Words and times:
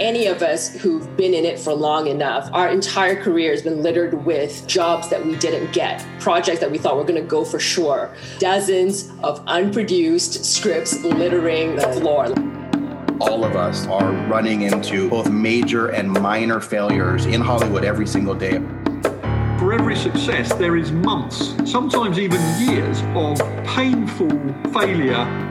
any 0.00 0.26
of 0.26 0.42
us 0.42 0.74
who've 0.74 1.16
been 1.16 1.34
in 1.34 1.44
it 1.44 1.58
for 1.58 1.74
long 1.74 2.06
enough, 2.06 2.48
our 2.52 2.68
entire 2.68 3.22
career 3.22 3.50
has 3.52 3.62
been 3.62 3.82
littered 3.82 4.24
with 4.24 4.66
jobs 4.66 5.10
that 5.10 5.24
we 5.24 5.36
didn't 5.36 5.72
get, 5.72 6.04
projects 6.18 6.58
that 6.60 6.70
we 6.70 6.78
thought 6.78 6.96
were 6.96 7.04
going 7.04 7.20
to 7.20 7.28
go 7.28 7.44
for 7.44 7.60
sure, 7.60 8.10
dozens 8.38 9.10
of 9.22 9.44
unproduced 9.46 10.44
scripts 10.44 11.04
littering 11.04 11.76
the 11.76 11.92
floor. 11.92 12.26
All 13.20 13.44
of 13.44 13.54
us 13.54 13.86
are 13.88 14.12
running 14.28 14.62
into 14.62 15.10
both 15.10 15.28
major 15.28 15.88
and 15.88 16.10
minor 16.10 16.58
failures 16.60 17.26
in 17.26 17.42
Hollywood 17.42 17.84
every 17.84 18.06
single 18.06 18.34
day. 18.34 18.58
For 19.58 19.74
every 19.74 19.94
success, 19.94 20.54
there 20.54 20.78
is 20.78 20.90
months, 20.90 21.54
sometimes 21.70 22.18
even 22.18 22.40
years, 22.58 23.02
of 23.14 23.38
painful 23.66 24.30
failure 24.72 25.49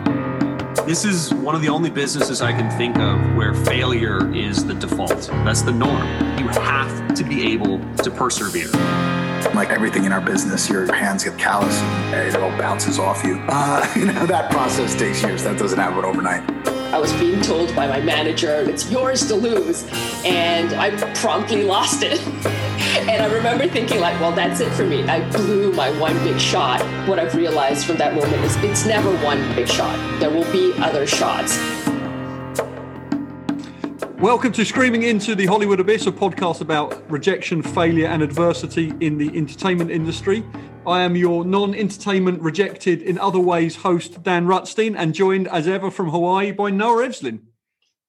this 0.86 1.06
is 1.06 1.34
one 1.34 1.56
of 1.56 1.62
the 1.62 1.70
only 1.70 1.90
businesses 1.90 2.42
I 2.42 2.52
can 2.52 2.70
think 2.78 2.98
of 2.98 3.36
where 3.36 3.54
failure 3.54 4.34
is 4.34 4.66
the 4.66 4.74
default. 4.74 5.28
That's 5.44 5.62
the 5.62 5.72
norm. 5.72 6.08
You 6.38 6.48
have 6.48 7.14
to 7.16 7.24
be 7.24 7.52
able 7.54 7.80
to 7.98 8.12
persevere. 8.12 8.72
Like 9.54 9.70
everything 9.70 10.06
in 10.06 10.12
our 10.12 10.22
business, 10.22 10.70
your 10.70 10.94
hands 10.94 11.24
get 11.24 11.38
callous 11.38 11.80
and 11.82 12.28
it 12.28 12.36
all 12.36 12.50
bounces 12.58 13.00
off 13.00 13.24
you. 13.24 13.40
Uh, 13.48 13.94
you 13.96 14.06
know, 14.06 14.26
that 14.26 14.52
process 14.52 14.96
takes 14.96 15.24
years. 15.24 15.44
That 15.44 15.58
doesn't 15.58 15.80
happen 15.80 16.06
overnight. 16.06 16.79
I 16.92 16.98
was 16.98 17.14
being 17.14 17.40
told 17.42 17.76
by 17.76 17.86
my 17.86 18.02
manager, 18.02 18.68
it's 18.68 18.90
yours 18.90 19.28
to 19.28 19.36
lose. 19.36 19.88
And 20.26 20.74
I 20.74 20.90
promptly 21.14 21.64
lost 21.64 22.02
it. 22.02 22.20
and 23.08 23.22
I 23.22 23.32
remember 23.32 23.68
thinking, 23.68 24.00
like, 24.00 24.20
well, 24.20 24.32
that's 24.32 24.60
it 24.60 24.72
for 24.74 24.86
me. 24.86 25.04
I 25.04 25.28
blew 25.30 25.72
my 25.74 25.92
one 26.00 26.18
big 26.24 26.40
shot. 26.40 26.82
What 27.08 27.20
I've 27.20 27.36
realized 27.36 27.86
from 27.86 27.98
that 27.98 28.16
moment 28.16 28.44
is 28.44 28.56
it's 28.58 28.88
never 28.88 29.16
one 29.24 29.40
big 29.56 29.68
shot, 29.68 29.98
there 30.20 30.32
will 30.32 30.52
be 30.52 30.74
other 30.80 31.06
shots. 31.06 31.60
Welcome 34.20 34.52
to 34.52 34.66
Screaming 34.66 35.04
Into 35.04 35.34
the 35.34 35.46
Hollywood 35.46 35.80
Abyss, 35.80 36.06
a 36.06 36.12
podcast 36.12 36.60
about 36.60 37.10
rejection, 37.10 37.64
failure, 37.64 38.08
and 38.08 38.22
adversity 38.22 38.94
in 39.00 39.18
the 39.18 39.30
entertainment 39.30 39.92
industry. 39.92 40.44
I 40.86 41.04
am 41.04 41.16
your 41.16 41.46
non 41.46 41.74
entertainment 41.74 42.42
rejected 42.42 43.02
in 43.02 43.18
other 43.18 43.40
ways 43.40 43.78
host, 43.78 44.22
Dan 44.22 44.46
Rutstein, 44.46 44.98
and 44.98 45.16
joined 45.16 45.48
as 45.48 45.70
ever 45.70 45.90
from 45.90 46.10
Hawaii 46.10 46.52
by 46.52 46.70
Noah 46.70 47.08
Evslin. 47.08 47.40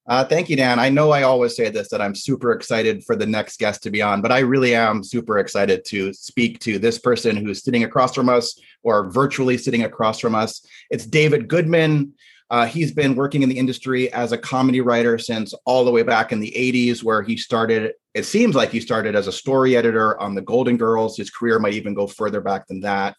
Uh, 0.05 0.25
thank 0.25 0.51
you, 0.51 0.57
Dan. 0.57 0.81
I 0.81 0.89
know 0.89 1.13
I 1.13 1.23
always 1.23 1.55
say 1.55 1.71
this 1.71 1.91
that 1.91 2.01
I'm 2.01 2.17
super 2.17 2.51
excited 2.51 3.05
for 3.05 3.15
the 3.15 3.27
next 3.27 3.61
guest 3.61 3.85
to 3.85 3.91
be 3.93 4.03
on, 4.03 4.21
but 4.21 4.33
I 4.33 4.41
really 4.41 4.75
am 4.75 5.05
super 5.05 5.39
excited 5.39 5.85
to 5.85 6.13
speak 6.13 6.59
to 6.61 6.81
this 6.81 6.99
person 6.99 7.37
who's 7.37 7.63
sitting 7.63 7.85
across 7.85 8.17
from 8.17 8.29
us 8.29 8.59
or 8.83 9.09
virtually 9.11 9.57
sitting 9.57 9.85
across 9.85 10.19
from 10.19 10.35
us. 10.35 10.67
It's 10.91 11.07
David 11.07 11.47
Goodman. 11.47 12.15
Uh, 12.51 12.67
he's 12.67 12.91
been 12.91 13.15
working 13.15 13.43
in 13.43 13.49
the 13.49 13.59
industry 13.59 14.13
as 14.13 14.33
a 14.33 14.39
comedy 14.39 14.81
writer 14.81 15.19
since 15.19 15.55
all 15.65 15.85
the 15.85 15.91
way 15.91 16.03
back 16.03 16.33
in 16.33 16.41
the 16.41 16.53
80s, 16.57 17.03
where 17.03 17.23
he 17.23 17.37
started. 17.37 17.93
It 18.13 18.25
seems 18.25 18.57
like 18.57 18.71
he 18.71 18.81
started 18.81 19.15
as 19.15 19.29
a 19.29 19.33
story 19.33 19.77
editor 19.77 20.21
on 20.21 20.35
The 20.35 20.43
Golden 20.43 20.77
Girls. 20.77 21.17
His 21.17 21.31
career 21.31 21.61
might 21.61 21.75
even 21.75 21.95
go 21.95 22.09
further 22.09 22.41
back 22.41 22.67
than 22.67 22.81
that. 22.81 23.17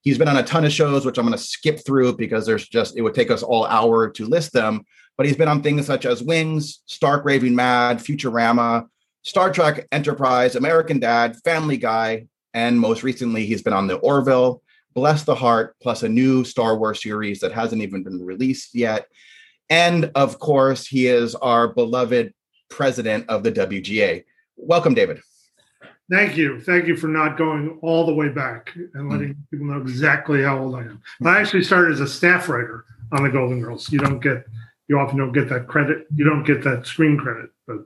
He's 0.00 0.18
been 0.18 0.26
on 0.28 0.36
a 0.36 0.42
ton 0.42 0.64
of 0.64 0.72
shows, 0.72 1.06
which 1.06 1.16
I'm 1.16 1.24
going 1.24 1.38
to 1.38 1.42
skip 1.42 1.86
through 1.86 2.16
because 2.16 2.44
there's 2.44 2.66
just, 2.66 2.96
it 2.96 3.02
would 3.02 3.14
take 3.14 3.30
us 3.30 3.44
all 3.44 3.66
hour 3.66 4.10
to 4.10 4.26
list 4.26 4.52
them. 4.52 4.84
But 5.16 5.26
he's 5.26 5.36
been 5.36 5.48
on 5.48 5.62
things 5.62 5.86
such 5.86 6.04
as 6.04 6.22
Wings, 6.22 6.82
Stark 6.86 7.24
Raving 7.24 7.54
Mad, 7.54 7.98
Futurama, 7.98 8.88
Star 9.22 9.52
Trek 9.52 9.86
Enterprise, 9.92 10.56
American 10.56 10.98
Dad, 10.98 11.36
Family 11.44 11.76
Guy, 11.76 12.26
and 12.54 12.78
most 12.78 13.04
recently, 13.04 13.46
he's 13.46 13.62
been 13.62 13.72
on 13.72 13.86
The 13.86 13.96
Orville 13.96 14.62
Bless 14.94 15.24
the 15.24 15.34
Heart, 15.34 15.76
plus 15.80 16.02
a 16.02 16.08
new 16.08 16.44
Star 16.44 16.76
Wars 16.76 17.02
series 17.02 17.40
that 17.40 17.52
hasn't 17.52 17.82
even 17.82 18.02
been 18.02 18.24
released 18.24 18.74
yet. 18.74 19.06
And 19.70 20.10
of 20.14 20.38
course, 20.38 20.86
he 20.86 21.06
is 21.06 21.34
our 21.36 21.68
beloved 21.68 22.34
president 22.68 23.28
of 23.28 23.42
the 23.42 23.52
WGA. 23.52 24.24
Welcome, 24.56 24.94
David. 24.94 25.20
Thank 26.10 26.36
you. 26.36 26.60
Thank 26.60 26.86
you 26.86 26.96
for 26.96 27.08
not 27.08 27.38
going 27.38 27.78
all 27.80 28.04
the 28.04 28.12
way 28.12 28.28
back 28.28 28.72
and 28.94 29.10
letting 29.10 29.34
mm. 29.34 29.36
people 29.50 29.66
know 29.66 29.80
exactly 29.80 30.42
how 30.42 30.58
old 30.58 30.74
I 30.74 30.80
am. 30.80 31.00
I 31.24 31.40
actually 31.40 31.62
started 31.62 31.92
as 31.92 32.00
a 32.00 32.06
staff 32.06 32.48
writer 32.48 32.84
on 33.12 33.22
the 33.22 33.30
Golden 33.30 33.60
Girls. 33.60 33.90
You 33.90 33.98
don't 33.98 34.20
get, 34.20 34.44
you 34.88 34.98
often 34.98 35.16
don't 35.16 35.32
get 35.32 35.48
that 35.48 35.68
credit. 35.68 36.06
You 36.14 36.24
don't 36.24 36.44
get 36.44 36.62
that 36.64 36.86
screen 36.86 37.16
credit, 37.16 37.50
but 37.66 37.78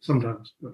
sometimes. 0.00 0.54
But. 0.62 0.72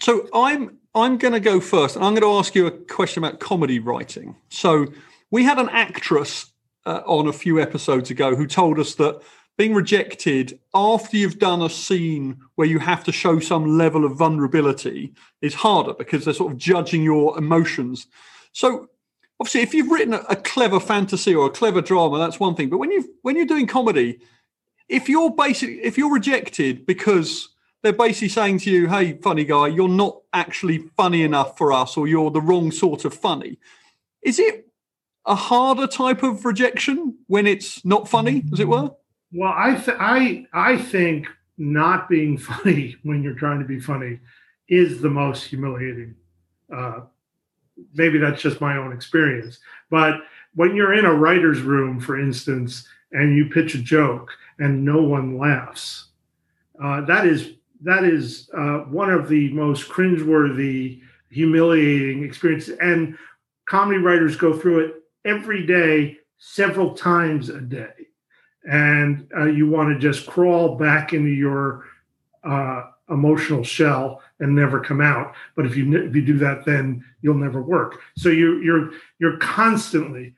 So 0.00 0.28
I'm 0.32 0.78
I'm 0.94 1.18
going 1.18 1.34
to 1.34 1.40
go 1.40 1.60
first, 1.60 1.96
and 1.96 2.04
I'm 2.04 2.14
going 2.14 2.22
to 2.22 2.38
ask 2.38 2.54
you 2.54 2.66
a 2.66 2.70
question 2.72 3.22
about 3.22 3.38
comedy 3.38 3.78
writing. 3.78 4.36
So, 4.48 4.86
we 5.30 5.44
had 5.44 5.58
an 5.58 5.68
actress 5.68 6.50
uh, 6.84 7.02
on 7.06 7.28
a 7.28 7.32
few 7.32 7.60
episodes 7.60 8.10
ago 8.10 8.34
who 8.34 8.46
told 8.46 8.80
us 8.80 8.96
that 8.96 9.20
being 9.56 9.74
rejected 9.74 10.58
after 10.74 11.16
you've 11.16 11.38
done 11.38 11.62
a 11.62 11.68
scene 11.68 12.40
where 12.56 12.66
you 12.66 12.78
have 12.78 13.04
to 13.04 13.12
show 13.12 13.38
some 13.38 13.78
level 13.78 14.04
of 14.04 14.16
vulnerability 14.16 15.12
is 15.42 15.54
harder 15.54 15.94
because 15.94 16.24
they're 16.24 16.34
sort 16.34 16.50
of 16.52 16.58
judging 16.58 17.02
your 17.04 17.38
emotions. 17.38 18.08
So, 18.52 18.88
obviously, 19.38 19.60
if 19.60 19.74
you've 19.74 19.90
written 19.92 20.14
a, 20.14 20.24
a 20.30 20.36
clever 20.36 20.80
fantasy 20.80 21.34
or 21.34 21.46
a 21.46 21.50
clever 21.50 21.80
drama, 21.82 22.18
that's 22.18 22.40
one 22.40 22.56
thing. 22.56 22.68
But 22.68 22.78
when 22.78 22.90
you 22.90 23.14
when 23.22 23.36
you're 23.36 23.46
doing 23.46 23.68
comedy, 23.68 24.18
if 24.88 25.08
you're 25.08 25.30
basically 25.30 25.84
if 25.84 25.96
you're 25.96 26.12
rejected 26.12 26.84
because 26.84 27.49
they're 27.82 27.92
basically 27.92 28.28
saying 28.28 28.58
to 28.60 28.70
you, 28.70 28.88
hey, 28.88 29.14
funny 29.18 29.44
guy, 29.44 29.68
you're 29.68 29.88
not 29.88 30.20
actually 30.32 30.78
funny 30.96 31.22
enough 31.22 31.56
for 31.56 31.72
us, 31.72 31.96
or 31.96 32.06
you're 32.06 32.30
the 32.30 32.40
wrong 32.40 32.70
sort 32.70 33.04
of 33.04 33.14
funny. 33.14 33.58
Is 34.22 34.38
it 34.38 34.68
a 35.26 35.34
harder 35.34 35.86
type 35.86 36.22
of 36.22 36.44
rejection 36.44 37.16
when 37.26 37.46
it's 37.46 37.84
not 37.84 38.08
funny, 38.08 38.44
as 38.52 38.60
it 38.60 38.68
were? 38.68 38.90
Well, 39.32 39.54
I 39.56 39.74
th- 39.74 39.96
I 40.00 40.46
I 40.52 40.76
think 40.76 41.26
not 41.56 42.08
being 42.08 42.36
funny 42.52 42.96
when 43.02 43.22
you're 43.22 43.34
trying 43.34 43.60
to 43.60 43.66
be 43.66 43.80
funny 43.80 44.20
is 44.68 45.00
the 45.00 45.10
most 45.10 45.44
humiliating. 45.44 46.14
Uh, 46.74 47.00
maybe 47.94 48.18
that's 48.18 48.42
just 48.42 48.60
my 48.60 48.76
own 48.76 48.92
experience, 48.92 49.58
but 49.90 50.20
when 50.54 50.74
you're 50.74 50.94
in 50.94 51.04
a 51.04 51.14
writer's 51.14 51.60
room, 51.60 52.00
for 52.00 52.18
instance, 52.18 52.86
and 53.12 53.36
you 53.36 53.46
pitch 53.46 53.74
a 53.74 53.78
joke 53.82 54.30
and 54.58 54.84
no 54.84 55.02
one 55.02 55.38
laughs, 55.38 56.08
uh, 56.82 57.00
that 57.02 57.26
is 57.26 57.54
that 57.82 58.04
is 58.04 58.50
uh, 58.56 58.78
one 58.80 59.10
of 59.10 59.28
the 59.28 59.50
most 59.52 59.88
cringeworthy, 59.88 61.00
humiliating 61.30 62.24
experiences. 62.24 62.76
And 62.80 63.16
comedy 63.66 63.98
writers 63.98 64.36
go 64.36 64.56
through 64.56 64.80
it 64.80 64.94
every 65.24 65.66
day, 65.66 66.18
several 66.38 66.94
times 66.94 67.48
a 67.48 67.60
day. 67.60 67.92
And 68.70 69.26
uh, 69.36 69.46
you 69.46 69.68
want 69.68 69.88
to 69.92 69.98
just 69.98 70.26
crawl 70.26 70.76
back 70.76 71.12
into 71.12 71.30
your 71.30 71.86
uh, 72.44 72.90
emotional 73.08 73.64
shell 73.64 74.22
and 74.38 74.54
never 74.54 74.80
come 74.80 75.00
out. 75.00 75.34
But 75.56 75.66
if 75.66 75.76
you 75.76 75.96
if 75.96 76.14
you 76.14 76.22
do 76.22 76.38
that, 76.38 76.64
then 76.64 77.04
you'll 77.22 77.34
never 77.34 77.62
work. 77.62 78.00
So 78.16 78.28
you, 78.28 78.60
you're 78.60 78.90
you're 79.18 79.38
constantly, 79.38 80.34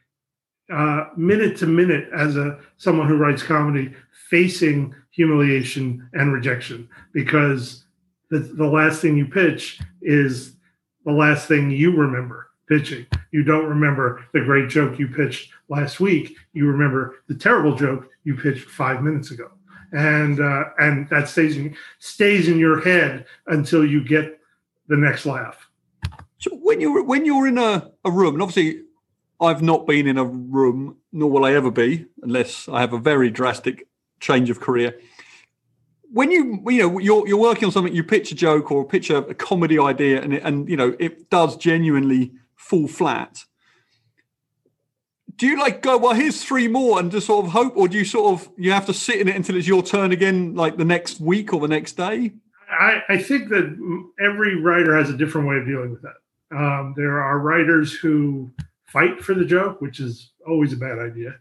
uh, 0.73 1.07
minute 1.17 1.57
to 1.59 1.67
minute, 1.67 2.09
as 2.15 2.37
a 2.37 2.59
someone 2.77 3.09
who 3.09 3.17
writes 3.17 3.43
comedy, 3.43 3.95
facing 4.31 4.95
humiliation 5.13 6.09
and 6.15 6.33
rejection 6.33 6.89
because 7.13 7.85
the, 8.31 8.41
the 8.41 8.67
last 8.67 9.01
thing 9.01 9.17
you 9.17 9.27
pitch 9.27 9.81
is 10.01 10.57
the 11.05 11.13
last 11.13 11.47
thing 11.47 11.71
you 11.71 11.95
remember 11.95 12.49
pitching. 12.69 13.07
You 13.31 13.45
don't 13.45 13.67
remember 13.67 14.25
the 14.33 14.41
great 14.41 14.69
joke 14.69 14.99
you 14.99 15.09
pitched 15.09 15.53
last 15.69 16.01
week. 16.01 16.37
You 16.55 16.67
remember 16.67 17.17
the 17.29 17.35
terrible 17.35 17.77
joke 17.77 18.09
you 18.25 18.35
pitched 18.37 18.69
five 18.69 19.03
minutes 19.03 19.31
ago, 19.31 19.51
and 19.93 20.41
uh, 20.41 20.65
and 20.79 21.09
that 21.11 21.29
stays 21.29 21.57
in 21.57 21.77
stays 21.99 22.49
in 22.49 22.59
your 22.59 22.81
head 22.81 23.27
until 23.49 23.85
you 23.85 24.03
get 24.03 24.41
the 24.89 24.97
next 24.97 25.27
laugh. 25.27 25.69
So 26.39 26.51
when 26.57 26.81
you're 26.81 27.03
when 27.03 27.27
you're 27.27 27.47
in 27.47 27.59
a, 27.59 27.91
a 28.05 28.11
room, 28.11 28.35
and 28.35 28.43
obviously 28.43 28.83
I've 29.41 29.63
not 29.63 29.87
been 29.87 30.07
in 30.07 30.19
a 30.19 30.25
room, 30.25 30.97
nor 31.13 31.31
will 31.31 31.45
I 31.45 31.53
ever 31.53 31.71
be, 31.71 32.07
unless 32.23 32.69
I 32.69 32.81
have 32.81 32.93
a 32.93 32.99
very 32.99 33.29
drastic 33.29 33.87
change 34.23 34.49
of 34.49 34.61
career. 34.61 34.99
When 36.11 36.31
you 36.31 36.63
you 36.69 36.79
know 36.79 36.99
you're 36.99 37.27
you're 37.29 37.39
working 37.39 37.67
on 37.67 37.73
something, 37.73 37.95
you 37.95 38.05
pitch 38.05 38.33
a 38.33 38.35
joke 38.35 38.71
or 38.71 38.87
pitch 38.87 39.11
a, 39.11 39.19
a 39.19 39.35
comedy 39.35 39.79
idea, 39.79 40.23
and 40.23 40.35
it, 40.35 40.43
and 40.43 40.69
you 40.69 40.77
know 40.77 40.97
it 40.99 41.29
does 41.29 41.57
genuinely 41.57 42.33
fall 42.55 42.89
flat. 42.89 43.45
Do 45.37 45.47
you 45.47 45.59
like 45.59 45.83
go 45.83 45.99
well? 45.99 46.15
Here's 46.15 46.43
three 46.45 46.69
more, 46.69 47.01
and 47.01 47.11
just 47.11 47.27
sort 47.27 47.45
of 47.45 47.53
hope, 47.53 47.77
or 47.77 47.89
do 47.89 47.99
you 47.99 48.05
sort 48.05 48.33
of 48.33 48.49
you 48.57 48.73
have 48.73 48.87
to 48.87 48.95
sit 48.95 49.21
in 49.21 49.29
it 49.29 49.37
until 49.37 49.57
it's 49.57 49.67
your 49.67 49.83
turn 49.83 50.13
again, 50.13 50.55
like 50.55 50.77
the 50.77 50.85
next 50.85 51.21
week 51.21 51.53
or 51.53 51.61
the 51.61 51.69
next 51.69 51.93
day? 51.97 52.33
I, 52.71 53.03
I 53.09 53.19
think 53.19 53.49
that 53.51 53.67
every 54.19 54.61
writer 54.61 54.97
has 54.97 55.11
a 55.11 55.17
different 55.17 55.47
way 55.47 55.57
of 55.57 55.67
dealing 55.67 55.91
with 55.91 56.03
that. 56.03 56.57
Um, 56.57 56.95
there 56.97 57.23
are 57.23 57.39
writers 57.39 57.93
who 57.93 58.53
fight 58.87 59.23
for 59.23 59.35
the 59.35 59.45
joke, 59.45 59.81
which 59.81 60.01
is 60.01 60.33
always 60.47 60.73
a 60.73 60.77
bad 60.77 60.99
idea, 60.99 61.35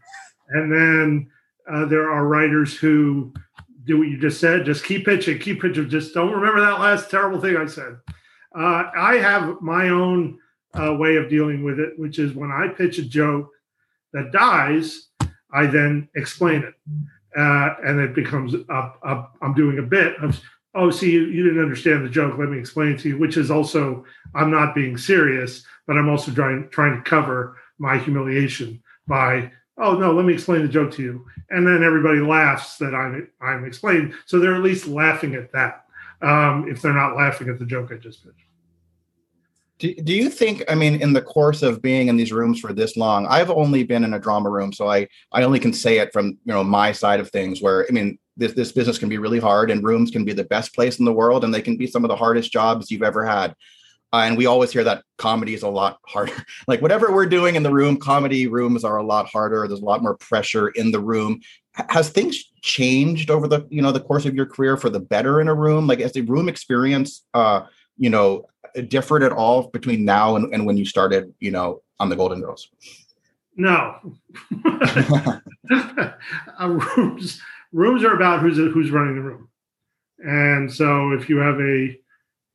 and 0.48 0.72
then 0.72 1.30
uh, 1.72 1.86
there 1.86 2.10
are 2.10 2.26
writers 2.26 2.76
who 2.76 3.32
do 3.84 3.98
what 3.98 4.08
you 4.08 4.18
just 4.18 4.40
said. 4.40 4.64
Just 4.64 4.84
keep 4.84 5.04
pitching, 5.04 5.38
keep 5.38 5.60
pitching. 5.60 5.88
Just 5.88 6.14
don't 6.14 6.32
remember 6.32 6.60
that 6.60 6.80
last 6.80 7.10
terrible 7.10 7.40
thing 7.40 7.56
I 7.56 7.66
said. 7.66 7.96
Uh, 8.54 8.90
I 8.96 9.14
have 9.16 9.60
my 9.60 9.88
own 9.88 10.38
uh, 10.74 10.94
way 10.94 11.16
of 11.16 11.28
dealing 11.28 11.64
with 11.64 11.80
it, 11.80 11.98
which 11.98 12.18
is 12.18 12.34
when 12.34 12.50
I 12.50 12.68
pitch 12.68 12.98
a 12.98 13.02
joke 13.02 13.50
that 14.12 14.32
dies, 14.32 15.08
I 15.52 15.66
then 15.66 16.08
explain 16.14 16.62
it. 16.62 16.74
uh, 17.36 17.74
and 17.84 18.00
it 18.00 18.14
becomes 18.14 18.54
up, 18.68 18.98
up. 19.04 19.36
I'm 19.40 19.54
doing 19.54 19.78
a 19.78 19.82
bit 19.82 20.16
of 20.22 20.40
oh, 20.74 20.90
see, 20.90 21.10
you, 21.12 21.26
you 21.26 21.42
didn't 21.42 21.62
understand 21.62 22.04
the 22.04 22.08
joke. 22.08 22.38
Let 22.38 22.48
me 22.48 22.58
explain 22.58 22.96
to 22.98 23.08
you. 23.08 23.18
Which 23.18 23.36
is 23.36 23.50
also 23.50 24.04
I'm 24.34 24.50
not 24.50 24.74
being 24.74 24.96
serious, 24.96 25.64
but 25.86 25.96
I'm 25.96 26.08
also 26.08 26.32
trying 26.32 26.68
trying 26.70 26.96
to 26.96 27.08
cover 27.08 27.56
my 27.78 27.98
humiliation 27.98 28.82
by 29.06 29.50
oh 29.78 29.94
no, 29.94 30.12
let 30.12 30.24
me 30.24 30.34
explain 30.34 30.62
the 30.62 30.68
joke 30.68 30.92
to 30.92 31.02
you, 31.02 31.26
and 31.50 31.66
then 31.66 31.82
everybody 31.82 32.20
laughs 32.20 32.78
that 32.78 32.94
I'm 32.94 33.28
I'm 33.40 33.64
explaining. 33.64 34.14
So 34.26 34.38
they're 34.38 34.54
at 34.54 34.62
least 34.62 34.86
laughing 34.86 35.34
at 35.34 35.52
that 35.52 35.84
um, 36.22 36.68
if 36.68 36.80
they're 36.80 36.94
not 36.94 37.16
laughing 37.16 37.48
at 37.48 37.58
the 37.58 37.66
joke 37.66 37.90
I 37.92 37.96
just 37.96 38.24
pitched. 38.24 38.36
Do, 39.78 39.92
do 39.96 40.12
you 40.12 40.30
think 40.30 40.62
i 40.68 40.76
mean 40.76 41.02
in 41.02 41.12
the 41.12 41.20
course 41.20 41.60
of 41.62 41.82
being 41.82 42.06
in 42.06 42.16
these 42.16 42.30
rooms 42.30 42.60
for 42.60 42.72
this 42.72 42.96
long 42.96 43.26
i've 43.26 43.50
only 43.50 43.82
been 43.82 44.04
in 44.04 44.14
a 44.14 44.18
drama 44.18 44.48
room 44.48 44.72
so 44.72 44.88
i 44.88 45.08
i 45.32 45.42
only 45.42 45.58
can 45.58 45.72
say 45.72 45.98
it 45.98 46.12
from 46.12 46.38
you 46.44 46.52
know 46.52 46.62
my 46.62 46.92
side 46.92 47.18
of 47.18 47.30
things 47.30 47.60
where 47.60 47.84
i 47.88 47.92
mean 47.92 48.16
this 48.36 48.52
this 48.52 48.70
business 48.70 48.96
can 48.96 49.08
be 49.08 49.18
really 49.18 49.40
hard 49.40 49.72
and 49.72 49.82
rooms 49.82 50.12
can 50.12 50.24
be 50.24 50.32
the 50.32 50.44
best 50.44 50.72
place 50.72 51.00
in 51.00 51.04
the 51.04 51.12
world 51.12 51.42
and 51.42 51.52
they 51.52 51.60
can 51.60 51.76
be 51.76 51.88
some 51.88 52.04
of 52.04 52.08
the 52.08 52.16
hardest 52.16 52.52
jobs 52.52 52.92
you've 52.92 53.02
ever 53.02 53.24
had 53.24 53.56
uh, 54.12 54.24
and 54.26 54.36
we 54.36 54.46
always 54.46 54.72
hear 54.72 54.84
that 54.84 55.04
comedy 55.18 55.54
is 55.54 55.62
a 55.62 55.68
lot 55.68 55.98
harder. 56.06 56.34
Like 56.68 56.80
whatever 56.80 57.12
we're 57.12 57.26
doing 57.26 57.56
in 57.56 57.62
the 57.62 57.72
room 57.72 57.96
comedy 57.96 58.46
rooms 58.46 58.84
are 58.84 58.96
a 58.96 59.02
lot 59.02 59.28
harder. 59.28 59.66
There's 59.66 59.80
a 59.80 59.84
lot 59.84 60.02
more 60.02 60.16
pressure 60.16 60.68
in 60.68 60.92
the 60.92 61.00
room. 61.00 61.40
Has 61.88 62.10
things 62.10 62.44
changed 62.60 63.30
over 63.30 63.48
the 63.48 63.66
you 63.70 63.82
know 63.82 63.92
the 63.92 64.00
course 64.00 64.26
of 64.26 64.34
your 64.34 64.46
career 64.46 64.76
for 64.76 64.90
the 64.90 65.00
better 65.00 65.40
in 65.40 65.48
a 65.48 65.54
room? 65.54 65.86
Like 65.86 66.00
as 66.00 66.12
the 66.12 66.22
room 66.22 66.48
experience 66.48 67.24
uh 67.34 67.62
you 67.96 68.10
know 68.10 68.46
different 68.88 69.24
at 69.24 69.32
all 69.32 69.68
between 69.68 70.04
now 70.04 70.36
and, 70.36 70.52
and 70.54 70.66
when 70.66 70.76
you 70.76 70.84
started, 70.84 71.32
you 71.40 71.50
know, 71.50 71.82
on 71.98 72.08
the 72.08 72.16
Golden 72.16 72.40
Girls? 72.40 72.68
No. 73.56 73.96
uh, 74.66 75.38
rooms 76.68 77.40
rooms 77.72 78.04
are 78.04 78.14
about 78.14 78.40
who's 78.40 78.56
who's 78.56 78.90
running 78.90 79.16
the 79.16 79.22
room, 79.22 79.48
and 80.18 80.72
so 80.72 81.12
if 81.12 81.28
you 81.28 81.38
have 81.38 81.60
a 81.60 81.98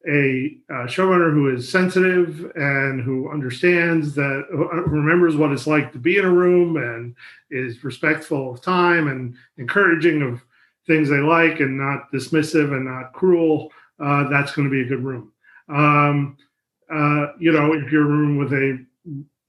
a 0.07 0.57
uh, 0.69 0.85
showrunner 0.85 1.33
who 1.33 1.53
is 1.53 1.69
sensitive 1.69 2.51
and 2.55 3.01
who 3.01 3.29
understands 3.31 4.13
that 4.15 4.45
uh, 4.53 4.81
remembers 4.83 5.35
what 5.35 5.51
it's 5.51 5.67
like 5.67 5.91
to 5.91 5.99
be 5.99 6.17
in 6.17 6.25
a 6.25 6.31
room 6.31 6.77
and 6.77 7.15
is 7.49 7.83
respectful 7.83 8.53
of 8.53 8.61
time 8.61 9.07
and 9.07 9.35
encouraging 9.57 10.21
of 10.21 10.41
things 10.85 11.09
they 11.09 11.17
like 11.17 11.59
and 11.59 11.77
not 11.77 12.11
dismissive 12.13 12.73
and 12.73 12.85
not 12.85 13.11
cruel 13.13 13.71
uh, 13.99 14.29
that's 14.29 14.53
going 14.53 14.67
to 14.67 14.71
be 14.71 14.81
a 14.81 14.88
good 14.88 15.03
room 15.03 15.31
um, 15.69 16.38
uh, 16.89 17.27
you 17.38 17.51
know, 17.51 17.73
if 17.73 17.91
you're 17.91 18.05
room 18.05 18.38
with 18.38 18.53
a, 18.53 18.83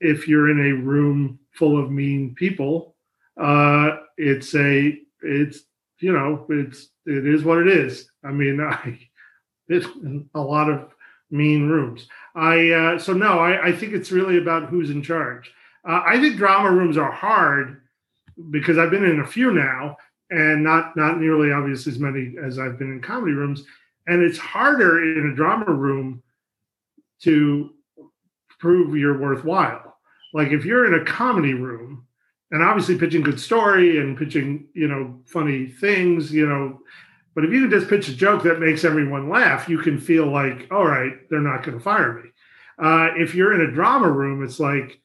if 0.00 0.26
you're 0.26 0.50
in 0.50 0.58
a 0.58 0.82
room 0.82 1.38
full 1.52 1.82
of 1.82 1.90
mean 1.90 2.34
people, 2.34 2.96
uh, 3.40 3.98
it's 4.16 4.54
a, 4.54 4.98
it's, 5.22 5.60
you 6.00 6.12
know, 6.12 6.46
it's, 6.48 6.88
it 7.06 7.26
is 7.26 7.44
what 7.44 7.58
it 7.58 7.68
is. 7.68 8.10
I 8.24 8.30
mean, 8.30 8.60
I, 8.60 8.98
a 9.70 10.40
lot 10.40 10.70
of 10.70 10.92
mean 11.30 11.68
rooms. 11.68 12.08
I, 12.34 12.70
uh, 12.70 12.98
so 12.98 13.12
no, 13.12 13.38
I, 13.38 13.68
I 13.68 13.72
think 13.72 13.92
it's 13.92 14.10
really 14.10 14.38
about 14.38 14.68
who's 14.68 14.90
in 14.90 15.02
charge. 15.02 15.52
Uh, 15.86 16.02
I 16.04 16.20
think 16.20 16.36
drama 16.36 16.70
rooms 16.70 16.96
are 16.96 17.10
hard 17.10 17.82
because 18.50 18.78
I've 18.78 18.90
been 18.90 19.04
in 19.04 19.20
a 19.20 19.26
few 19.26 19.52
now 19.52 19.96
and 20.30 20.62
not, 20.62 20.96
not 20.96 21.20
nearly 21.20 21.52
obviously 21.52 21.92
as 21.92 21.98
many 21.98 22.34
as 22.42 22.58
I've 22.58 22.78
been 22.78 22.92
in 22.92 23.00
comedy 23.00 23.32
rooms 23.32 23.64
and 24.08 24.22
it's 24.22 24.38
harder 24.38 25.02
in 25.02 25.30
a 25.30 25.34
drama 25.34 25.70
room 25.70 26.22
to 27.20 27.70
prove 28.58 28.96
you're 28.96 29.18
worthwhile. 29.18 29.98
Like 30.32 30.48
if 30.48 30.64
you're 30.64 30.92
in 30.92 31.00
a 31.00 31.04
comedy 31.04 31.54
room 31.54 32.06
and 32.50 32.62
obviously 32.62 32.96
pitching 32.98 33.22
good 33.22 33.38
story 33.38 33.98
and 34.00 34.16
pitching, 34.16 34.66
you 34.72 34.88
know, 34.88 35.20
funny 35.26 35.66
things, 35.66 36.32
you 36.32 36.48
know, 36.48 36.80
but 37.34 37.44
if 37.44 37.52
you 37.52 37.62
can 37.62 37.70
just 37.70 37.88
pitch 37.88 38.08
a 38.08 38.14
joke 38.14 38.42
that 38.42 38.60
makes 38.60 38.84
everyone 38.84 39.28
laugh, 39.28 39.68
you 39.68 39.78
can 39.78 39.98
feel 39.98 40.26
like, 40.26 40.66
all 40.70 40.86
right, 40.86 41.12
they're 41.30 41.40
not 41.40 41.62
going 41.62 41.78
to 41.78 41.84
fire 41.84 42.14
me. 42.14 42.30
Uh, 42.78 43.08
if 43.16 43.34
you're 43.34 43.54
in 43.54 43.68
a 43.68 43.72
drama 43.72 44.10
room, 44.10 44.42
it's 44.44 44.60
like 44.60 45.00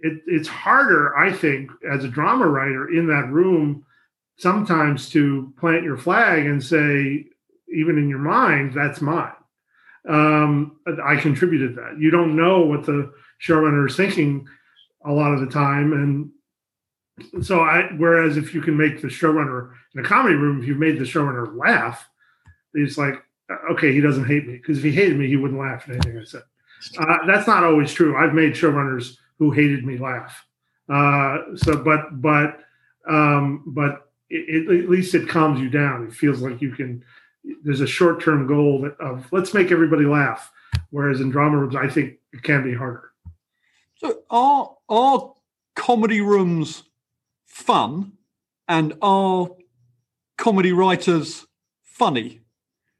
it, 0.00 0.22
it's 0.26 0.48
harder, 0.48 1.16
I 1.16 1.32
think, 1.32 1.70
as 1.90 2.04
a 2.04 2.08
drama 2.08 2.46
writer 2.46 2.88
in 2.92 3.06
that 3.08 3.30
room 3.30 3.84
sometimes 4.36 5.08
to 5.10 5.52
plant 5.58 5.82
your 5.82 5.98
flag 5.98 6.46
and 6.46 6.62
say, 6.62 7.26
even 7.74 7.98
in 7.98 8.08
your 8.08 8.20
mind, 8.20 8.72
that's 8.72 9.00
mine. 9.00 9.32
Um, 10.08 10.78
I 11.04 11.16
contributed 11.16 11.76
that. 11.76 11.98
You 11.98 12.10
don't 12.10 12.36
know 12.36 12.60
what 12.60 12.86
the 12.86 13.12
showrunner 13.44 13.88
is 13.88 13.96
thinking 13.96 14.46
a 15.04 15.12
lot 15.12 15.32
of 15.32 15.40
the 15.40 15.46
time, 15.46 15.92
and 15.92 16.30
so 17.42 17.60
I. 17.60 17.88
Whereas 17.96 18.36
if 18.36 18.54
you 18.54 18.60
can 18.60 18.76
make 18.76 19.00
the 19.00 19.08
showrunner 19.08 19.72
in 19.94 20.04
a 20.04 20.08
comedy 20.08 20.34
room, 20.34 20.60
if 20.60 20.68
you've 20.68 20.78
made 20.78 20.98
the 20.98 21.04
showrunner 21.04 21.56
laugh, 21.56 22.08
it's 22.74 22.98
like, 22.98 23.14
okay, 23.70 23.92
he 23.92 24.00
doesn't 24.00 24.26
hate 24.26 24.46
me 24.46 24.54
because 24.54 24.78
if 24.78 24.84
he 24.84 24.92
hated 24.92 25.18
me, 25.18 25.28
he 25.28 25.36
wouldn't 25.36 25.60
laugh 25.60 25.84
at 25.88 25.94
anything 25.94 26.18
I 26.18 26.24
said. 26.24 26.42
Uh, 26.98 27.26
that's 27.26 27.46
not 27.46 27.64
always 27.64 27.92
true. 27.92 28.16
I've 28.16 28.34
made 28.34 28.52
showrunners 28.52 29.16
who 29.38 29.50
hated 29.50 29.84
me 29.84 29.98
laugh. 29.98 30.44
Uh, 30.88 31.56
so, 31.56 31.76
but 31.76 32.20
but 32.20 32.60
um, 33.08 33.64
but 33.66 34.10
it, 34.30 34.68
it, 34.68 34.84
at 34.84 34.90
least 34.90 35.14
it 35.14 35.28
calms 35.28 35.60
you 35.60 35.70
down. 35.70 36.06
It 36.06 36.12
feels 36.12 36.40
like 36.40 36.60
you 36.60 36.72
can 36.72 37.04
there's 37.64 37.80
a 37.80 37.86
short 37.86 38.22
term 38.22 38.46
goal 38.46 38.90
of 39.00 39.26
let's 39.32 39.54
make 39.54 39.70
everybody 39.70 40.04
laugh. 40.04 40.50
Whereas 40.90 41.20
in 41.20 41.30
drama 41.30 41.58
rooms, 41.58 41.76
I 41.76 41.88
think 41.88 42.18
it 42.32 42.42
can 42.42 42.62
be 42.62 42.74
harder. 42.74 43.12
So 43.96 44.20
all 44.30 44.82
are 44.88 45.34
comedy 45.74 46.20
rooms 46.20 46.84
fun, 47.58 48.12
and 48.66 48.94
are 49.02 49.48
comedy 50.36 50.72
writers 50.72 51.46
funny? 51.82 52.40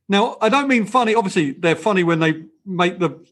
Now, 0.09 0.37
I 0.41 0.49
don't 0.49 0.69
mean 0.69 0.87
funny. 0.87 1.15
Obviously, 1.15 1.53
they're 1.53 1.77
funny 1.77 2.03
when 2.03 2.21
they 2.21 2.45
make 2.65 2.99
the 2.99 3.25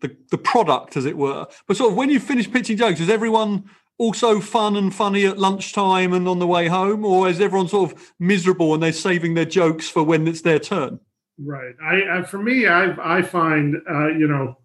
the, 0.00 0.16
the 0.30 0.38
product, 0.38 0.96
as 0.96 1.06
it 1.06 1.16
were. 1.16 1.48
But 1.66 1.76
sort 1.76 1.90
of 1.90 1.96
when 1.96 2.08
you 2.08 2.20
finish 2.20 2.48
pitching 2.48 2.76
jokes, 2.76 3.00
is 3.00 3.10
everyone 3.10 3.68
also 3.98 4.40
fun 4.40 4.76
and 4.76 4.94
funny 4.94 5.26
at 5.26 5.38
lunchtime 5.38 6.12
and 6.12 6.28
on 6.28 6.38
the 6.38 6.46
way 6.46 6.68
home, 6.68 7.04
or 7.04 7.28
is 7.28 7.40
everyone 7.40 7.66
sort 7.66 7.92
of 7.92 8.12
miserable 8.20 8.74
and 8.74 8.82
they're 8.82 8.92
saving 8.92 9.34
their 9.34 9.44
jokes 9.44 9.88
for 9.88 10.04
when 10.04 10.28
it's 10.28 10.42
their 10.42 10.60
turn? 10.60 11.00
Right. 11.36 11.74
I, 11.82 12.18
I 12.18 12.22
for 12.22 12.38
me, 12.38 12.66
I 12.66 13.18
I 13.18 13.22
find 13.22 13.76
uh, 13.90 14.08
you 14.08 14.28
know, 14.28 14.58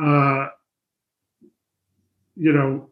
uh, 0.00 0.48
you 2.36 2.52
know, 2.52 2.90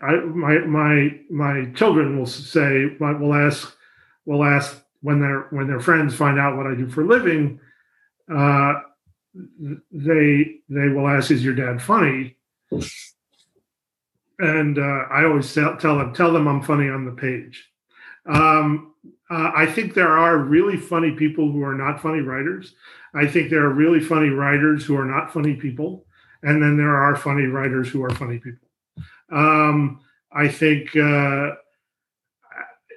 I 0.00 0.14
my 0.16 0.58
my 0.60 1.20
my 1.30 1.64
children 1.74 2.18
will 2.18 2.26
say 2.26 2.96
will 2.98 3.34
ask 3.34 3.76
will 4.24 4.44
ask 4.44 4.82
when 5.02 5.20
their 5.20 5.46
when 5.50 5.66
their 5.66 5.80
friends 5.80 6.14
find 6.14 6.38
out 6.38 6.56
what 6.56 6.66
I 6.66 6.74
do 6.74 6.88
for 6.88 7.04
living, 7.04 7.60
uh, 8.32 8.74
they 9.92 10.60
they 10.68 10.88
will 10.88 11.08
ask, 11.08 11.30
"Is 11.30 11.44
your 11.44 11.54
dad 11.54 11.82
funny?" 11.82 12.36
and 14.40 14.78
uh, 14.78 15.04
I 15.10 15.24
always 15.24 15.52
tell, 15.52 15.76
tell, 15.76 15.98
them, 15.98 16.14
tell 16.14 16.32
them 16.32 16.48
I'm 16.48 16.62
funny 16.62 16.88
on 16.88 17.04
the 17.04 17.12
page. 17.12 17.68
Um, 18.26 18.94
uh, 19.30 19.52
I 19.54 19.66
think 19.66 19.94
there 19.94 20.16
are 20.16 20.38
really 20.38 20.76
funny 20.76 21.12
people 21.12 21.52
who 21.52 21.62
are 21.62 21.74
not 21.74 22.00
funny 22.00 22.20
writers. 22.20 22.74
I 23.14 23.26
think 23.26 23.50
there 23.50 23.64
are 23.64 23.72
really 23.72 24.00
funny 24.00 24.30
writers 24.30 24.84
who 24.84 24.96
are 24.96 25.04
not 25.04 25.32
funny 25.32 25.56
people, 25.56 26.06
and 26.42 26.62
then 26.62 26.76
there 26.76 26.96
are 26.96 27.16
funny 27.16 27.46
writers 27.46 27.88
who 27.88 28.02
are 28.02 28.10
funny 28.10 28.38
people. 28.38 28.69
Um, 29.30 30.00
I 30.32 30.48
think 30.48 30.94
uh, 30.96 31.50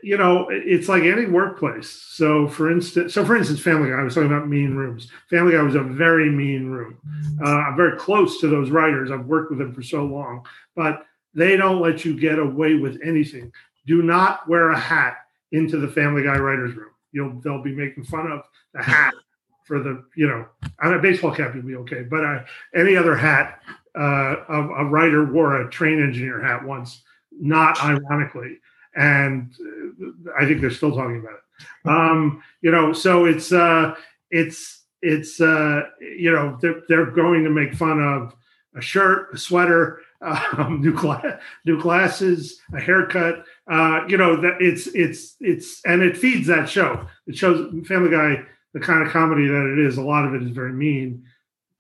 you 0.04 0.18
know 0.18 0.48
it's 0.50 0.90
like 0.90 1.04
any 1.04 1.25
workplace. 1.25 1.90
So 1.90 2.48
for 2.48 2.70
instance, 2.72 3.13
so 3.13 3.25
for 3.25 3.36
instance, 3.36 3.60
Family 3.60 3.90
Guy. 3.90 3.96
I 3.96 4.04
was 4.04 4.13
talking 4.13 4.32
about 4.32 4.48
mean 4.48 4.75
rooms. 4.75 5.10
Family 5.30 5.54
Guy 5.54 5.62
was 5.62 5.75
a 5.75 5.84
very 5.84 6.30
mean 6.30 6.68
room. 6.68 6.98
Uh, 7.44 7.50
I'm 7.50 7.75
very 7.75 7.98
close 7.98 8.40
to 8.42 8.48
those 8.48 8.70
writers. 8.70 9.12
I've 9.12 9.25
worked 9.25 9.50
with 9.50 9.60
them 9.60 9.74
for 9.74 9.82
so 9.82 10.06
long, 10.06 10.46
but 10.75 11.06
they 11.34 11.56
don't 11.58 11.82
let 11.82 12.06
you 12.06 12.20
get 12.20 12.38
away 12.38 12.75
with 12.75 13.00
anything. 13.04 13.52
Do 13.86 14.02
not 14.02 14.48
wear 14.48 14.70
a 14.70 14.80
hat 14.80 15.18
into 15.52 15.78
the 15.78 15.88
Family 15.88 16.24
Guy 16.24 16.38
writers' 16.38 16.75
room. 16.75 16.92
You'll 17.12 17.40
they'll 17.42 17.63
be 17.63 17.74
making 17.74 18.04
fun 18.06 18.32
of 18.32 18.44
the 18.74 18.84
hat 18.84 19.13
for 19.66 19.80
the 19.80 20.04
you 20.16 20.28
know. 20.28 20.46
On 20.82 20.94
a 20.94 21.00
baseball 21.00 21.34
cap, 21.34 21.54
you'll 21.56 21.63
be 21.63 21.75
okay, 21.78 22.04
but 22.04 22.24
uh, 22.24 22.44
any 22.75 22.96
other 22.96 23.16
hat, 23.16 23.62
uh, 23.98 24.36
a, 24.50 24.62
a 24.80 24.86
writer 24.86 25.26
wore 25.26 25.62
a 25.62 25.70
train 25.70 26.02
engineer 26.02 26.42
hat 26.42 26.64
once, 26.64 27.02
not 27.32 27.82
ironically, 27.84 28.60
and 28.96 29.54
uh, 29.60 30.34
I 30.40 30.46
think 30.46 30.62
they're 30.62 30.72
still 30.72 30.96
talking 30.96 31.20
about 31.20 31.34
it. 31.34 31.90
Um, 31.90 32.44
you 32.62 32.72
know, 32.72 32.94
so 32.94 33.26
it's 33.26 33.52
uh, 33.52 33.96
it's 34.32 34.84
it's 35.02 35.40
uh, 35.40 35.84
you 36.00 36.32
know 36.32 36.58
they're 36.62 36.82
they're 36.88 37.12
going 37.12 37.44
to 37.44 37.50
make 37.50 37.76
fun 37.76 38.02
of 38.02 38.36
a 38.76 38.82
shirt, 38.82 39.34
a 39.34 39.38
sweater, 39.38 40.00
um, 40.22 40.82
new 40.82 40.94
gla- 40.94 41.40
new 41.66 41.80
glasses, 41.80 42.60
a 42.74 42.80
haircut. 42.80 43.46
Uh, 43.70 44.02
you 44.08 44.18
know 44.18 44.40
that 44.42 44.58
it's 44.60 44.88
it's 44.88 45.36
it's 45.40 45.82
and 45.86 46.02
it 46.02 46.18
feeds 46.18 46.48
that 46.48 46.70
show. 46.70 47.06
It 47.28 47.38
shows 47.38 47.72
Family 47.88 48.10
Guy 48.10 48.44
the 48.74 48.80
kind 48.80 49.06
of 49.06 49.14
comedy 49.14 49.48
that 49.48 49.74
it 49.74 49.86
is. 49.86 49.98
A 49.98 50.02
lot 50.02 50.26
of 50.26 50.34
it 50.34 50.44
is 50.44 50.50
very 50.50 50.74
mean, 50.74 51.26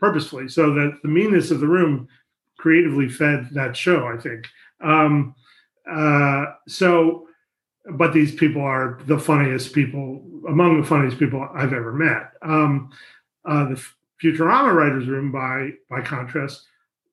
purposefully, 0.03 0.49
so 0.49 0.73
that 0.73 0.99
the 1.01 1.09
meanness 1.09 1.49
of 1.49 1.61
the 1.61 1.67
room 1.67 2.07
creatively 2.57 3.07
fed 3.07 3.47
that 3.51 3.77
show. 3.77 4.07
I 4.07 4.17
think. 4.17 4.47
Um, 4.81 5.35
uh, 5.89 6.45
so 6.67 7.27
but 7.91 8.13
these 8.13 8.33
people 8.33 8.61
are 8.61 8.99
the 9.07 9.19
funniest 9.19 9.73
people 9.73 10.21
among 10.47 10.79
the 10.79 10.87
funniest 10.87 11.19
people 11.19 11.47
I've 11.53 11.73
ever 11.73 11.91
met. 11.91 12.31
Um, 12.41 12.91
uh, 13.45 13.65
the 13.69 13.83
Futurama 14.21 14.73
writers' 14.73 15.07
room, 15.07 15.31
by 15.31 15.71
by 15.89 16.01
contrast, 16.01 16.65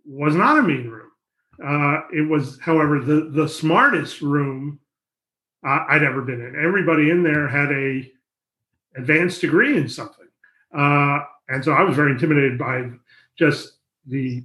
was 0.05 0.35
not 0.35 0.59
a 0.59 0.63
mean 0.63 0.89
room. 0.89 1.11
Uh, 1.65 2.03
it 2.13 2.29
was, 2.29 2.59
however, 2.61 3.01
the 3.01 3.31
the 3.33 3.49
smartest 3.49 4.21
room 4.21 4.79
uh, 5.67 5.85
I'd 5.89 6.05
ever 6.05 6.23
been 6.23 6.41
in. 6.41 6.55
Everybody 6.57 7.11
in 7.11 7.23
there 7.23 7.49
had 7.49 7.71
a 7.73 8.11
advanced 8.97 9.41
degree 9.41 9.77
in 9.77 9.89
something, 9.89 10.29
uh, 10.77 11.21
and 11.51 11.65
so 11.65 11.73
I 11.73 11.83
was 11.83 11.97
very 11.97 12.13
intimidated 12.13 12.59
by 12.59 12.89
just 13.39 13.75
the 14.07 14.45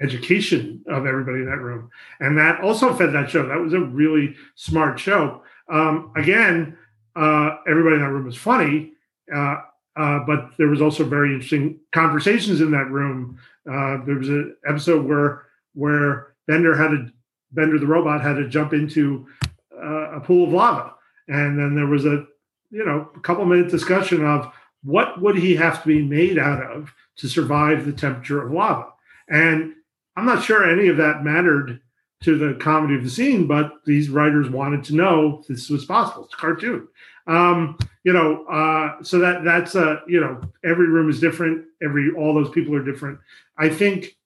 education 0.00 0.84
of 0.88 1.06
everybody 1.06 1.38
in 1.38 1.46
that 1.46 1.58
room, 1.58 1.90
and 2.20 2.36
that 2.38 2.60
also 2.60 2.94
fed 2.94 3.12
that 3.12 3.30
show. 3.30 3.46
That 3.46 3.60
was 3.60 3.74
a 3.74 3.80
really 3.80 4.34
smart 4.54 4.98
show. 4.98 5.42
Um, 5.70 6.12
again, 6.16 6.76
uh, 7.14 7.56
everybody 7.68 7.96
in 7.96 8.02
that 8.02 8.10
room 8.10 8.26
was 8.26 8.36
funny, 8.36 8.92
uh, 9.34 9.56
uh, 9.96 10.20
but 10.26 10.50
there 10.58 10.68
was 10.68 10.82
also 10.82 11.04
very 11.04 11.32
interesting 11.32 11.80
conversations 11.92 12.60
in 12.60 12.70
that 12.72 12.90
room. 12.90 13.38
Uh, 13.70 14.04
there 14.04 14.16
was 14.16 14.28
an 14.28 14.56
episode 14.68 15.06
where 15.06 15.46
where 15.74 16.34
Bender 16.46 16.76
had 16.76 16.88
to 16.88 17.12
Bender 17.52 17.78
the 17.78 17.86
robot 17.86 18.22
had 18.22 18.36
to 18.36 18.48
jump 18.48 18.72
into 18.72 19.26
uh, 19.72 20.16
a 20.16 20.20
pool 20.20 20.46
of 20.46 20.52
lava, 20.52 20.94
and 21.28 21.58
then 21.58 21.74
there 21.74 21.86
was 21.86 22.04
a 22.04 22.26
you 22.70 22.84
know 22.84 23.08
a 23.16 23.20
couple 23.20 23.44
minute 23.44 23.70
discussion 23.70 24.24
of 24.24 24.52
what 24.86 25.20
would 25.20 25.36
he 25.36 25.56
have 25.56 25.82
to 25.82 25.88
be 25.88 26.02
made 26.02 26.38
out 26.38 26.62
of 26.62 26.94
to 27.16 27.28
survive 27.28 27.84
the 27.84 27.92
temperature 27.92 28.42
of 28.42 28.52
lava, 28.52 28.86
and 29.28 29.74
I'm 30.16 30.24
not 30.24 30.44
sure 30.44 30.68
any 30.68 30.88
of 30.88 30.96
that 30.96 31.24
mattered 31.24 31.80
to 32.22 32.38
the 32.38 32.54
comedy 32.54 32.94
of 32.94 33.04
the 33.04 33.10
scene, 33.10 33.46
but 33.46 33.72
these 33.84 34.08
writers 34.08 34.48
wanted 34.48 34.84
to 34.84 34.94
know 34.94 35.44
this 35.48 35.68
was 35.68 35.84
possible. 35.84 36.24
It's 36.24 36.34
a 36.34 36.36
cartoon. 36.38 36.88
Um, 37.26 37.76
you 38.04 38.12
know, 38.12 38.44
uh, 38.46 39.02
so 39.02 39.18
that 39.18 39.44
that's 39.44 39.74
a 39.74 40.00
you 40.06 40.20
know, 40.20 40.40
every 40.64 40.88
room 40.88 41.10
is 41.10 41.20
different. 41.20 41.66
Every 41.82 42.12
all 42.12 42.34
those 42.34 42.50
people 42.50 42.74
are 42.74 42.84
different. 42.84 43.18
I 43.58 43.68
think 43.68 44.16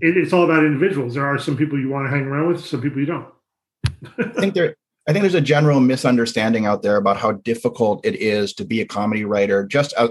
it, 0.00 0.16
it's 0.16 0.32
all 0.32 0.44
about 0.44 0.64
individuals. 0.64 1.14
There 1.14 1.26
are 1.26 1.38
some 1.38 1.56
people 1.56 1.78
you 1.78 1.90
want 1.90 2.06
to 2.06 2.10
hang 2.10 2.26
around 2.26 2.48
with, 2.48 2.64
some 2.64 2.80
people 2.80 3.00
you 3.00 3.06
don't. 3.06 3.28
I 4.18 4.40
think 4.40 4.54
there 4.54 4.74
I 5.08 5.12
think 5.12 5.22
there's 5.22 5.34
a 5.34 5.40
general 5.40 5.80
misunderstanding 5.80 6.66
out 6.66 6.82
there 6.82 6.96
about 6.96 7.16
how 7.16 7.32
difficult 7.32 8.04
it 8.04 8.16
is 8.16 8.52
to 8.54 8.64
be 8.64 8.80
a 8.80 8.86
comedy 8.86 9.24
writer, 9.24 9.64
just 9.64 9.94
uh, 9.96 10.08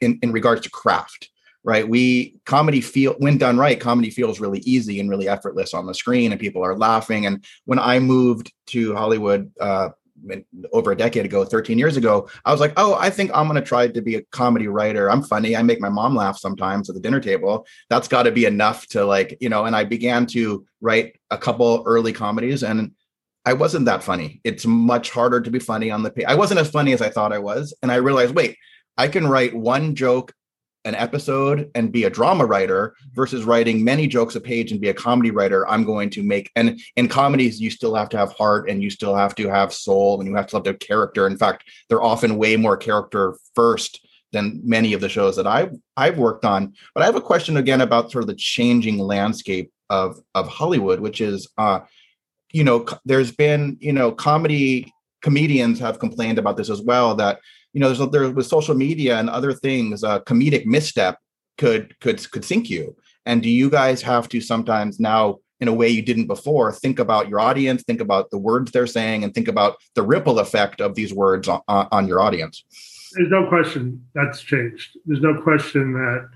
in, 0.00 0.18
in 0.22 0.32
regards 0.32 0.62
to 0.62 0.70
craft 0.70 1.30
right? 1.66 1.88
We 1.88 2.36
comedy 2.44 2.80
feel 2.80 3.14
when 3.18 3.38
done 3.38 3.58
right, 3.58 3.78
comedy 3.78 4.08
feels 4.08 4.38
really 4.38 4.60
easy 4.60 5.00
and 5.00 5.10
really 5.10 5.28
effortless 5.28 5.74
on 5.74 5.84
the 5.84 5.94
screen, 5.94 6.30
and 6.30 6.40
people 6.40 6.64
are 6.64 6.78
laughing. 6.78 7.26
And 7.26 7.44
when 7.64 7.80
I 7.80 7.98
moved 7.98 8.52
to 8.68 8.94
Hollywood 8.94 9.50
uh, 9.60 9.88
over 10.72 10.92
a 10.92 10.96
decade 10.96 11.24
ago, 11.24 11.44
13 11.44 11.76
years 11.76 11.96
ago, 11.96 12.30
I 12.44 12.52
was 12.52 12.60
like, 12.60 12.72
oh, 12.76 12.94
I 12.94 13.10
think 13.10 13.32
I'm 13.34 13.48
going 13.48 13.60
to 13.60 13.66
try 13.66 13.88
to 13.88 14.00
be 14.00 14.14
a 14.14 14.22
comedy 14.30 14.68
writer. 14.68 15.10
I'm 15.10 15.24
funny. 15.24 15.56
I 15.56 15.62
make 15.62 15.80
my 15.80 15.88
mom 15.88 16.14
laugh 16.14 16.38
sometimes 16.38 16.88
at 16.88 16.94
the 16.94 17.00
dinner 17.00 17.20
table. 17.20 17.66
That's 17.90 18.06
got 18.06 18.22
to 18.22 18.30
be 18.30 18.44
enough 18.44 18.86
to 18.88 19.04
like, 19.04 19.36
you 19.40 19.48
know. 19.48 19.64
And 19.64 19.74
I 19.74 19.82
began 19.82 20.26
to 20.26 20.64
write 20.80 21.18
a 21.30 21.36
couple 21.36 21.82
early 21.84 22.14
comedies 22.14 22.62
and. 22.62 22.92
I 23.46 23.52
wasn't 23.52 23.86
that 23.86 24.02
funny. 24.02 24.40
It's 24.42 24.66
much 24.66 25.10
harder 25.10 25.40
to 25.40 25.50
be 25.50 25.60
funny 25.60 25.90
on 25.90 26.02
the 26.02 26.10
page. 26.10 26.26
I 26.26 26.34
wasn't 26.34 26.60
as 26.60 26.68
funny 26.68 26.92
as 26.92 27.00
I 27.00 27.08
thought 27.08 27.32
I 27.32 27.38
was. 27.38 27.72
And 27.80 27.92
I 27.92 27.96
realized, 27.96 28.34
wait, 28.34 28.58
I 28.98 29.06
can 29.06 29.28
write 29.28 29.54
one 29.54 29.94
joke 29.94 30.34
an 30.86 30.94
episode 30.94 31.68
and 31.74 31.90
be 31.90 32.04
a 32.04 32.10
drama 32.10 32.46
writer 32.46 32.94
versus 33.12 33.44
writing 33.44 33.82
many 33.82 34.06
jokes 34.06 34.36
a 34.36 34.40
page 34.40 34.70
and 34.70 34.80
be 34.80 34.88
a 34.88 34.94
comedy 34.94 35.32
writer 35.32 35.66
i'm 35.68 35.82
going 35.82 36.08
to 36.08 36.22
make 36.22 36.48
and 36.54 36.80
in 36.94 37.08
comedies 37.08 37.60
you 37.60 37.70
still 37.70 37.94
have 37.94 38.08
to 38.08 38.16
have 38.16 38.30
heart 38.34 38.70
and 38.70 38.82
you 38.82 38.88
still 38.88 39.14
have 39.14 39.34
to 39.34 39.48
have 39.48 39.72
soul 39.72 40.20
and 40.20 40.28
you 40.28 40.36
have 40.36 40.46
to 40.46 40.54
have 40.54 40.62
the 40.62 40.72
character 40.74 41.26
in 41.26 41.36
fact 41.36 41.64
they're 41.88 42.02
often 42.02 42.38
way 42.38 42.56
more 42.56 42.76
character 42.76 43.36
first 43.56 44.06
than 44.30 44.60
many 44.62 44.92
of 44.92 45.00
the 45.00 45.08
shows 45.08 45.34
that 45.34 45.46
i've 45.46 45.72
i've 45.96 46.18
worked 46.18 46.44
on 46.44 46.72
but 46.94 47.02
i 47.02 47.06
have 47.06 47.16
a 47.16 47.20
question 47.20 47.56
again 47.56 47.80
about 47.80 48.12
sort 48.12 48.22
of 48.22 48.28
the 48.28 48.34
changing 48.36 48.96
landscape 48.96 49.72
of 49.90 50.20
of 50.36 50.46
hollywood 50.46 51.00
which 51.00 51.20
is 51.20 51.48
uh 51.58 51.80
you 52.52 52.64
know 52.64 52.86
there's 53.04 53.32
been 53.32 53.76
you 53.80 53.92
know 53.92 54.12
comedy 54.12 54.92
comedians 55.22 55.78
have 55.80 55.98
complained 55.98 56.38
about 56.38 56.56
this 56.56 56.70
as 56.70 56.80
well 56.80 57.14
that 57.14 57.40
you 57.76 57.80
know, 57.80 57.92
there's 57.92 58.10
there 58.10 58.30
with 58.30 58.46
social 58.46 58.74
media 58.74 59.18
and 59.18 59.28
other 59.28 59.52
things, 59.52 60.02
a 60.02 60.20
comedic 60.20 60.64
misstep 60.64 61.18
could 61.58 61.94
could 62.00 62.18
could 62.30 62.42
sink 62.42 62.70
you. 62.70 62.96
And 63.26 63.42
do 63.42 63.50
you 63.50 63.68
guys 63.68 64.00
have 64.00 64.30
to 64.30 64.40
sometimes 64.40 64.98
now, 64.98 65.40
in 65.60 65.68
a 65.68 65.74
way 65.74 65.90
you 65.90 66.00
didn't 66.00 66.26
before, 66.26 66.72
think 66.72 66.98
about 66.98 67.28
your 67.28 67.38
audience, 67.38 67.82
think 67.82 68.00
about 68.00 68.30
the 68.30 68.38
words 68.38 68.72
they're 68.72 68.86
saying, 68.86 69.24
and 69.24 69.34
think 69.34 69.46
about 69.46 69.76
the 69.94 70.02
ripple 70.02 70.38
effect 70.38 70.80
of 70.80 70.94
these 70.94 71.12
words 71.12 71.48
on, 71.48 71.60
on 71.68 72.08
your 72.08 72.18
audience? 72.18 72.64
There's 73.12 73.28
no 73.28 73.46
question 73.46 74.02
that's 74.14 74.40
changed. 74.40 74.96
There's 75.04 75.20
no 75.20 75.42
question 75.42 75.92
that, 75.92 76.30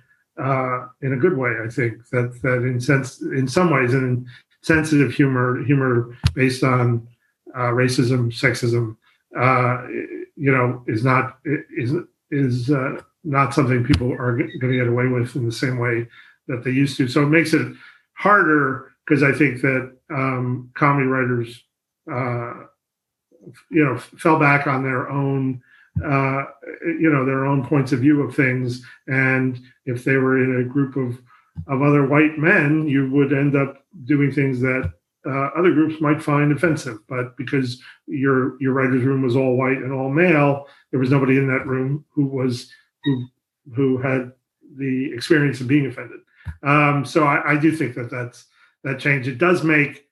uh, 0.44 0.88
in 1.00 1.14
a 1.14 1.16
good 1.16 1.38
way, 1.38 1.52
I 1.64 1.70
think 1.70 2.06
that 2.10 2.38
that 2.42 2.64
in 2.64 2.78
sense, 2.82 3.22
in 3.22 3.48
some 3.48 3.70
ways, 3.70 3.94
and 3.94 4.26
sensitive 4.62 5.12
humor, 5.12 5.62
humor 5.64 6.16
based 6.34 6.62
on 6.62 7.06
uh, 7.54 7.70
racism, 7.70 8.32
sexism, 8.32 8.96
uh, 9.38 9.86
you 10.36 10.52
know, 10.52 10.82
is 10.86 11.04
not 11.04 11.38
is 11.44 11.94
is 12.30 12.70
uh, 12.70 13.00
not 13.24 13.54
something 13.54 13.84
people 13.84 14.12
are 14.12 14.36
going 14.36 14.60
to 14.60 14.76
get 14.76 14.86
away 14.86 15.06
with 15.06 15.34
in 15.36 15.46
the 15.46 15.52
same 15.52 15.78
way 15.78 16.06
that 16.48 16.64
they 16.64 16.70
used 16.70 16.96
to. 16.96 17.08
So 17.08 17.22
it 17.22 17.26
makes 17.28 17.52
it 17.52 17.72
harder 18.14 18.92
because 19.04 19.22
I 19.22 19.32
think 19.32 19.60
that 19.62 19.96
um, 20.10 20.70
comedy 20.74 21.06
writers, 21.06 21.62
uh, 22.10 22.54
you 23.70 23.84
know, 23.84 23.98
fell 23.98 24.38
back 24.38 24.66
on 24.66 24.82
their 24.82 25.08
own, 25.10 25.62
uh, 26.04 26.44
you 26.82 27.10
know, 27.10 27.24
their 27.24 27.46
own 27.46 27.64
points 27.64 27.92
of 27.92 28.00
view 28.00 28.22
of 28.22 28.34
things, 28.34 28.84
and 29.06 29.60
if 29.86 30.04
they 30.04 30.16
were 30.16 30.42
in 30.42 30.60
a 30.60 30.68
group 30.68 30.96
of 30.96 31.20
of 31.66 31.82
other 31.82 32.06
white 32.06 32.38
men, 32.38 32.88
you 32.88 33.10
would 33.10 33.32
end 33.32 33.56
up 33.56 33.84
doing 34.04 34.32
things 34.32 34.60
that 34.60 34.92
uh, 35.26 35.50
other 35.56 35.72
groups 35.72 36.00
might 36.00 36.22
find 36.22 36.52
offensive. 36.52 36.98
But 37.08 37.36
because 37.36 37.80
your 38.06 38.60
your 38.60 38.72
writers' 38.72 39.04
room 39.04 39.22
was 39.22 39.36
all 39.36 39.56
white 39.56 39.78
and 39.78 39.92
all 39.92 40.10
male, 40.10 40.66
there 40.90 41.00
was 41.00 41.10
nobody 41.10 41.36
in 41.36 41.46
that 41.48 41.66
room 41.66 42.04
who 42.10 42.26
was 42.26 42.70
who 43.04 43.26
who 43.74 43.98
had 43.98 44.32
the 44.76 45.12
experience 45.12 45.60
of 45.60 45.68
being 45.68 45.86
offended. 45.86 46.20
Um, 46.62 47.04
so 47.04 47.24
I, 47.24 47.52
I 47.52 47.56
do 47.56 47.74
think 47.74 47.94
that 47.94 48.10
that's 48.10 48.46
that 48.84 48.98
change. 48.98 49.28
It 49.28 49.38
does 49.38 49.62
make 49.62 50.08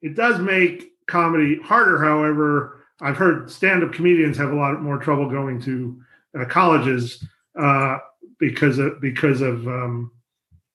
it 0.00 0.16
does 0.16 0.40
make 0.40 0.92
comedy 1.06 1.60
harder. 1.62 2.02
However, 2.02 2.84
I've 3.00 3.16
heard 3.16 3.50
stand-up 3.50 3.92
comedians 3.92 4.36
have 4.38 4.52
a 4.52 4.56
lot 4.56 4.80
more 4.80 4.98
trouble 4.98 5.28
going 5.28 5.60
to 5.62 6.00
uh, 6.38 6.44
colleges 6.46 7.24
uh, 7.58 7.98
because 8.38 8.78
of 8.78 9.00
because 9.00 9.40
of 9.40 9.66
um, 9.66 10.10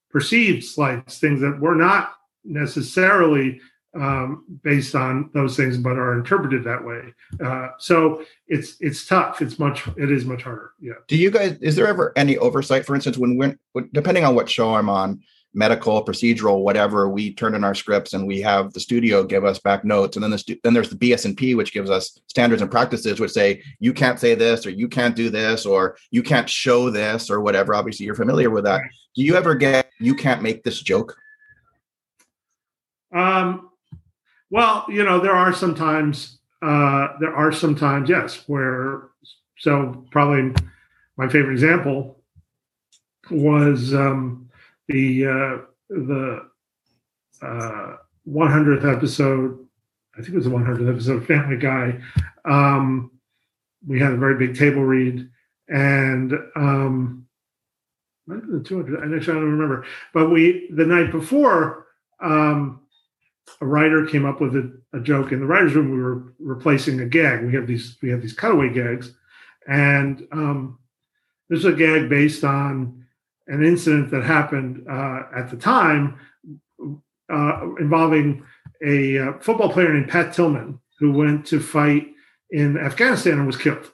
perceived 0.09 0.63
slights, 0.63 1.19
things 1.19 1.41
that 1.41 1.59
were 1.59 1.75
not 1.75 2.13
necessarily 2.43 3.59
um, 3.95 4.43
based 4.63 4.95
on 4.95 5.29
those 5.33 5.55
things, 5.55 5.77
but 5.77 5.97
are 5.97 6.17
interpreted 6.17 6.63
that 6.63 6.83
way. 6.83 7.13
Uh, 7.43 7.69
so 7.79 8.23
it's 8.47 8.75
it's 8.79 9.05
tough. 9.05 9.41
It's 9.41 9.59
much 9.59 9.87
it 9.97 10.11
is 10.11 10.25
much 10.25 10.43
harder. 10.43 10.71
Yeah. 10.79 10.93
Do 11.07 11.17
you 11.17 11.31
guys? 11.31 11.57
Is 11.61 11.75
there 11.75 11.87
ever 11.87 12.13
any 12.15 12.37
oversight? 12.37 12.85
For 12.85 12.95
instance, 12.95 13.17
when 13.17 13.37
we're 13.37 13.57
depending 13.93 14.23
on 14.23 14.35
what 14.35 14.49
show 14.49 14.75
I'm 14.75 14.89
on, 14.89 15.21
medical, 15.53 16.03
procedural, 16.05 16.61
whatever, 16.61 17.09
we 17.09 17.33
turn 17.33 17.55
in 17.55 17.63
our 17.63 17.73
scripts 17.73 18.13
and 18.13 18.27
we 18.27 18.41
have 18.41 18.73
the 18.73 18.79
studio 18.79 19.23
give 19.23 19.45
us 19.45 19.59
back 19.59 19.83
notes, 19.83 20.15
and 20.15 20.23
then 20.23 20.31
the 20.31 20.37
stu- 20.37 20.59
then 20.63 20.73
there's 20.73 20.89
the 20.89 20.95
BS&P, 20.95 21.55
which 21.55 21.73
gives 21.73 21.89
us 21.89 22.19
standards 22.27 22.61
and 22.61 22.69
practices, 22.69 23.19
which 23.19 23.31
say 23.31 23.61
you 23.79 23.93
can't 23.93 24.19
say 24.19 24.35
this 24.35 24.65
or 24.65 24.69
you 24.69 24.87
can't 24.87 25.15
do 25.15 25.29
this 25.29 25.65
or 25.65 25.97
you 26.11 26.21
can't 26.21 26.49
show 26.49 26.89
this 26.89 27.29
or 27.29 27.41
whatever. 27.41 27.73
Obviously, 27.73 28.05
you're 28.05 28.15
familiar 28.15 28.49
with 28.49 28.65
that. 28.65 28.81
Do 29.15 29.23
you 29.23 29.35
ever 29.35 29.55
get 29.55 29.89
you 29.99 30.15
can't 30.15 30.41
make 30.41 30.63
this 30.63 30.81
joke? 30.81 31.17
Um, 33.13 33.69
well, 34.49 34.85
you 34.89 35.03
know, 35.03 35.19
there 35.19 35.35
are 35.35 35.53
sometimes 35.53 36.39
uh, 36.61 37.09
there 37.19 37.35
are 37.35 37.51
sometimes 37.51 38.09
yes 38.09 38.43
where 38.47 39.09
so 39.59 40.05
probably 40.11 40.53
my 41.17 41.27
favorite 41.27 41.53
example 41.53 42.19
was 43.29 43.93
um, 43.93 44.46
the 44.87 45.25
uh, 45.25 45.57
the 45.89 46.47
uh, 47.41 47.95
100th 48.27 48.95
episode. 48.95 49.59
I 50.15 50.21
think 50.21 50.33
it 50.33 50.35
was 50.35 50.45
the 50.45 50.51
100th 50.51 50.89
episode 50.89 51.17
of 51.17 51.27
Family 51.27 51.57
Guy. 51.57 51.99
Um, 52.45 53.11
we 53.87 53.99
had 53.99 54.13
a 54.13 54.17
very 54.17 54.35
big 54.35 54.57
table 54.57 54.83
read, 54.83 55.29
and 55.69 56.33
um, 56.55 57.27
the 58.27 58.63
200. 58.65 58.99
I 58.99 59.15
actually 59.15 59.37
I 59.37 59.39
don't 59.39 59.51
remember, 59.51 59.85
but 60.13 60.29
we 60.29 60.69
the 60.73 60.85
night 60.85 61.11
before. 61.11 61.85
Um, 62.19 62.81
a 63.61 63.65
writer 63.65 64.05
came 64.05 64.25
up 64.25 64.41
with 64.41 64.55
a, 64.55 64.77
a, 64.93 64.99
joke 64.99 65.31
in 65.31 65.39
the 65.39 65.45
writers' 65.45 65.73
room. 65.73 65.91
We 65.91 66.01
were 66.01 66.33
replacing 66.37 66.99
a 66.99 67.05
gag. 67.05 67.45
We 67.45 67.53
have 67.53 67.65
these 67.65 67.97
we 68.01 68.09
have 68.09 68.21
these 68.21 68.33
cutaway 68.33 68.73
gags, 68.73 69.13
and 69.67 70.27
um, 70.31 70.79
this 71.49 71.59
is 71.59 71.65
a 71.65 71.71
gag 71.71 72.09
based 72.09 72.43
on 72.43 72.96
an 73.47 73.63
incident 73.63 74.11
that 74.11 74.23
happened 74.23 74.85
uh, 74.89 75.23
at 75.35 75.49
the 75.49 75.57
time 75.57 76.19
uh, 77.31 77.75
involving 77.79 78.43
a 78.85 79.17
uh, 79.17 79.33
football 79.39 79.71
player 79.71 79.93
named 79.93 80.09
Pat 80.09 80.33
Tillman, 80.33 80.79
who 80.99 81.11
went 81.11 81.45
to 81.47 81.59
fight 81.59 82.07
in 82.51 82.77
Afghanistan 82.77 83.33
and 83.33 83.47
was 83.47 83.57
killed. 83.57 83.91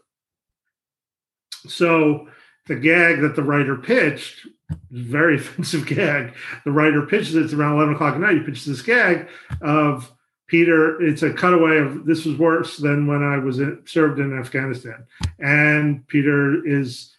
So 1.68 2.28
the 2.68 2.76
gag 2.76 3.22
that 3.22 3.36
the 3.36 3.44
writer 3.44 3.76
pitched, 3.76 4.48
very 4.92 5.36
offensive 5.38 5.86
gag. 5.86 6.34
The 6.66 6.72
writer 6.72 7.06
pitches 7.06 7.36
it 7.36 7.54
around 7.54 7.76
11 7.76 7.96
o'clock 7.96 8.16
at 8.16 8.22
night. 8.22 8.38
He 8.38 8.44
pitches 8.44 8.66
this 8.66 8.82
gag 8.82 9.30
of 9.62 10.12
Peter. 10.48 11.02
It's 11.02 11.24
a 11.24 11.34
cutaway 11.34 11.78
of 11.78 12.06
this 12.06 12.26
was 12.26 12.38
worse 12.38 12.78
than 12.78 13.08
when 13.08 13.24
I 13.24 13.38
was 13.38 13.60
in, 13.60 13.82
served 13.86 14.20
in 14.20 14.38
Afghanistan. 14.38 15.06
And 15.40 16.08
Peter 16.08 16.66
is 16.66 17.13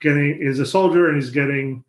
getting 0.00 0.38
is 0.40 0.58
a 0.58 0.66
soldier 0.66 1.08
and 1.08 1.16
he's 1.16 1.30
getting 1.30 1.84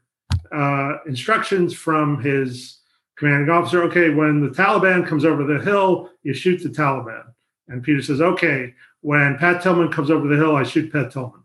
uh, 0.51 0.98
instructions 1.06 1.74
from 1.74 2.22
his 2.22 2.80
commanding 3.15 3.50
officer. 3.50 3.84
Okay, 3.84 4.10
when 4.10 4.41
the 4.41 4.50
Taliban 4.50 5.08
comes 5.08 5.25
over 5.25 5.44
the 5.44 5.63
hill, 5.63 6.10
you 6.24 6.34
shoot 6.34 6.62
the 6.62 6.70
Taliban. 6.70 7.25
And 7.68 7.84
Peter 7.84 8.01
says, 8.01 8.22
okay, 8.22 8.74
when 9.01 9.38
Pat 9.38 9.62
Tillman 9.62 9.91
comes 9.91 10.12
over 10.12 10.27
the 10.27 10.36
hill, 10.36 10.56
I 10.56 10.63
shoot 10.63 10.91
Pat 10.91 11.12
Tillman 11.12 11.41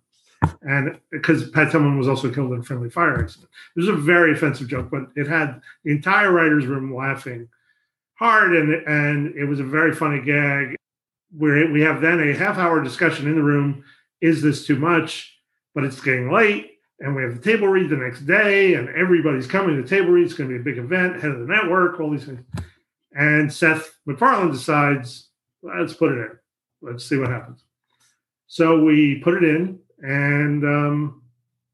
and 0.63 0.99
because 1.11 1.49
Pat 1.51 1.71
Tillman 1.71 1.99
was 1.99 2.09
also 2.09 2.31
killed 2.31 2.53
in 2.53 2.61
a 2.61 2.63
friendly 2.63 2.91
fire 2.91 3.21
accident. 3.21 3.51
It 3.75 3.81
was 3.81 3.89
a 3.89 3.93
very 3.93 4.33
offensive 4.33 4.69
joke, 4.69 4.91
but 4.91 5.09
it 5.15 5.27
had 5.27 5.61
the 5.85 5.93
entire 5.93 6.33
writers' 6.33 6.67
room 6.67 6.95
laughing 6.95 7.49
hard, 8.15 8.55
and 8.55 8.73
and 8.87 9.35
it 9.37 9.45
was 9.45 9.61
a 9.61 9.65
very 9.65 9.95
funny 9.95 10.21
gag. 10.21 10.77
Where 11.37 11.71
we 11.71 11.81
have 11.83 12.01
then 12.01 12.21
a 12.21 12.35
half-hour 12.35 12.83
discussion 12.83 13.27
in 13.27 13.37
the 13.37 13.43
room: 13.43 13.85
Is 14.21 14.43
this 14.43 14.67
too 14.67 14.77
much? 14.77 15.36
But 15.77 15.85
it's 15.85 16.01
getting 16.01 16.33
late, 16.33 16.79
and 17.01 17.15
we 17.15 17.23
have 17.23 17.35
the 17.35 17.53
table 17.53 17.69
read 17.69 17.91
the 17.91 17.97
next 17.97 18.23
day, 18.23 18.75
and 18.75 18.89
everybody's 18.89 19.47
coming 19.47 19.77
to 19.77 19.83
the 19.83 19.89
table 19.89 20.09
read. 20.09 20.25
It's 20.25 20.33
going 20.33 20.49
to 20.49 20.55
be 20.55 20.61
a 20.61 20.65
big 20.65 20.83
event, 20.83 21.21
head 21.21 21.33
of 21.33 21.41
the 21.41 21.47
network, 21.47 22.01
all 22.01 22.11
these 22.11 22.25
things. 22.25 22.41
And 23.13 23.53
Seth 23.53 23.99
MacFarlane 24.07 24.53
decides, 24.53 25.29
let's 25.63 25.93
put 25.93 26.13
it 26.13 26.19
in. 26.19 26.31
Let's 26.81 27.05
see 27.05 27.19
what 27.19 27.29
happens. 27.29 27.63
So 28.47 28.83
we 28.83 29.17
put 29.17 29.35
it 29.35 29.45
in, 29.45 29.79
and 30.01 30.65
um, 30.65 31.23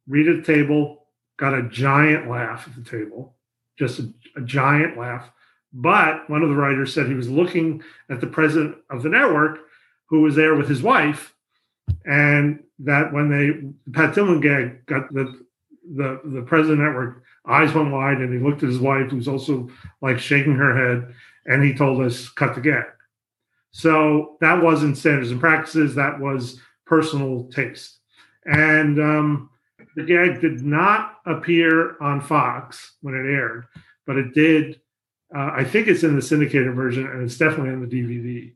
read 0.09 0.26
at 0.26 0.44
the 0.44 0.52
table. 0.52 1.06
Got 1.37 1.54
a 1.54 1.62
giant 1.62 2.28
laugh 2.28 2.66
at 2.66 2.75
the 2.75 2.88
table, 2.88 3.37
just 3.78 4.00
a, 4.00 4.12
a 4.37 4.40
giant 4.42 4.99
laugh. 4.99 5.30
But 5.73 6.28
one 6.28 6.42
of 6.42 6.49
the 6.49 6.56
writers 6.56 6.92
said 6.92 7.06
he 7.06 7.14
was 7.14 7.30
looking 7.30 7.85
at 8.11 8.21
the 8.21 8.26
president 8.26 8.78
of 8.90 9.04
the 9.04 9.09
network, 9.09 9.61
who 10.06 10.23
was 10.23 10.35
there 10.35 10.56
with 10.56 10.68
his 10.68 10.82
wife, 10.82 11.35
and 12.05 12.62
that 12.81 13.12
when 13.12 13.29
they 13.29 13.93
Pat 13.93 14.15
Tillman 14.15 14.41
gag 14.41 14.85
got 14.87 15.12
the 15.12 15.45
the 15.95 16.21
the 16.25 16.43
president 16.43 16.81
network 16.81 17.23
eyes 17.47 17.75
went 17.75 17.91
wide, 17.91 18.19
and 18.19 18.33
he 18.33 18.39
looked 18.39 18.62
at 18.62 18.69
his 18.69 18.79
wife, 18.79 19.11
who's 19.11 19.29
also 19.29 19.69
like 20.01 20.19
shaking 20.19 20.55
her 20.55 20.77
head, 20.77 21.15
and 21.47 21.62
he 21.62 21.75
told 21.75 22.01
us 22.01 22.29
cut 22.29 22.55
the 22.55 22.61
gag. 22.61 22.85
So 23.73 24.37
that 24.41 24.62
wasn't 24.62 24.99
standards 24.99 25.31
and 25.31 25.41
practices. 25.41 25.95
That 25.95 26.21
was 26.21 26.61
personal 26.87 27.45
taste. 27.45 27.99
And 28.45 29.01
um, 29.01 29.51
the 29.97 30.05
gag 30.05 30.41
did 30.41 30.62
not 30.62 31.19
appear 31.27 31.97
on 32.01 32.21
Fox 32.21 32.97
when 33.01 33.15
it 33.15 33.27
aired, 33.27 33.67
but 34.07 34.17
it 34.17 34.35
did. 34.35 34.81
Uh, 35.35 35.51
I 35.55 35.65
think 35.65 35.89
it's 35.89 36.03
in 36.03 36.15
the 36.15 36.23
syndicated 36.23 36.75
version, 36.75 37.07
and 37.07 37.23
it's 37.23 37.39
definitely 37.39 37.71
on 37.71 37.81
the 37.81 37.87
DVD. 37.87 38.53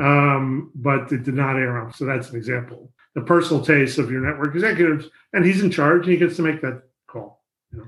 Um, 0.00 0.70
but 0.74 1.10
it 1.12 1.22
did 1.22 1.34
not 1.34 1.56
air 1.56 1.78
on. 1.78 1.92
So 1.92 2.04
that's 2.04 2.30
an 2.30 2.36
example. 2.36 2.92
The 3.14 3.22
personal 3.22 3.64
taste 3.64 3.98
of 3.98 4.10
your 4.10 4.20
network 4.20 4.54
executives, 4.54 5.06
and 5.32 5.44
he's 5.44 5.62
in 5.62 5.70
charge, 5.70 6.02
and 6.02 6.12
he 6.12 6.16
gets 6.18 6.36
to 6.36 6.42
make 6.42 6.60
that 6.60 6.82
call. 7.06 7.42
You 7.72 7.78
know? 7.78 7.84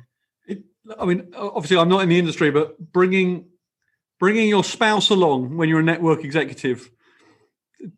it, 0.47 0.65
I 0.99 1.05
mean, 1.05 1.33
obviously, 1.37 1.77
I'm 1.77 1.89
not 1.89 2.03
in 2.03 2.09
the 2.09 2.19
industry, 2.19 2.51
but 2.51 2.79
bringing 2.93 3.47
bringing 4.19 4.49
your 4.49 4.65
spouse 4.65 5.11
along 5.11 5.57
when 5.57 5.69
you're 5.69 5.81
a 5.81 5.85
network 5.85 6.25
executive 6.25 6.91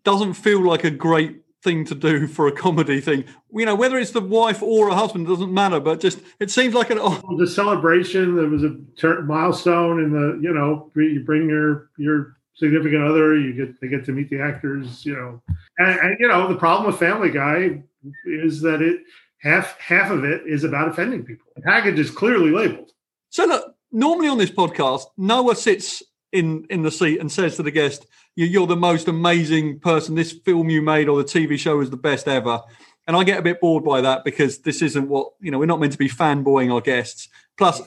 doesn't 0.05 0.35
feel 0.35 0.63
like 0.63 0.85
a 0.85 0.91
great 0.91 1.41
thing 1.63 1.85
to 1.85 1.95
do 1.95 2.27
for 2.27 2.47
a 2.47 2.53
comedy 2.53 3.01
thing. 3.01 3.25
You 3.53 3.67
know, 3.67 3.75
whether 3.75 3.99
it's 3.99 4.13
the 4.13 4.21
wife 4.21 4.63
or 4.63 4.89
a 4.89 4.95
husband 4.95 5.27
doesn't 5.27 5.53
matter, 5.53 5.81
but 5.81 6.01
just 6.01 6.21
it 6.39 6.51
seems 6.51 6.75
like 6.75 6.91
an 6.91 6.99
the 7.39 7.47
celebration. 7.47 8.37
There 8.37 8.49
was 8.49 8.65
a 8.65 8.77
ter- 8.97 9.23
milestone 9.23 10.03
in 10.03 10.13
the 10.13 10.39
you 10.43 10.53
know 10.53 10.91
you 10.95 11.23
bring 11.25 11.49
your 11.49 11.91
your 11.99 12.37
significant 12.61 13.03
other, 13.03 13.37
you 13.37 13.53
get 13.53 13.81
they 13.81 13.89
get 13.89 14.05
to 14.05 14.13
meet 14.13 14.31
the 14.31 14.41
actors. 14.41 15.05
You 15.05 15.15
know, 15.15 15.43
and, 15.79 15.99
and 16.01 16.17
you 16.21 16.29
know 16.29 16.47
the 16.47 16.57
problem 16.57 16.87
with 16.87 17.01
Family 17.01 17.31
Guy 17.31 17.83
is 18.25 18.61
that 18.61 18.83
it 18.83 19.01
half 19.39 19.79
half 19.81 20.11
of 20.11 20.25
it 20.25 20.43
is 20.47 20.63
about 20.63 20.89
offending 20.89 21.25
people. 21.25 21.47
The 21.57 21.63
package 21.63 21.99
is 21.99 22.11
clearly 22.11 22.51
labeled. 22.51 22.93
So 23.31 23.47
look, 23.47 23.75
normally 23.91 24.29
on 24.29 24.39
this 24.39 24.51
podcast, 24.51 25.07
Noah 25.17 25.57
sits 25.57 26.03
in 26.33 26.67
in 26.71 26.83
the 26.83 26.91
seat 26.91 27.19
and 27.19 27.33
says 27.33 27.57
to 27.57 27.63
the 27.63 27.71
guest, 27.71 28.07
"You're 28.37 28.67
the 28.67 28.77
most 28.77 29.09
amazing 29.09 29.81
person. 29.81 30.15
This 30.15 30.33
film 30.33 30.71
you 30.71 30.83
made 30.83 31.09
or 31.09 31.19
the 31.19 31.29
TV 31.29 31.59
show 31.59 31.81
is 31.81 31.91
the 31.91 31.97
best 31.97 32.29
ever." 32.29 32.61
And 33.07 33.17
I 33.17 33.25
get 33.25 33.41
a 33.41 33.43
bit 33.43 33.61
bored 33.61 33.83
by 33.83 34.03
that 34.03 34.25
because 34.25 34.59
this 34.59 34.83
isn't 34.83 35.09
what 35.09 35.33
you 35.41 35.51
know. 35.51 35.59
We're 35.59 35.67
not 35.67 35.81
meant 35.81 35.93
to 35.93 35.99
be 35.99 36.09
fanboying 36.09 36.73
our 36.73 36.81
guests. 36.81 37.29
Plus, 37.57 37.81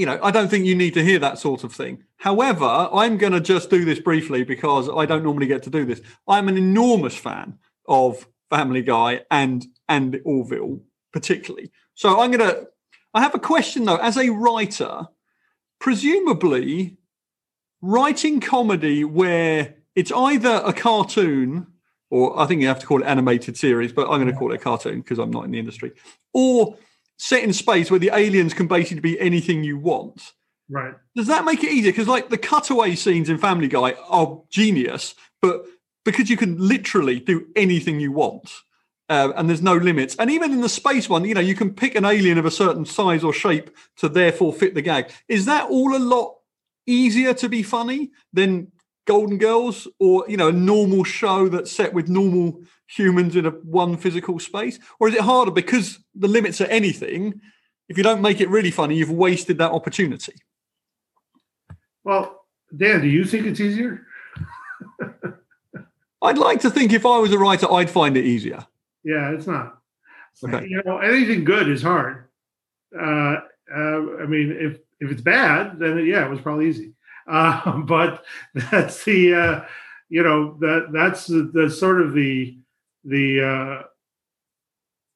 you 0.00 0.06
know, 0.06 0.18
I 0.22 0.30
don't 0.30 0.48
think 0.48 0.64
you 0.64 0.74
need 0.74 0.94
to 0.94 1.04
hear 1.04 1.18
that 1.18 1.38
sort 1.38 1.62
of 1.62 1.74
thing. 1.74 2.04
However, 2.16 2.64
I'm 2.64 3.18
going 3.18 3.34
to 3.34 3.40
just 3.40 3.68
do 3.68 3.84
this 3.84 4.00
briefly 4.00 4.44
because 4.44 4.88
I 4.88 5.04
don't 5.04 5.22
normally 5.22 5.46
get 5.46 5.62
to 5.64 5.70
do 5.70 5.84
this. 5.84 6.00
I'm 6.26 6.48
an 6.48 6.56
enormous 6.56 7.14
fan 7.14 7.58
of 7.86 8.26
Family 8.48 8.80
Guy 8.80 9.20
and 9.30 9.66
and 9.90 10.18
Orville 10.24 10.80
particularly. 11.12 11.70
So 11.92 12.18
I'm 12.18 12.30
going 12.30 12.48
to. 12.48 12.68
I 13.12 13.20
have 13.20 13.34
a 13.34 13.38
question 13.38 13.84
though. 13.84 13.96
As 13.96 14.16
a 14.16 14.30
writer, 14.30 15.08
presumably 15.80 16.96
writing 17.82 18.40
comedy 18.40 19.04
where 19.04 19.74
it's 19.94 20.12
either 20.12 20.62
a 20.64 20.72
cartoon 20.72 21.66
or 22.08 22.40
I 22.40 22.46
think 22.46 22.62
you 22.62 22.68
have 22.68 22.78
to 22.78 22.86
call 22.86 23.02
it 23.02 23.06
animated 23.06 23.58
series, 23.58 23.92
but 23.92 24.08
I'm 24.08 24.18
going 24.18 24.32
to 24.32 24.38
call 24.38 24.52
it 24.52 24.56
a 24.56 24.58
cartoon 24.58 25.02
because 25.02 25.18
I'm 25.18 25.30
not 25.30 25.44
in 25.44 25.50
the 25.50 25.58
industry, 25.58 25.92
or 26.32 26.78
set 27.20 27.44
in 27.44 27.52
space 27.52 27.90
where 27.90 28.00
the 28.00 28.10
aliens 28.14 28.54
can 28.54 28.66
basically 28.66 29.00
be 29.00 29.20
anything 29.20 29.62
you 29.62 29.76
want. 29.76 30.32
Right. 30.70 30.94
Does 31.14 31.26
that 31.26 31.44
make 31.44 31.62
it 31.62 31.70
easier? 31.70 31.92
Because 31.92 32.08
like 32.08 32.30
the 32.30 32.38
cutaway 32.38 32.94
scenes 32.94 33.28
in 33.28 33.36
Family 33.36 33.68
Guy 33.68 33.92
are 34.08 34.40
genius, 34.48 35.14
but 35.42 35.66
because 36.02 36.30
you 36.30 36.38
can 36.38 36.56
literally 36.56 37.20
do 37.20 37.46
anything 37.54 38.00
you 38.00 38.10
want. 38.10 38.50
Uh, 39.10 39.32
and 39.36 39.50
there's 39.50 39.60
no 39.60 39.76
limits. 39.76 40.16
And 40.16 40.30
even 40.30 40.50
in 40.50 40.62
the 40.62 40.68
space 40.68 41.10
one, 41.10 41.26
you 41.26 41.34
know, 41.34 41.40
you 41.40 41.54
can 41.54 41.74
pick 41.74 41.94
an 41.94 42.06
alien 42.06 42.38
of 42.38 42.46
a 42.46 42.50
certain 42.50 42.86
size 42.86 43.22
or 43.22 43.34
shape 43.34 43.70
to 43.96 44.08
therefore 44.08 44.54
fit 44.54 44.74
the 44.74 44.80
gag. 44.80 45.10
Is 45.28 45.44
that 45.44 45.68
all 45.68 45.94
a 45.94 45.98
lot 45.98 46.36
easier 46.86 47.34
to 47.34 47.50
be 47.50 47.62
funny 47.62 48.12
than 48.32 48.72
Golden 49.06 49.36
Girls 49.36 49.88
or 49.98 50.24
you 50.26 50.38
know 50.38 50.48
a 50.48 50.52
normal 50.52 51.04
show 51.04 51.48
that's 51.48 51.72
set 51.72 51.92
with 51.92 52.08
normal 52.08 52.62
humans 52.90 53.36
in 53.36 53.46
a 53.46 53.50
one 53.50 53.96
physical 53.96 54.38
space, 54.38 54.78
or 54.98 55.08
is 55.08 55.14
it 55.14 55.20
harder 55.20 55.50
because 55.50 55.98
the 56.14 56.28
limits 56.28 56.60
are 56.60 56.66
anything? 56.66 57.40
If 57.88 57.96
you 57.96 58.02
don't 58.02 58.20
make 58.20 58.40
it 58.40 58.48
really 58.48 58.70
funny, 58.70 58.96
you've 58.96 59.10
wasted 59.10 59.58
that 59.58 59.72
opportunity. 59.72 60.34
Well, 62.04 62.44
Dan, 62.76 63.00
do 63.00 63.08
you 63.08 63.24
think 63.24 63.46
it's 63.46 63.60
easier? 63.60 64.06
I'd 66.22 66.38
like 66.38 66.60
to 66.60 66.70
think 66.70 66.92
if 66.92 67.06
I 67.06 67.18
was 67.18 67.32
a 67.32 67.38
writer, 67.38 67.70
I'd 67.72 67.90
find 67.90 68.16
it 68.16 68.24
easier. 68.24 68.66
Yeah, 69.02 69.30
it's 69.30 69.46
not. 69.46 69.78
Okay. 70.42 70.66
You 70.68 70.82
know, 70.84 70.98
anything 70.98 71.44
good 71.44 71.68
is 71.68 71.82
hard. 71.82 72.28
Uh, 72.98 73.36
uh, 73.74 74.18
I 74.22 74.26
mean, 74.26 74.56
if 74.58 74.78
if 75.00 75.10
it's 75.10 75.22
bad, 75.22 75.78
then 75.78 76.04
yeah, 76.06 76.26
it 76.26 76.30
was 76.30 76.40
probably 76.40 76.68
easy. 76.68 76.94
Uh, 77.30 77.76
but 77.82 78.24
that's 78.72 79.04
the 79.04 79.34
uh, 79.34 79.60
you 80.08 80.20
know 80.20 80.56
that 80.58 80.88
that's 80.92 81.28
the, 81.28 81.48
the 81.54 81.70
sort 81.70 82.00
of 82.00 82.12
the 82.12 82.58
the 83.04 83.40
uh, 83.40 83.82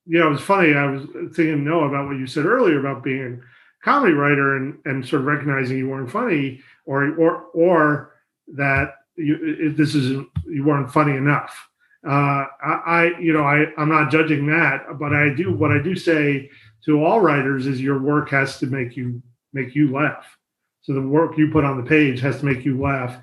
you 0.06 0.18
know 0.18 0.28
it 0.28 0.30
was 0.30 0.40
funny. 0.40 0.74
I 0.74 0.86
was 0.86 1.04
thinking 1.34 1.64
no 1.64 1.84
about 1.84 2.06
what 2.06 2.16
you 2.16 2.26
said 2.26 2.46
earlier 2.46 2.80
about 2.80 3.02
being 3.02 3.40
a 3.42 3.84
comedy 3.84 4.12
writer 4.12 4.56
and 4.56 4.78
and 4.84 5.06
sort 5.06 5.22
of 5.22 5.26
recognizing 5.26 5.78
you 5.78 5.88
weren't 5.88 6.10
funny 6.10 6.60
or 6.86 7.14
or 7.16 7.44
or 7.54 8.14
that 8.48 8.94
you 9.16 9.72
this 9.72 9.94
is 9.94 10.24
you 10.46 10.64
weren't 10.64 10.92
funny 10.92 11.16
enough. 11.16 11.68
Uh, 12.06 12.44
I, 12.62 12.82
I 12.86 13.18
you 13.18 13.32
know 13.32 13.44
I 13.44 13.66
I'm 13.78 13.88
not 13.88 14.10
judging 14.10 14.46
that, 14.48 14.98
but 14.98 15.12
I 15.12 15.30
do 15.34 15.52
what 15.52 15.70
I 15.70 15.82
do 15.82 15.94
say 15.96 16.50
to 16.84 17.04
all 17.04 17.20
writers 17.20 17.66
is 17.66 17.80
your 17.80 17.98
work 17.98 18.30
has 18.30 18.58
to 18.58 18.66
make 18.66 18.96
you 18.96 19.22
make 19.52 19.74
you 19.74 19.92
laugh. 19.92 20.36
So 20.82 20.92
the 20.92 21.00
work 21.00 21.38
you 21.38 21.50
put 21.50 21.64
on 21.64 21.78
the 21.78 21.88
page 21.88 22.20
has 22.20 22.40
to 22.40 22.44
make 22.44 22.64
you 22.64 22.78
laugh 22.78 23.16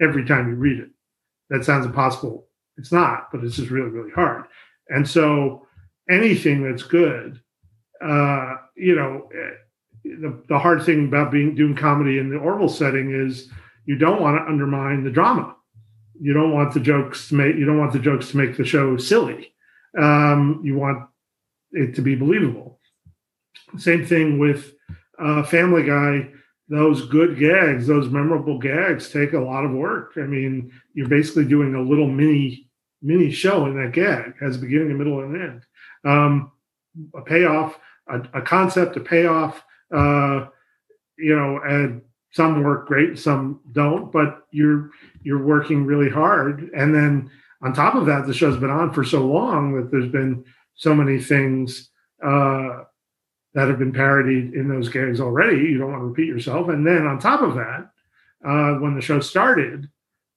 every 0.00 0.24
time 0.24 0.48
you 0.48 0.54
read 0.54 0.78
it. 0.78 0.90
That 1.50 1.64
sounds 1.64 1.84
impossible. 1.84 2.46
It's 2.76 2.92
not, 2.92 3.28
but 3.30 3.44
it's 3.44 3.56
just 3.56 3.70
really, 3.70 3.90
really 3.90 4.10
hard. 4.10 4.44
And 4.88 5.08
so 5.08 5.66
anything 6.10 6.62
that's 6.62 6.82
good, 6.82 7.40
uh, 8.04 8.56
you 8.76 8.94
know, 8.94 9.28
eh, 9.34 9.54
the, 10.04 10.42
the 10.48 10.58
hard 10.58 10.82
thing 10.82 11.06
about 11.06 11.30
being 11.30 11.54
doing 11.54 11.76
comedy 11.76 12.18
in 12.18 12.28
the 12.28 12.36
Orville 12.36 12.68
setting 12.68 13.14
is 13.14 13.48
you 13.86 13.96
don't 13.96 14.20
want 14.20 14.36
to 14.36 14.50
undermine 14.50 15.04
the 15.04 15.10
drama. 15.10 15.54
You 16.20 16.32
don't 16.32 16.52
want 16.52 16.74
the 16.74 16.80
jokes 16.80 17.28
to 17.28 17.34
make 17.34 17.56
you 17.56 17.64
don't 17.64 17.78
want 17.78 17.92
the 17.92 17.98
jokes 17.98 18.30
to 18.30 18.36
make 18.36 18.56
the 18.56 18.64
show 18.64 18.96
silly. 18.96 19.52
Um, 19.98 20.60
you 20.64 20.76
want 20.76 21.08
it 21.72 21.94
to 21.96 22.02
be 22.02 22.14
believable. 22.14 22.80
Same 23.76 24.04
thing 24.04 24.38
with 24.38 24.74
uh, 25.18 25.42
Family 25.44 25.84
Guy, 25.84 26.30
those 26.68 27.06
good 27.06 27.38
gags, 27.38 27.86
those 27.86 28.08
memorable 28.08 28.58
gags, 28.58 29.10
take 29.10 29.32
a 29.32 29.38
lot 29.38 29.64
of 29.64 29.72
work. 29.72 30.12
I 30.16 30.20
mean, 30.20 30.72
you're 30.94 31.08
basically 31.08 31.44
doing 31.44 31.74
a 31.74 31.82
little 31.82 32.08
mini 32.08 32.68
mini 33.02 33.30
show 33.30 33.66
in 33.66 33.76
that 33.82 33.92
gag 33.92 34.34
has 34.40 34.56
a 34.56 34.60
beginning, 34.60 34.92
a 34.92 34.94
middle, 34.94 35.20
and 35.20 35.34
an 35.34 35.42
end. 35.42 35.62
Um, 36.04 36.52
a 37.14 37.22
payoff, 37.22 37.78
a, 38.08 38.20
a 38.34 38.42
concept, 38.42 38.96
a 38.96 39.00
payoff. 39.00 39.62
Uh, 39.92 40.46
you 41.18 41.36
know, 41.36 41.60
and 41.64 42.02
some 42.32 42.62
work 42.62 42.86
great, 42.86 43.18
some 43.18 43.60
don't. 43.72 44.10
But 44.10 44.46
you're 44.50 44.90
you're 45.22 45.44
working 45.44 45.84
really 45.84 46.10
hard, 46.10 46.70
and 46.74 46.94
then 46.94 47.30
on 47.62 47.72
top 47.72 47.94
of 47.94 48.06
that, 48.06 48.26
the 48.26 48.34
show's 48.34 48.56
been 48.56 48.70
on 48.70 48.92
for 48.92 49.04
so 49.04 49.24
long 49.24 49.74
that 49.76 49.90
there's 49.90 50.10
been 50.10 50.44
so 50.74 50.94
many 50.94 51.20
things 51.20 51.90
uh, 52.24 52.84
that 53.54 53.68
have 53.68 53.78
been 53.78 53.92
parodied 53.92 54.54
in 54.54 54.68
those 54.68 54.88
gags 54.88 55.20
already. 55.20 55.58
You 55.58 55.78
don't 55.78 55.92
want 55.92 56.02
to 56.02 56.06
repeat 56.06 56.26
yourself. 56.26 56.68
And 56.68 56.86
then 56.86 57.06
on 57.06 57.18
top 57.18 57.42
of 57.42 57.54
that, 57.54 57.90
uh, 58.44 58.78
when 58.78 58.94
the 58.94 59.00
show 59.00 59.20
started, 59.20 59.88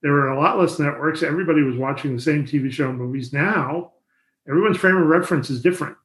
there 0.01 0.11
were 0.11 0.29
a 0.29 0.39
lot 0.39 0.59
less 0.59 0.77
networks. 0.79 1.23
Everybody 1.23 1.61
was 1.61 1.77
watching 1.77 2.15
the 2.15 2.21
same 2.21 2.45
TV 2.45 2.71
show 2.71 2.89
and 2.89 2.97
movies. 2.97 3.33
Now, 3.33 3.93
everyone's 4.47 4.77
frame 4.77 4.97
of 4.97 5.07
reference 5.07 5.49
is 5.49 5.61
different. 5.61 5.97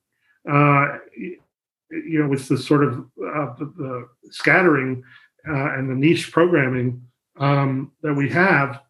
Uh, 0.50 0.98
you 1.16 2.22
know, 2.22 2.28
with 2.28 2.46
the 2.48 2.56
sort 2.56 2.84
of 2.84 3.00
uh, 3.00 3.54
the, 3.58 3.72
the, 3.76 4.08
scattering 4.30 5.02
uh, 5.46 5.74
and 5.74 5.90
the 5.90 5.94
niche 5.94 6.30
programming 6.32 7.02
um, 7.38 7.90
that 8.02 8.14
we 8.14 8.28
have, 8.30 8.80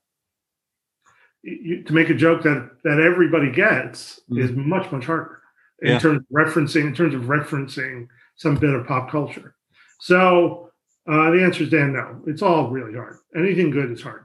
you, 1.42 1.82
to 1.82 1.92
make 1.94 2.10
a 2.10 2.14
joke 2.14 2.42
that 2.42 2.70
that 2.84 3.00
everybody 3.00 3.50
gets 3.50 4.20
mm-hmm. 4.30 4.42
is 4.42 4.52
much 4.52 4.92
much 4.92 5.06
harder 5.06 5.39
in 5.82 5.92
yeah. 5.92 5.98
terms 5.98 6.18
of 6.18 6.26
referencing 6.32 6.86
in 6.86 6.94
terms 6.94 7.14
of 7.14 7.22
referencing 7.22 8.08
some 8.36 8.56
bit 8.56 8.74
of 8.74 8.86
pop 8.86 9.10
culture. 9.10 9.54
So 10.00 10.70
uh, 11.08 11.30
the 11.30 11.42
answer 11.42 11.64
is 11.64 11.70
Dan, 11.70 11.92
no. 11.92 12.22
It's 12.26 12.42
all 12.42 12.70
really 12.70 12.94
hard. 12.94 13.18
Anything 13.34 13.70
good 13.70 13.90
is 13.90 14.02
hard. 14.02 14.24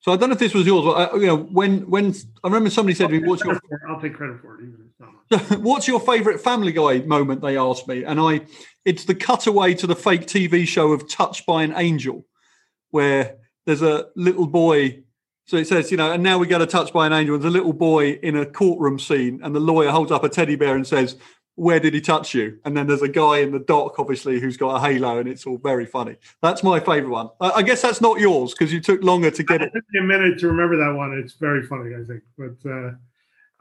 So 0.00 0.12
I 0.12 0.16
don't 0.16 0.28
know 0.28 0.34
if 0.34 0.38
this 0.38 0.54
was 0.54 0.66
yours. 0.66 0.84
But, 0.84 1.12
uh, 1.12 1.16
you 1.16 1.26
know, 1.26 1.36
when 1.36 1.88
when 1.90 2.14
I 2.44 2.46
remember 2.46 2.70
somebody 2.70 2.94
said 2.94 3.08
to 3.08 3.20
me, 3.20 3.26
"What's 3.26 3.42
your?" 3.42 3.58
I'll 3.88 4.00
take 4.00 4.14
credit 4.14 4.40
for 4.40 4.54
it, 4.54 4.62
even 4.62 4.74
if 4.74 4.86
it's 4.86 5.50
not. 5.50 5.60
What's 5.60 5.88
your 5.88 5.98
favorite 5.98 6.40
Family 6.40 6.70
Guy 6.70 7.00
moment? 7.00 7.42
They 7.42 7.58
asked 7.58 7.88
me, 7.88 8.04
and 8.04 8.20
I, 8.20 8.42
it's 8.84 9.04
the 9.04 9.16
cutaway 9.16 9.74
to 9.74 9.86
the 9.86 9.96
fake 9.96 10.26
TV 10.26 10.66
show 10.66 10.92
of 10.92 11.08
Touched 11.08 11.44
by 11.44 11.64
an 11.64 11.72
Angel, 11.74 12.24
where 12.90 13.36
there's 13.64 13.82
a 13.82 14.06
little 14.14 14.46
boy 14.46 15.02
so 15.46 15.56
it 15.56 15.68
says, 15.68 15.92
you 15.92 15.96
know, 15.96 16.12
and 16.12 16.22
now 16.22 16.38
we 16.38 16.48
get 16.48 16.60
a 16.60 16.66
touch 16.66 16.92
by 16.92 17.06
an 17.06 17.12
angel. 17.12 17.38
There's 17.38 17.52
a 17.52 17.56
little 17.56 17.72
boy 17.72 18.12
in 18.14 18.36
a 18.36 18.44
courtroom 18.44 18.98
scene, 18.98 19.40
and 19.44 19.54
the 19.54 19.60
lawyer 19.60 19.90
holds 19.90 20.10
up 20.10 20.24
a 20.24 20.28
teddy 20.28 20.56
bear 20.56 20.74
and 20.74 20.84
says, 20.84 21.16
Where 21.54 21.78
did 21.78 21.94
he 21.94 22.00
touch 22.00 22.34
you? 22.34 22.58
And 22.64 22.76
then 22.76 22.88
there's 22.88 23.02
a 23.02 23.08
guy 23.08 23.38
in 23.38 23.52
the 23.52 23.60
dock, 23.60 23.98
obviously, 24.00 24.40
who's 24.40 24.56
got 24.56 24.76
a 24.76 24.80
halo, 24.80 25.18
and 25.18 25.28
it's 25.28 25.46
all 25.46 25.58
very 25.58 25.86
funny. 25.86 26.16
That's 26.42 26.64
my 26.64 26.80
favorite 26.80 27.10
one. 27.10 27.30
I 27.40 27.62
guess 27.62 27.80
that's 27.80 28.00
not 28.00 28.18
yours 28.18 28.52
because 28.52 28.72
you 28.72 28.80
took 28.80 29.04
longer 29.04 29.30
to 29.30 29.42
get 29.44 29.62
it. 29.62 29.66
it. 29.66 29.72
Took 29.74 29.84
me 29.92 30.00
a 30.00 30.02
minute 30.02 30.40
to 30.40 30.48
remember 30.48 30.76
that 30.78 30.92
one. 30.92 31.16
It's 31.16 31.34
very 31.34 31.62
funny, 31.62 31.94
I 31.94 32.02
think. 32.02 32.22
But 32.36 32.68
uh, 32.68 32.90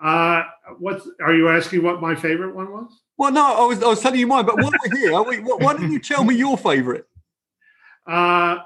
uh, 0.03 0.43
what's 0.79 1.07
are 1.21 1.35
you 1.35 1.49
asking 1.49 1.83
what 1.83 2.01
my 2.01 2.15
favorite 2.15 2.55
one 2.55 2.71
was? 2.71 2.91
Well, 3.17 3.31
no, 3.31 3.45
I 3.45 3.65
was 3.65 3.83
I 3.83 3.87
was 3.87 4.01
telling 4.01 4.19
you 4.19 4.27
mine, 4.27 4.45
but 4.45 4.57
while 4.57 4.71
we're 4.71 4.97
here, 4.97 5.21
we, 5.21 5.37
why 5.37 5.73
don't 5.73 5.91
you 5.91 5.99
tell 5.99 6.23
me 6.23 6.35
your 6.35 6.57
favorite? 6.57 7.07
Uh, 8.07 8.57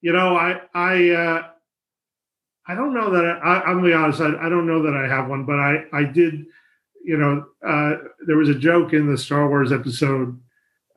you 0.00 0.12
know, 0.12 0.36
I 0.36 0.60
I 0.74 1.10
uh, 1.10 1.48
I 2.66 2.74
don't 2.74 2.94
know 2.94 3.10
that 3.10 3.24
I, 3.42 3.60
I'm 3.60 3.78
gonna 3.78 3.88
be 3.88 3.92
honest. 3.92 4.20
I, 4.20 4.46
I 4.46 4.48
don't 4.48 4.66
know 4.66 4.82
that 4.82 4.94
I 4.94 5.08
have 5.08 5.28
one, 5.28 5.44
but 5.44 5.58
I 5.58 5.84
I 5.92 6.04
did. 6.04 6.46
You 7.04 7.16
know, 7.16 7.46
uh, 7.66 7.96
there 8.26 8.36
was 8.36 8.48
a 8.48 8.54
joke 8.54 8.92
in 8.92 9.10
the 9.10 9.18
Star 9.18 9.48
Wars 9.48 9.72
episode 9.72 10.40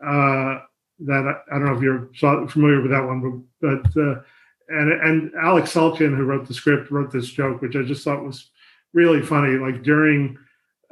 uh, 0.04 0.60
that 1.00 1.26
I, 1.26 1.56
I, 1.56 1.58
don't 1.58 1.66
know 1.66 1.76
if 1.76 1.82
you're 1.82 2.10
familiar 2.48 2.80
with 2.80 2.92
that 2.92 3.04
one, 3.04 3.50
but, 3.60 3.82
but 3.94 4.00
uh, 4.00 4.22
and 4.70 4.92
and 4.92 5.32
Alex 5.42 5.74
Sulkin, 5.74 6.16
who 6.16 6.26
wrote 6.26 6.48
the 6.48 6.54
script, 6.54 6.92
wrote 6.92 7.12
this 7.12 7.30
joke, 7.30 7.62
which 7.62 7.76
I 7.76 7.82
just 7.82 8.04
thought 8.04 8.24
was 8.24 8.52
really 8.94 9.24
funny. 9.24 9.58
Like 9.58 9.82
during 9.82 10.38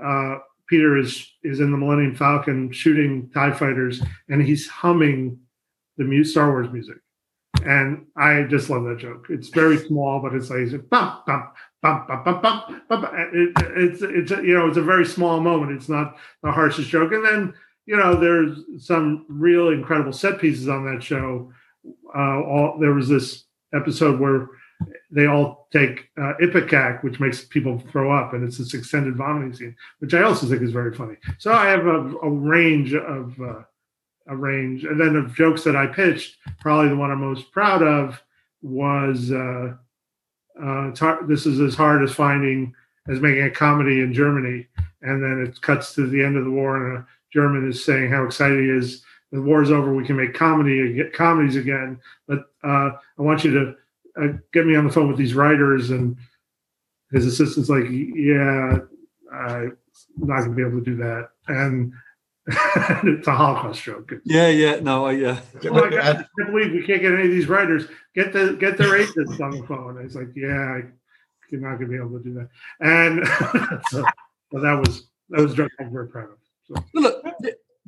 uh, 0.04 0.38
Peter 0.68 0.98
is 0.98 1.32
is 1.44 1.60
in 1.60 1.72
the 1.72 1.78
Millennium 1.78 2.16
Falcon 2.16 2.72
shooting 2.72 3.30
Tie 3.30 3.52
fighters, 3.52 4.02
and 4.30 4.42
he's 4.42 4.68
humming 4.68 5.40
the 5.98 6.24
Star 6.24 6.50
Wars 6.50 6.72
music 6.72 6.98
and 7.66 8.06
I 8.16 8.44
just 8.44 8.70
love 8.70 8.84
that 8.86 9.00
joke. 9.00 9.28
It's 9.30 9.50
very 9.50 9.78
small, 9.78 10.20
but 10.20 10.34
it's 10.34 10.50
like 10.50 10.90
bump, 10.90 11.26
bump, 11.26 11.54
bump, 11.82 12.08
bump, 12.08 12.26
bump, 12.26 12.42
bump, 12.42 12.88
bump. 12.90 13.10
It, 13.34 13.54
it's 13.76 14.02
it's 14.02 14.32
you 14.32 14.54
know 14.54 14.68
it's 14.68 14.78
a 14.78 14.84
very 14.84 15.06
small 15.06 15.40
moment. 15.40 15.72
It's 15.72 15.90
not 15.90 16.18
the 16.42 16.52
harshest 16.52 16.90
joke. 16.90 17.12
And 17.12 17.26
then 17.26 17.54
you 17.86 17.98
know 17.98 18.16
there's 18.16 18.60
some 18.78 19.26
real 19.28 19.70
incredible 19.70 20.14
set 20.14 20.40
pieces 20.40 20.68
on 20.68 20.86
that 20.86 21.04
show. 21.04 21.52
Uh, 22.16 22.42
all 22.42 22.78
there 22.80 22.94
was 22.94 23.10
this 23.10 23.46
episode 23.74 24.20
where 24.20 24.50
they 25.12 25.28
all 25.28 25.68
take 25.72 26.10
uh, 26.18 26.34
Ipecac, 26.42 27.04
which 27.04 27.20
makes 27.20 27.46
people 27.46 27.82
throw 27.92 28.12
up, 28.12 28.34
and 28.34 28.44
it's 28.44 28.58
this 28.58 28.74
extended 28.74 29.16
vomiting 29.16 29.54
scene, 29.54 29.76
which 30.00 30.14
I 30.14 30.24
also 30.24 30.48
think 30.48 30.62
is 30.62 30.72
very 30.72 30.94
funny. 30.94 31.16
So 31.38 31.52
I 31.54 31.68
have 31.68 31.86
a, 31.86 32.16
a 32.18 32.30
range 32.30 32.94
of 32.94 33.40
uh, 33.40 33.62
a 34.28 34.36
range. 34.36 34.84
And 34.84 35.00
then 35.00 35.16
of 35.16 35.36
jokes 35.36 35.64
that 35.64 35.76
I 35.76 35.88
pitched, 35.88 36.38
probably 36.60 36.90
the 36.90 36.96
one 36.96 37.12
I'm 37.12 37.20
most 37.20 37.52
proud 37.52 37.84
of 37.84 38.22
was 38.62 39.32
uh, 39.32 39.74
uh, 40.62 40.96
hard, 40.96 41.28
this 41.28 41.46
is 41.46 41.60
as 41.60 41.76
hard 41.76 42.04
as 42.04 42.14
finding 42.14 42.74
as 43.10 43.20
making 43.20 43.44
a 43.44 43.52
comedy 43.52 44.02
in 44.02 44.14
Germany. 44.14 44.68
And 45.02 45.22
then 45.22 45.46
it 45.46 45.62
cuts 45.62 45.94
to 45.96 46.08
the 46.08 46.24
end 46.24 46.38
of 46.38 46.46
the 46.46 46.52
war, 46.52 46.78
and 46.78 46.98
a 47.00 47.08
German 47.32 47.68
is 47.70 47.84
saying 47.84 48.10
how 48.10 48.24
excited 48.24 48.64
he 48.64 48.70
is. 48.70 49.04
The 49.32 49.42
war's 49.42 49.72
over. 49.72 49.94
We 49.94 50.06
can 50.06 50.16
make 50.16 50.34
comedy, 50.34 50.94
get 50.94 51.12
comedies 51.12 51.56
again. 51.56 52.00
But 52.28 52.46
uh, 52.64 52.92
I 53.18 53.22
want 53.22 53.44
you 53.44 53.52
to 53.52 53.76
uh, 54.22 54.34
get 54.54 54.66
me 54.66 54.76
on 54.76 54.86
the 54.86 54.94
phone 54.94 55.08
with 55.10 55.18
these 55.18 55.34
writers. 55.34 55.90
And 55.90 56.16
his 57.12 57.26
assistant's 57.26 57.70
like, 57.70 57.86
"Yeah, 57.90 58.80
I'm 59.34 59.78
not 60.18 60.44
to 60.44 60.50
be 60.52 60.62
able 60.62 60.80
to 60.80 60.86
do 60.86 60.96
that." 60.98 61.30
And 61.48 61.92
it's 62.48 63.28
a 63.28 63.32
Holocaust 63.32 63.84
joke. 63.84 64.12
Yeah, 64.26 64.50
yeah, 64.50 64.80
no, 64.82 65.08
yeah. 65.10 65.40
Oh, 65.66 65.70
my 65.72 65.90
God, 65.90 65.94
I, 65.94 66.14
can't 66.14 66.28
believe 66.52 66.74
we 66.74 66.86
can't 66.86 67.02
get 67.02 67.14
any 67.14 67.24
of 67.24 67.32
these 67.32 67.48
writers. 67.48 67.86
Get 68.16 68.34
the 68.34 68.58
get 68.60 68.78
their 68.78 68.98
agents 68.98 69.40
on 69.40 69.52
the 69.52 69.66
phone. 69.66 69.98
I 69.98 70.04
was 70.04 70.16
like, 70.16 70.28
yeah, 70.36 70.50
I, 70.50 70.84
you're 71.50 71.62
not 71.62 71.78
going 71.78 71.80
to 71.80 71.86
be 71.88 71.96
able 71.96 72.18
to 72.18 72.24
do 72.24 72.34
that. 72.34 72.50
And 72.82 73.26
so, 73.90 74.06
so, 74.52 74.60
that 74.60 74.74
was 74.74 75.08
that 75.30 75.42
was 75.42 75.54
joke 75.54 75.72
I'm 75.80 75.92
very 75.92 76.10
proud 76.10 76.32
of. 76.32 76.38
So. 76.68 76.76
Look, 76.94 77.24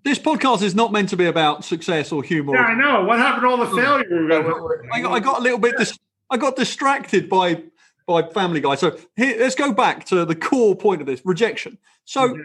this 0.05 0.19
podcast 0.19 0.61
is 0.61 0.73
not 0.73 0.93
meant 0.93 1.09
to 1.09 1.17
be 1.17 1.25
about 1.25 1.65
success 1.65 2.13
or 2.13 2.23
humor. 2.23 2.53
Yeah, 2.53 2.61
I 2.61 2.75
know. 2.75 3.03
What 3.03 3.19
happened 3.19 3.41
to 3.43 3.49
all 3.49 3.57
the 3.57 3.65
failure? 3.65 4.87
I 4.93 5.01
got, 5.01 5.11
I 5.11 5.19
got 5.19 5.39
a 5.39 5.41
little 5.41 5.59
bit. 5.59 5.77
Dis- 5.77 5.99
I 6.29 6.37
got 6.37 6.55
distracted 6.55 7.27
by 7.27 7.63
by 8.07 8.23
Family 8.29 8.61
Guy. 8.61 8.75
So 8.75 8.97
here, 9.17 9.35
let's 9.37 9.55
go 9.55 9.73
back 9.73 10.05
to 10.05 10.23
the 10.23 10.35
core 10.35 10.75
point 10.75 11.01
of 11.01 11.07
this 11.07 11.21
rejection. 11.25 11.77
So 12.05 12.37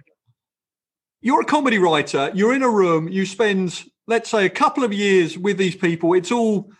you're 1.20 1.42
a 1.42 1.46
comedy 1.46 1.78
writer, 1.78 2.30
you're 2.35 2.54
in 2.54 2.62
a 2.62 2.70
room, 2.70 3.09
you 3.09 3.26
spend, 3.26 3.85
let's 4.06 4.30
say, 4.30 4.46
a 4.46 4.50
couple 4.50 4.85
of 4.85 4.92
years 4.92 5.37
with 5.37 5.59
these 5.59 5.76
people, 5.76 6.14
it's 6.14 6.33
all 6.33 6.70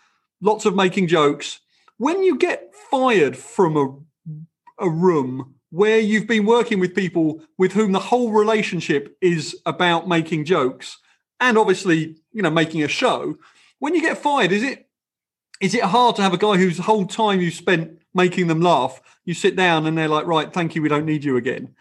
lots 0.41 0.65
of 0.65 0.75
making 0.75 1.07
jokes. 1.07 1.59
When 1.97 2.23
you 2.23 2.37
get 2.37 2.73
fired 2.89 3.37
from 3.37 3.77
a, 3.77 4.85
a 4.85 4.89
room 4.89 5.55
where 5.69 5.99
you've 5.99 6.27
been 6.27 6.45
working 6.45 6.79
with 6.79 6.95
people 6.95 7.41
with 7.57 7.73
whom 7.73 7.91
the 7.91 7.99
whole 7.99 8.31
relationship 8.31 9.15
is 9.21 9.55
about 9.65 10.07
making 10.07 10.45
jokes 10.45 10.97
and 11.39 11.57
obviously, 11.57 12.17
you 12.33 12.41
know, 12.41 12.49
making 12.49 12.83
a 12.83 12.87
show, 12.87 13.37
when 13.79 13.95
you 13.95 14.01
get 14.01 14.17
fired, 14.17 14.51
is 14.51 14.63
it 14.63 14.87
is 15.59 15.75
it 15.75 15.83
hard 15.83 16.15
to 16.15 16.23
have 16.23 16.33
a 16.33 16.37
guy 16.37 16.57
whose 16.57 16.79
whole 16.79 17.05
time 17.05 17.39
you 17.39 17.51
spent 17.51 17.99
making 18.15 18.47
them 18.47 18.61
laugh, 18.61 18.99
you 19.25 19.33
sit 19.33 19.55
down 19.55 19.85
and 19.85 19.97
they're 19.97 20.07
like, 20.07 20.25
right, 20.25 20.51
thank 20.51 20.75
you, 20.75 20.81
we 20.81 20.89
don't 20.89 21.05
need 21.05 21.23
you 21.23 21.37
again? 21.37 21.75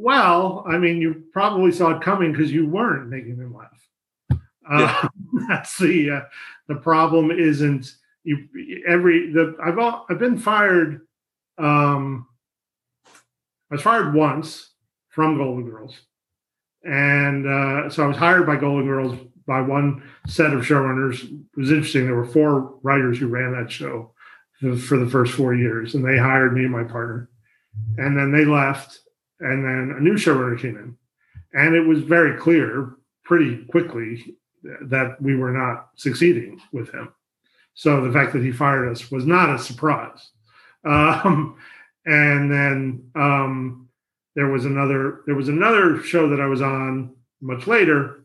Well, 0.00 0.64
I 0.64 0.78
mean, 0.78 0.98
you 0.98 1.24
probably 1.32 1.72
saw 1.72 1.96
it 1.96 2.02
coming 2.02 2.30
because 2.30 2.52
you 2.52 2.68
weren't 2.68 3.08
making 3.08 3.36
them 3.36 3.52
laugh. 3.52 4.38
Uh, 4.70 4.78
yeah. 4.78 5.08
that's 5.48 5.76
the 5.76 6.10
uh, 6.10 6.20
the 6.68 6.76
problem. 6.76 7.32
Isn't 7.32 7.92
you 8.22 8.48
every 8.86 9.32
the 9.32 9.56
I've 9.60 9.76
all, 9.76 10.06
I've 10.08 10.20
been 10.20 10.38
fired. 10.38 11.00
Um, 11.58 12.28
I 13.08 13.74
was 13.74 13.82
fired 13.82 14.14
once 14.14 14.70
from 15.08 15.36
Golden 15.36 15.68
Girls, 15.68 16.00
and 16.84 17.48
uh, 17.48 17.90
so 17.90 18.04
I 18.04 18.06
was 18.06 18.16
hired 18.16 18.46
by 18.46 18.54
Golden 18.54 18.86
Girls 18.86 19.18
by 19.48 19.60
one 19.60 20.04
set 20.28 20.52
of 20.52 20.60
showrunners. 20.60 21.24
It 21.24 21.56
was 21.56 21.72
interesting. 21.72 22.04
There 22.04 22.14
were 22.14 22.24
four 22.24 22.78
writers 22.84 23.18
who 23.18 23.26
ran 23.26 23.52
that 23.52 23.72
show 23.72 24.12
for 24.60 24.96
the 24.96 25.10
first 25.10 25.34
four 25.34 25.56
years, 25.56 25.96
and 25.96 26.04
they 26.04 26.18
hired 26.18 26.52
me 26.52 26.62
and 26.62 26.72
my 26.72 26.84
partner, 26.84 27.28
and 27.96 28.16
then 28.16 28.30
they 28.30 28.44
left 28.44 29.00
and 29.40 29.64
then 29.64 29.96
a 29.96 30.00
new 30.00 30.14
showrunner 30.14 30.60
came 30.60 30.76
in, 30.76 30.96
and 31.52 31.74
it 31.74 31.86
was 31.86 32.00
very 32.00 32.38
clear 32.38 32.96
pretty 33.24 33.64
quickly 33.66 34.36
that 34.82 35.20
we 35.20 35.36
were 35.36 35.52
not 35.52 35.90
succeeding 35.96 36.60
with 36.72 36.90
him. 36.92 37.12
So 37.74 38.04
the 38.04 38.12
fact 38.12 38.32
that 38.32 38.42
he 38.42 38.50
fired 38.50 38.88
us 38.88 39.10
was 39.10 39.24
not 39.24 39.54
a 39.54 39.58
surprise. 39.58 40.30
Um, 40.84 41.58
and 42.06 42.50
then 42.50 43.10
um, 43.16 43.88
there 44.36 44.46
was 44.46 44.64
another 44.64 45.22
there 45.26 45.34
was 45.34 45.48
another 45.48 46.00
show 46.02 46.28
that 46.28 46.40
I 46.40 46.46
was 46.46 46.62
on 46.62 47.16
much 47.40 47.66
later 47.66 48.24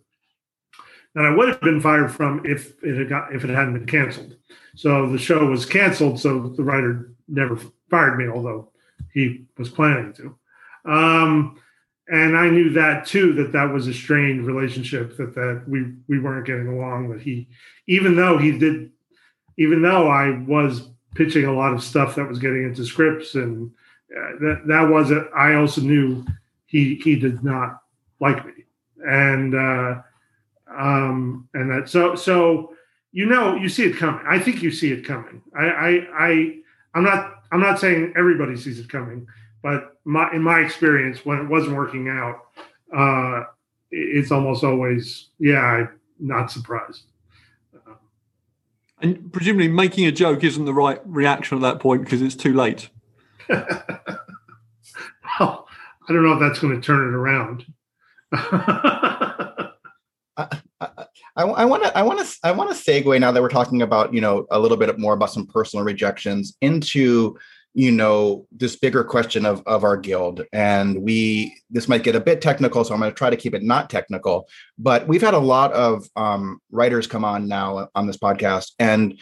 that 1.15 1.25
I 1.25 1.35
would 1.35 1.49
have 1.49 1.59
been 1.61 1.81
fired 1.81 2.11
from 2.11 2.45
if 2.45 2.81
it 2.83 2.95
had 2.95 3.09
got 3.09 3.35
if 3.35 3.43
it 3.43 3.49
hadn't 3.49 3.73
been 3.73 3.87
canceled. 3.87 4.35
So 4.75 5.09
the 5.09 5.17
show 5.17 5.47
was 5.47 5.65
canceled, 5.65 6.19
so 6.19 6.49
the 6.49 6.63
writer 6.63 7.13
never 7.27 7.59
fired 7.89 8.17
me, 8.17 8.27
although 8.27 8.71
he 9.11 9.45
was 9.57 9.69
planning 9.69 10.13
to. 10.13 10.37
Um, 10.85 11.59
and 12.07 12.37
I 12.37 12.49
knew 12.49 12.71
that 12.71 13.05
too 13.05 13.33
that 13.33 13.53
that 13.53 13.71
was 13.71 13.87
a 13.87 13.93
strained 13.93 14.45
relationship 14.45 15.15
that 15.17 15.33
that 15.35 15.63
we 15.67 15.93
we 16.07 16.19
weren't 16.19 16.45
getting 16.45 16.67
along. 16.67 17.09
That 17.09 17.21
he, 17.21 17.47
even 17.87 18.15
though 18.15 18.37
he 18.37 18.57
did, 18.57 18.91
even 19.57 19.81
though 19.81 20.09
I 20.09 20.39
was 20.39 20.89
pitching 21.15 21.45
a 21.45 21.53
lot 21.53 21.73
of 21.73 21.83
stuff 21.83 22.15
that 22.15 22.27
was 22.27 22.39
getting 22.39 22.63
into 22.63 22.85
scripts 22.85 23.35
and 23.35 23.71
uh, 24.15 24.31
that 24.39 24.63
that 24.67 24.89
was 24.89 25.11
it. 25.11 25.27
I 25.35 25.55
also 25.55 25.81
knew 25.81 26.25
he 26.65 26.95
he 26.95 27.15
did 27.15 27.43
not 27.43 27.81
like 28.19 28.45
me, 28.45 28.53
and 29.07 29.55
uh, 29.55 30.01
um, 30.75 31.47
and 31.53 31.71
that 31.71 31.89
so 31.89 32.15
so 32.15 32.75
you 33.11 33.25
know 33.25 33.55
you 33.55 33.69
see 33.69 33.85
it 33.85 33.97
coming. 33.97 34.25
I 34.27 34.39
think 34.39 34.61
you 34.61 34.71
see 34.71 34.91
it 34.91 35.05
coming. 35.05 35.41
I 35.57 35.65
I, 35.65 36.07
I 36.17 36.55
I'm 36.93 37.03
not 37.03 37.43
I'm 37.51 37.61
not 37.61 37.79
saying 37.79 38.13
everybody 38.17 38.57
sees 38.57 38.79
it 38.79 38.89
coming, 38.89 39.25
but 39.63 39.97
my 40.03 40.31
in 40.33 40.43
my 40.43 40.59
experience 40.59 41.25
when 41.25 41.39
it 41.39 41.49
wasn't 41.49 41.75
working 41.75 42.09
out, 42.09 42.41
uh, 42.95 43.45
it's 43.89 44.31
almost 44.31 44.63
always 44.63 45.29
yeah, 45.39 45.61
I'm 45.61 45.89
not 46.19 46.51
surprised. 46.51 47.03
And 49.01 49.33
presumably, 49.33 49.67
making 49.67 50.05
a 50.05 50.11
joke 50.11 50.43
isn't 50.43 50.63
the 50.65 50.73
right 50.73 51.01
reaction 51.05 51.57
at 51.57 51.61
that 51.61 51.79
point 51.79 52.03
because 52.03 52.21
it's 52.21 52.35
too 52.35 52.53
late. 52.53 52.89
well, 53.49 53.67
I 55.39 56.13
don't 56.13 56.23
know 56.23 56.33
if 56.33 56.39
that's 56.39 56.59
going 56.59 56.79
to 56.79 56.85
turn 56.85 57.07
it 57.07 57.15
around. 57.15 57.65
I 61.35 61.65
want 61.65 61.83
to 61.83 61.97
I 61.97 62.01
want 62.01 62.19
to 62.19 62.37
I 62.43 62.51
want 62.51 62.69
to 62.69 62.75
segue 62.75 63.19
now 63.19 63.31
that 63.31 63.41
we're 63.41 63.49
talking 63.49 63.81
about 63.81 64.13
you 64.13 64.21
know 64.21 64.45
a 64.51 64.59
little 64.59 64.77
bit 64.77 64.97
more 64.99 65.13
about 65.13 65.31
some 65.31 65.47
personal 65.47 65.83
rejections 65.83 66.55
into 66.61 67.37
you 67.73 67.91
know 67.91 68.45
this 68.51 68.75
bigger 68.75 69.03
question 69.03 69.45
of 69.45 69.63
of 69.65 69.83
our 69.83 69.97
guild. 69.97 70.43
And 70.53 71.01
we 71.01 71.55
this 71.73 71.89
might 71.89 72.03
get 72.03 72.15
a 72.15 72.19
bit 72.19 72.39
technical 72.39 72.83
so 72.83 72.93
i'm 72.93 72.99
going 72.99 73.11
to 73.11 73.17
try 73.17 73.29
to 73.29 73.35
keep 73.35 73.53
it 73.53 73.63
not 73.63 73.89
technical 73.89 74.47
but 74.77 75.07
we've 75.07 75.21
had 75.21 75.33
a 75.33 75.39
lot 75.39 75.73
of 75.73 76.07
um, 76.15 76.59
writers 76.71 77.07
come 77.07 77.25
on 77.25 77.47
now 77.47 77.89
on 77.95 78.07
this 78.07 78.17
podcast 78.17 78.71
and 78.79 79.19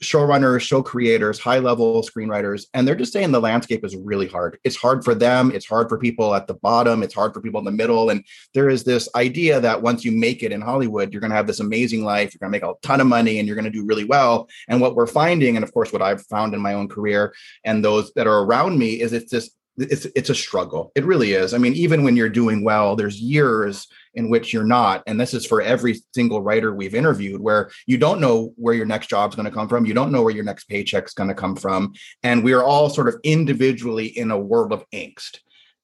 showrunners 0.00 0.60
show 0.60 0.82
creators 0.82 1.38
high 1.38 1.58
level 1.58 2.02
screenwriters 2.02 2.64
and 2.74 2.88
they're 2.88 2.96
just 2.96 3.12
saying 3.12 3.30
the 3.30 3.40
landscape 3.40 3.84
is 3.84 3.94
really 3.96 4.26
hard. 4.26 4.58
It's 4.64 4.76
hard 4.76 5.04
for 5.04 5.14
them 5.14 5.52
it's 5.52 5.66
hard 5.66 5.88
for 5.88 5.98
people 5.98 6.34
at 6.34 6.46
the 6.46 6.54
bottom 6.54 7.02
it's 7.02 7.14
hard 7.14 7.34
for 7.34 7.40
people 7.40 7.58
in 7.58 7.64
the 7.64 7.70
middle 7.70 8.10
and 8.10 8.24
there 8.54 8.70
is 8.70 8.84
this 8.84 9.08
idea 9.14 9.60
that 9.60 9.82
once 9.82 10.04
you 10.04 10.12
make 10.12 10.42
it 10.42 10.52
in 10.52 10.60
hollywood 10.60 11.12
you're 11.12 11.20
going 11.20 11.30
to 11.30 11.36
have 11.36 11.46
this 11.46 11.60
amazing 11.60 12.04
life 12.04 12.32
you're 12.32 12.38
going 12.38 12.52
to 12.52 12.66
make 12.66 12.68
a 12.68 12.74
ton 12.86 13.00
of 13.00 13.06
money 13.06 13.38
and 13.38 13.46
you're 13.46 13.56
going 13.56 13.64
to 13.64 13.70
do 13.70 13.84
really 13.84 14.04
well. 14.04 14.48
And 14.68 14.80
what 14.80 14.94
we're 14.94 15.06
finding 15.06 15.56
and 15.56 15.64
of 15.64 15.74
course 15.74 15.92
what 15.92 16.02
i've 16.02 16.24
found 16.26 16.54
in 16.54 16.60
my 16.60 16.72
own 16.72 16.88
career 16.88 17.34
and 17.64 17.81
those 17.82 18.12
that 18.14 18.26
are 18.26 18.42
around 18.42 18.78
me 18.78 19.00
is 19.00 19.12
it's 19.12 19.30
just 19.30 19.56
it's 19.78 20.06
it's 20.14 20.30
a 20.30 20.34
struggle. 20.34 20.92
It 20.94 21.04
really 21.04 21.32
is. 21.32 21.54
I 21.54 21.58
mean, 21.58 21.72
even 21.74 22.04
when 22.04 22.16
you're 22.16 22.28
doing 22.28 22.62
well, 22.62 22.94
there's 22.94 23.20
years 23.20 23.86
in 24.14 24.28
which 24.28 24.52
you're 24.52 24.64
not, 24.64 25.02
and 25.06 25.18
this 25.18 25.32
is 25.32 25.46
for 25.46 25.62
every 25.62 25.98
single 26.14 26.42
writer 26.42 26.74
we've 26.74 26.94
interviewed, 26.94 27.40
where 27.40 27.70
you 27.86 27.96
don't 27.96 28.20
know 28.20 28.52
where 28.56 28.74
your 28.74 28.84
next 28.84 29.08
job's 29.08 29.34
going 29.34 29.46
to 29.46 29.54
come 29.54 29.68
from, 29.68 29.86
you 29.86 29.94
don't 29.94 30.12
know 30.12 30.22
where 30.22 30.34
your 30.34 30.44
next 30.44 30.64
paycheck's 30.64 31.14
going 31.14 31.28
to 31.28 31.34
come 31.34 31.56
from, 31.56 31.94
and 32.22 32.44
we 32.44 32.52
are 32.52 32.62
all 32.62 32.90
sort 32.90 33.08
of 33.08 33.16
individually 33.24 34.06
in 34.06 34.30
a 34.30 34.38
world 34.38 34.72
of 34.72 34.84
angst. 34.92 35.38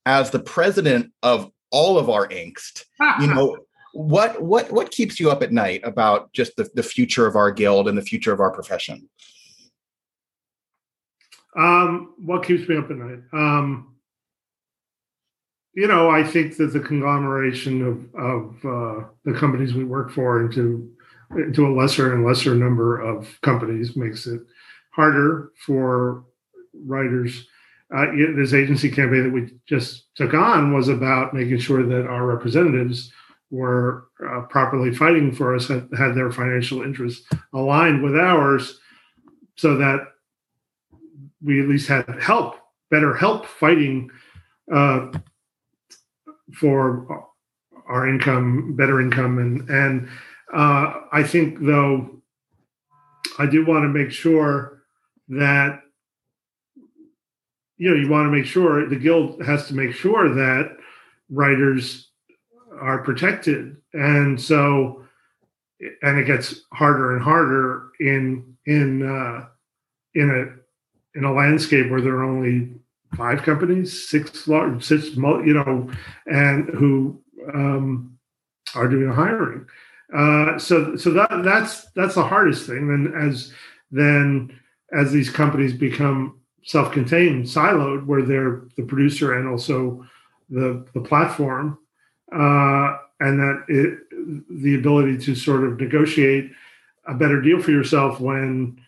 As 0.05 0.31
the 0.31 0.39
president 0.39 1.13
of 1.23 1.51
all 1.71 1.99
of 1.99 2.11
our 2.11 2.29
angst, 2.29 2.85
you 3.21 3.27
know, 3.35 3.57
what 3.95 4.41
what 4.43 4.71
what 4.71 4.91
keeps 4.91 5.19
you 5.19 5.31
up 5.31 5.43
at 5.43 5.51
night 5.51 5.81
about 5.83 6.31
just 6.35 6.57
the, 6.57 6.69
the 6.75 6.83
future 6.83 7.27
of 7.27 7.37
our 7.37 7.51
guild 7.51 7.89
and 7.89 7.97
the 7.97 8.03
future 8.03 8.33
of 8.33 8.41
our 8.41 8.51
profession? 8.51 9.09
Um, 11.59 12.14
what 12.18 12.44
keeps 12.44 12.68
me 12.68 12.77
up 12.77 12.90
at 12.90 12.97
night? 12.97 13.18
Um, 13.33 13.97
you 15.75 15.87
know, 15.87 16.09
I 16.09 16.23
think 16.23 16.57
that 16.57 16.73
the 16.73 16.81
conglomeration 16.81 17.83
of 17.87 18.14
of 18.21 18.64
uh, 18.64 19.05
the 19.25 19.38
companies 19.38 19.75
we 19.75 19.85
work 19.85 20.11
for 20.11 20.40
into 20.40 20.90
into 21.37 21.66
a 21.66 21.75
lesser 21.75 22.14
and 22.14 22.25
lesser 22.25 22.55
number 22.55 23.01
of 23.01 23.38
companies 23.42 23.97
makes 23.97 24.27
it 24.27 24.40
harder 24.90 25.53
for 25.66 26.25
writers. 26.87 27.47
Uh, 27.94 28.07
this 28.37 28.53
agency 28.53 28.90
campaign 28.90 29.25
that 29.25 29.33
we 29.33 29.51
just 29.66 30.14
took 30.14 30.35
on 30.35 30.75
was 30.75 30.88
about 30.88 31.33
making 31.33 31.59
sure 31.59 31.87
that 31.87 32.07
our 32.07 32.27
representatives 32.27 33.11
were 33.51 34.09
uh, 34.29 34.42
properly 34.42 34.94
fighting 34.94 35.33
for 35.33 35.55
us, 35.55 35.68
had, 35.68 35.88
had 35.97 36.14
their 36.14 36.31
financial 36.31 36.83
interests 36.83 37.27
aligned 37.55 38.03
with 38.03 38.14
ours, 38.14 38.79
so 39.57 39.77
that 39.77 40.01
we 41.42 41.61
at 41.61 41.68
least 41.68 41.88
had 41.88 42.09
help, 42.20 42.57
better 42.90 43.14
help 43.14 43.46
fighting 43.46 44.11
uh, 44.72 45.07
for 46.55 47.27
our 47.87 48.09
income, 48.09 48.74
better 48.77 49.01
income, 49.01 49.38
and 49.38 49.68
and 49.68 50.09
uh, 50.53 51.01
I 51.12 51.22
think 51.22 51.61
though 51.61 52.20
I 53.38 53.46
do 53.46 53.64
want 53.64 53.85
to 53.85 53.88
make 53.88 54.11
sure 54.11 54.83
that 55.29 55.83
you 57.77 57.90
know 57.90 57.96
you 57.96 58.09
want 58.09 58.27
to 58.27 58.37
make 58.37 58.46
sure 58.46 58.87
the 58.87 58.96
guild 58.96 59.42
has 59.42 59.68
to 59.68 59.74
make 59.74 59.94
sure 59.94 60.35
that 60.35 60.77
writers 61.31 62.11
are 62.81 63.03
protected, 63.03 63.77
and 63.92 64.40
so 64.40 65.05
and 66.03 66.18
it 66.18 66.27
gets 66.27 66.62
harder 66.72 67.14
and 67.14 67.22
harder 67.22 67.90
in 68.01 68.57
in 68.66 69.03
uh, 69.09 69.46
in 70.14 70.31
a 70.31 70.58
in 71.14 71.25
a 71.25 71.33
landscape 71.33 71.90
where 71.90 72.01
there 72.01 72.16
are 72.16 72.25
only 72.25 72.71
five 73.16 73.42
companies, 73.42 74.09
six 74.09 74.47
large, 74.47 74.85
six, 74.85 75.16
you 75.16 75.55
know, 75.55 75.90
and 76.27 76.68
who 76.71 77.21
um, 77.55 78.18
are 78.75 78.88
doing 78.88 79.11
hiring. 79.11 79.66
Uh, 80.14 80.59
so, 80.59 80.97
so 80.97 81.11
that 81.11 81.42
that's 81.44 81.90
that's 81.92 82.14
the 82.14 82.23
hardest 82.23 82.66
thing. 82.66 82.90
And 82.90 83.14
as 83.14 83.53
then 83.90 84.59
as 84.92 85.12
these 85.12 85.31
companies 85.31 85.75
become 85.75 86.40
self-contained, 86.64 87.44
siloed, 87.44 88.07
where 88.07 88.23
they're 88.23 88.62
the 88.77 88.85
producer 88.85 89.38
and 89.38 89.49
also 89.49 90.07
the 90.51 90.87
the 90.94 91.01
platform, 91.01 91.79
uh, 92.33 92.97
and 93.21 93.38
that 93.38 93.64
it, 93.68 93.99
the 94.62 94.75
ability 94.75 95.18
to 95.18 95.35
sort 95.35 95.64
of 95.64 95.81
negotiate 95.81 96.51
a 97.07 97.14
better 97.14 97.40
deal 97.40 97.61
for 97.61 97.71
yourself 97.71 98.21
when 98.21 98.81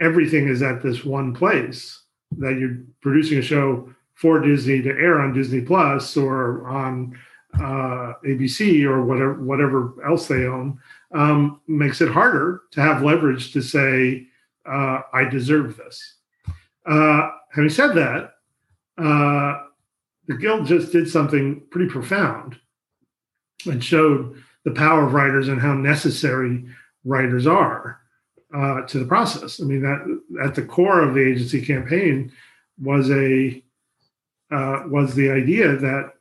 everything 0.00 0.48
is 0.48 0.62
at 0.62 0.82
this 0.82 1.04
one 1.04 1.34
place 1.34 2.02
that 2.38 2.58
you're 2.58 2.78
producing 3.00 3.38
a 3.38 3.42
show 3.42 3.88
for 4.14 4.40
Disney 4.40 4.82
to 4.82 4.90
air 4.90 5.20
on 5.20 5.32
Disney 5.32 5.60
Plus 5.60 6.16
or 6.16 6.66
on 6.66 7.18
uh, 7.54 8.14
ABC 8.26 8.84
or 8.84 9.04
whatever 9.04 9.34
whatever 9.34 9.94
else 10.04 10.26
they 10.26 10.46
own 10.46 10.78
um, 11.12 11.60
makes 11.68 12.00
it 12.00 12.10
harder 12.10 12.62
to 12.72 12.80
have 12.80 13.02
leverage 13.02 13.52
to 13.52 13.62
say 13.62 14.26
uh, 14.66 15.02
I 15.12 15.24
deserve 15.24 15.76
this. 15.76 16.16
Uh, 16.86 17.30
having 17.52 17.70
said 17.70 17.94
that, 17.94 18.34
uh, 18.98 19.64
the 20.26 20.36
guild 20.36 20.66
just 20.66 20.90
did 20.90 21.08
something 21.08 21.62
pretty 21.70 21.88
profound 21.88 22.56
and 23.66 23.82
showed 23.82 24.42
the 24.64 24.70
power 24.72 25.06
of 25.06 25.14
writers 25.14 25.48
and 25.48 25.60
how 25.60 25.74
necessary 25.74 26.64
writers 27.04 27.46
are 27.46 28.00
uh, 28.54 28.82
to 28.82 28.98
the 28.98 29.04
process. 29.04 29.60
I 29.60 29.64
mean, 29.64 29.82
that 29.82 30.20
at 30.42 30.54
the 30.54 30.62
core 30.62 31.00
of 31.00 31.14
the 31.14 31.28
agency 31.28 31.60
campaign 31.60 32.32
was 32.80 33.10
a 33.10 33.62
uh, 34.50 34.84
was 34.86 35.14
the 35.14 35.30
idea 35.30 35.74
that 35.76 36.12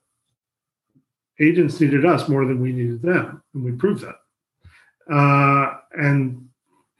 agents 1.39 1.79
needed 1.79 2.05
us 2.05 2.27
more 2.27 2.45
than 2.45 2.59
we 2.59 2.71
needed 2.71 3.01
them, 3.01 3.43
and 3.53 3.63
we 3.63 3.71
proved 3.71 4.03
that. 4.03 5.13
Uh, 5.13 5.77
and 5.91 6.47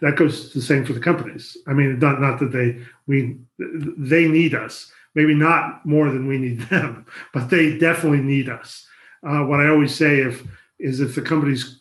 that 0.02 0.18
goes 0.18 0.54
the 0.54 0.62
same 0.62 0.86
for 0.86 0.94
the 0.94 1.00
companies. 1.00 1.58
I 1.66 1.74
mean, 1.74 1.98
not 1.98 2.22
not 2.22 2.40
that 2.40 2.52
they 2.52 2.80
we 3.08 3.38
they 3.58 4.28
need 4.28 4.54
us, 4.54 4.92
maybe 5.16 5.34
not 5.34 5.84
more 5.86 6.12
than 6.12 6.28
we 6.28 6.38
need 6.38 6.60
them, 6.70 7.08
but 7.34 7.50
they 7.50 7.78
definitely 7.78 8.22
need 8.22 8.50
us. 8.50 8.86
Uh, 9.26 9.40
what 9.46 9.62
I 9.62 9.70
always 9.70 9.96
say 9.96 10.20
if 10.20 10.46
is 10.78 11.00
if 11.00 11.16
the 11.16 11.22
companies 11.22 11.80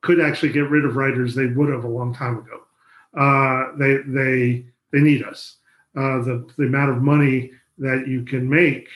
could 0.00 0.20
actually 0.20 0.52
get 0.52 0.70
rid 0.70 0.84
of 0.84 0.96
writers, 0.96 1.34
they 1.34 1.46
would 1.46 1.68
have 1.68 1.84
a 1.84 1.88
long 1.88 2.14
time 2.14 2.38
ago 2.38 2.62
uh, 3.16 3.76
they 3.76 3.98
they 4.06 4.64
they 4.92 5.00
need 5.00 5.22
us. 5.22 5.56
Uh, 5.96 6.22
the 6.22 6.48
the 6.56 6.64
amount 6.64 6.90
of 6.90 7.02
money 7.02 7.50
that 7.78 8.06
you 8.06 8.22
can 8.22 8.48
make 8.48 8.88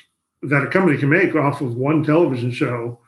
that 0.43 0.63
a 0.63 0.67
company 0.67 0.99
can 0.99 1.09
make 1.09 1.35
off 1.35 1.61
of 1.61 1.77
one 1.77 2.03
television 2.03 2.51
show 2.51 2.99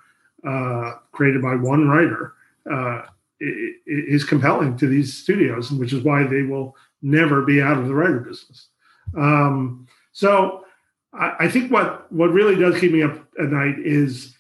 uh, 0.46 0.92
created 1.12 1.42
by 1.42 1.54
one 1.54 1.88
writer 1.88 2.34
uh, 2.70 3.02
is 3.40 4.24
compelling 4.24 4.76
to 4.76 4.86
these 4.86 5.16
studios, 5.16 5.70
which 5.72 5.92
is 5.92 6.04
why 6.04 6.24
they 6.24 6.42
will 6.42 6.76
never 7.02 7.42
be 7.42 7.60
out 7.60 7.76
of 7.76 7.86
the 7.86 7.94
writer 7.94 8.20
business. 8.20 8.68
Um, 9.16 9.86
so 10.12 10.64
I, 11.12 11.34
I 11.40 11.48
think 11.48 11.70
what 11.70 12.10
what 12.12 12.32
really 12.32 12.56
does 12.56 12.78
keep 12.78 12.92
me 12.92 13.02
up 13.02 13.16
at 13.38 13.46
night 13.46 13.78
is 13.78 14.36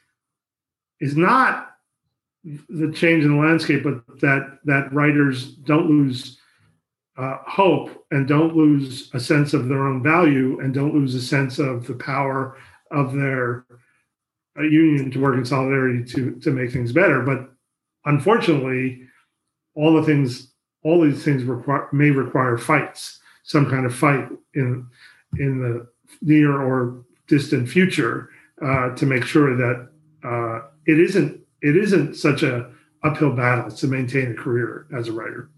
is 1.00 1.16
not 1.16 1.72
the 2.44 2.92
change 2.92 3.24
in 3.24 3.36
the 3.36 3.42
landscape, 3.42 3.82
but 3.82 4.20
that 4.20 4.58
that 4.64 4.92
writers 4.92 5.54
don't 5.54 5.88
lose 5.88 6.38
uh, 7.16 7.38
hope 7.46 8.04
and 8.10 8.26
don't 8.26 8.56
lose 8.56 9.10
a 9.14 9.20
sense 9.20 9.54
of 9.54 9.68
their 9.68 9.86
own 9.86 10.02
value 10.02 10.58
and 10.60 10.74
don't 10.74 10.94
lose 10.94 11.14
a 11.14 11.22
sense 11.22 11.58
of 11.58 11.86
the 11.86 11.94
power 11.94 12.56
of 12.90 13.14
their 13.14 13.64
uh, 14.58 14.62
union 14.62 15.10
to 15.10 15.20
work 15.20 15.36
in 15.36 15.44
solidarity 15.44 16.04
to 16.04 16.32
to 16.40 16.50
make 16.50 16.72
things 16.72 16.92
better. 16.92 17.22
But 17.22 17.50
unfortunately, 18.04 19.06
all 19.74 19.94
the 19.94 20.02
things, 20.02 20.52
all 20.82 21.02
these 21.02 21.24
things 21.24 21.44
require 21.44 21.88
may 21.92 22.10
require 22.10 22.58
fights, 22.58 23.20
some 23.42 23.68
kind 23.70 23.86
of 23.86 23.94
fight 23.94 24.28
in 24.54 24.86
in 25.38 25.60
the 25.60 25.86
near 26.22 26.62
or 26.62 27.04
distant 27.26 27.68
future 27.68 28.30
uh, 28.62 28.90
to 28.90 29.06
make 29.06 29.24
sure 29.24 29.56
that 29.56 29.88
uh, 30.24 30.68
it 30.86 30.98
isn't 30.98 31.40
it 31.62 31.76
isn't 31.76 32.14
such 32.14 32.42
a 32.42 32.70
uphill 33.02 33.34
battle 33.34 33.70
to 33.70 33.86
maintain 33.86 34.32
a 34.32 34.34
career 34.34 34.86
as 34.96 35.08
a 35.08 35.12
writer. 35.12 35.50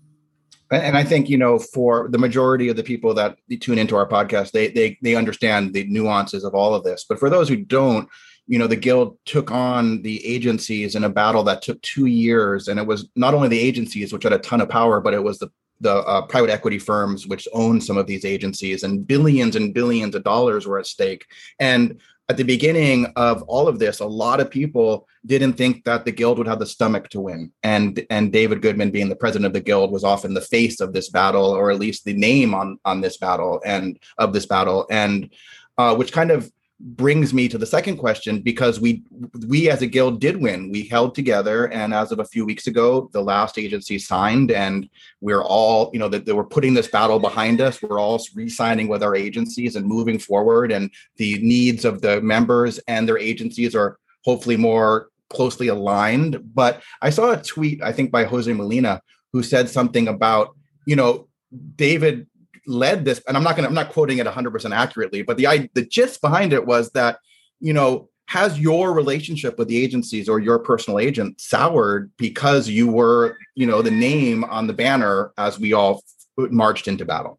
And 0.71 0.97
I 0.97 1.05
think 1.05 1.29
you 1.29 1.39
know, 1.39 1.59
for 1.59 2.09
the 2.09 2.19
majority 2.19 2.69
of 2.69 2.77
the 2.77 2.83
people 2.83 3.15
that 3.15 3.39
tune 3.61 3.79
into 3.79 3.97
our 3.97 4.09
podcast, 4.09 4.51
they 4.51 4.69
they 4.69 4.99
they 5.03 5.15
understand 5.15 5.73
the 5.73 5.85
nuances 5.85 6.45
of 6.45 6.55
all 6.55 6.75
of 6.75 6.83
this. 6.83 7.05
But 7.09 7.19
for 7.19 7.31
those 7.31 7.49
who 7.49 7.57
don't, 7.57 8.09
you 8.49 8.59
know, 8.59 8.67
the 8.67 8.77
guild 8.77 9.19
took 9.25 9.51
on 9.51 10.03
the 10.03 10.25
agencies 10.27 10.97
in 10.97 11.05
a 11.05 11.09
battle 11.09 11.45
that 11.45 11.63
took 11.63 11.81
two 11.83 12.07
years, 12.07 12.69
and 12.69 12.81
it 12.81 12.87
was 12.87 13.09
not 13.15 13.35
only 13.35 13.49
the 13.49 13.61
agencies 13.61 14.13
which 14.13 14.25
had 14.25 14.33
a 14.33 14.39
ton 14.39 14.61
of 14.61 14.69
power, 14.69 15.01
but 15.01 15.15
it 15.15 15.23
was 15.23 15.39
the 15.39 15.51
the 15.81 15.95
uh, 15.95 16.23
private 16.23 16.51
equity 16.51 16.79
firms 16.79 17.27
which 17.27 17.47
own 17.53 17.81
some 17.81 17.99
of 17.99 18.07
these 18.07 18.25
agencies, 18.25 18.83
and 18.83 19.07
billions 19.07 19.57
and 19.57 19.75
billions 19.75 20.15
of 20.15 20.25
dollars 20.25 20.67
were 20.67 20.79
at 20.79 20.87
stake. 20.87 21.27
And 21.61 22.01
at 22.29 22.37
the 22.37 22.43
beginning 22.43 23.07
of 23.15 23.43
all 23.43 23.69
of 23.69 23.79
this, 23.79 24.01
a 24.01 24.07
lot 24.07 24.41
of 24.41 24.51
people 24.51 25.07
didn't 25.25 25.53
think 25.53 25.85
that 25.85 26.05
the 26.05 26.11
guild 26.11 26.39
would 26.39 26.49
have 26.49 26.59
the 26.59 26.67
stomach 26.67 27.09
to 27.11 27.21
win. 27.21 27.53
And 27.62 28.05
and 28.11 28.33
David 28.33 28.62
Goodman, 28.62 28.91
being 28.91 29.09
the 29.09 29.17
president 29.17 29.47
of 29.47 29.53
the 29.53 29.61
guild, 29.61 29.93
was 29.93 30.05
often 30.05 30.35
the 30.35 30.41
face 30.41 30.81
of 30.81 30.93
this 30.93 31.09
battle, 31.09 31.47
or 31.47 31.71
at 31.71 31.79
least 31.79 32.05
the 32.05 32.15
name 32.15 32.55
on 32.55 32.79
on 32.85 33.01
this 33.01 33.17
battle 33.17 33.62
and 33.65 33.99
of 34.19 34.33
this 34.33 34.47
battle, 34.47 34.87
and 34.91 35.33
uh, 35.79 35.95
which 35.95 36.12
kind 36.12 36.33
of 36.33 36.51
brings 36.79 37.33
me 37.33 37.49
to 37.49 37.57
the 37.57 37.67
second 37.67 37.97
question 37.97 38.41
because 38.41 38.81
we 38.81 39.03
we 39.49 39.71
as 39.71 39.81
a 39.81 39.87
guild 39.87 40.21
did 40.21 40.41
win. 40.41 40.71
We 40.71 40.87
held 40.87 41.15
together 41.15 41.67
and 41.73 41.95
as 41.95 42.12
of 42.12 42.19
a 42.19 42.25
few 42.25 42.45
weeks 42.45 42.67
ago 42.67 43.09
the 43.12 43.23
last 43.23 43.59
agency 43.59 43.99
signed 43.99 44.51
and 44.51 44.89
we're 45.21 45.43
all 45.43 45.91
you 45.93 45.99
know 45.99 46.09
that 46.09 46.27
we're 46.27 46.45
putting 46.45 46.75
this 46.75 46.89
battle 46.89 47.19
behind 47.19 47.61
us. 47.61 47.81
We're 47.81 47.99
all 47.99 48.23
re-signing 48.35 48.89
with 48.89 49.03
our 49.03 49.17
agencies 49.17 49.77
and 49.77 49.87
moving 49.87 50.19
forward 50.19 50.71
and 50.71 50.91
the 51.17 51.39
needs 51.39 51.85
of 51.85 52.03
the 52.03 52.21
members 52.21 52.79
and 52.89 53.09
their 53.09 53.19
agencies 53.19 53.75
are 53.75 53.99
hopefully 54.25 54.57
more 54.57 55.09
closely 55.31 55.69
aligned. 55.69 56.55
But 56.55 56.83
i 57.01 57.09
saw 57.09 57.33
a 57.33 57.43
tweet 57.43 57.83
i 57.83 57.93
think 57.93 58.11
by 58.11 58.25
jose 58.25 58.53
molina 58.53 59.01
who 59.33 59.43
said 59.43 59.69
something 59.69 60.09
about 60.09 60.55
you 60.87 60.97
know 60.97 61.29
david 61.77 62.27
led 62.67 63.05
this, 63.05 63.23
and 63.27 63.37
I'm 63.37 63.43
not 63.43 63.57
gonna, 63.57 63.69
I'm 63.69 63.75
not 63.75 63.93
quoting 63.93 64.19
it 64.19 64.27
100% 64.27 64.75
accurately, 64.75 65.23
but 65.23 65.37
the 65.37 65.47
I, 65.47 65.71
the 65.75 65.85
gist 65.85 66.21
behind 66.21 66.53
it 66.53 66.67
was 66.67 66.91
that, 66.93 67.19
you 67.61 67.73
know, 67.73 68.09
has 68.27 68.59
your 68.59 68.93
relationship 68.93 69.59
with 69.59 69.69
the 69.69 69.83
agencies 69.83 70.29
or 70.29 70.41
your 70.41 70.59
personal 70.59 70.99
agent 70.99 71.41
soured 71.41 72.11
because 72.17 72.69
you 72.69 72.89
were, 72.89 73.39
you 73.55 73.67
know, 73.67 73.83
the 73.83 73.91
name 73.91 74.45
on 74.45 74.67
the 74.67 74.73
banner 74.73 75.33
as 75.39 75.59
we 75.59 75.73
all 75.73 76.03
marched 76.37 76.89
into 76.89 77.05
battle? 77.05 77.39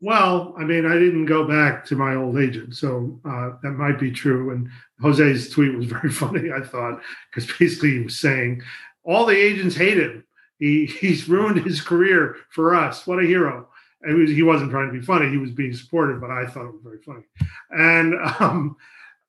Well, 0.00 0.54
I 0.56 0.64
mean, 0.64 0.86
I 0.86 0.94
didn't 0.94 1.26
go 1.26 1.44
back 1.44 1.84
to 1.86 1.96
my 1.96 2.14
old 2.14 2.38
agent, 2.38 2.76
so 2.76 3.20
uh, 3.24 3.52
that 3.62 3.72
might 3.72 3.98
be 3.98 4.12
true. 4.12 4.50
And 4.50 4.68
Jose's 5.00 5.50
tweet 5.50 5.74
was 5.74 5.86
very 5.86 6.10
funny, 6.12 6.52
I 6.52 6.60
thought, 6.60 7.00
because 7.30 7.50
basically 7.58 7.92
he 7.92 8.00
was 8.00 8.20
saying 8.20 8.62
all 9.04 9.26
the 9.26 9.36
agents 9.36 9.74
hate 9.74 9.98
him. 9.98 10.24
He 10.58 10.86
he's 10.86 11.28
ruined 11.28 11.64
his 11.64 11.80
career 11.80 12.36
for 12.50 12.74
us. 12.74 13.06
What 13.06 13.22
a 13.22 13.26
hero! 13.26 13.68
Was, 14.06 14.30
he 14.30 14.42
wasn't 14.42 14.70
trying 14.70 14.92
to 14.92 14.98
be 14.98 15.04
funny; 15.04 15.28
he 15.28 15.38
was 15.38 15.50
being 15.50 15.72
supportive. 15.72 16.20
But 16.20 16.30
I 16.30 16.46
thought 16.46 16.66
it 16.66 16.72
was 16.72 16.82
very 16.82 16.98
funny. 16.98 17.24
And 17.70 18.14
um, 18.40 18.76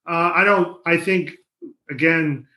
uh, 0.07 0.31
I 0.35 0.43
don't. 0.43 0.79
I 0.85 0.97
think 0.97 1.33
again, 1.89 2.47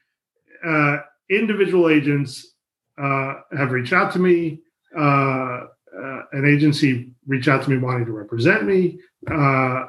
uh, 0.65 0.99
individual 1.29 1.89
agents 1.89 2.55
uh, 2.99 3.35
have 3.57 3.73
reached 3.73 3.93
out 3.93 4.13
to 4.13 4.19
me. 4.19 4.61
Uh, 4.97 5.67
uh, 5.95 6.23
an 6.33 6.47
agency 6.47 7.11
reached 7.27 7.49
out 7.49 7.63
to 7.63 7.71
me 7.71 7.77
wanting 7.77 8.07
to 8.07 8.13
represent 8.13 8.65
me. 8.65 8.99
Uh, 9.31 9.85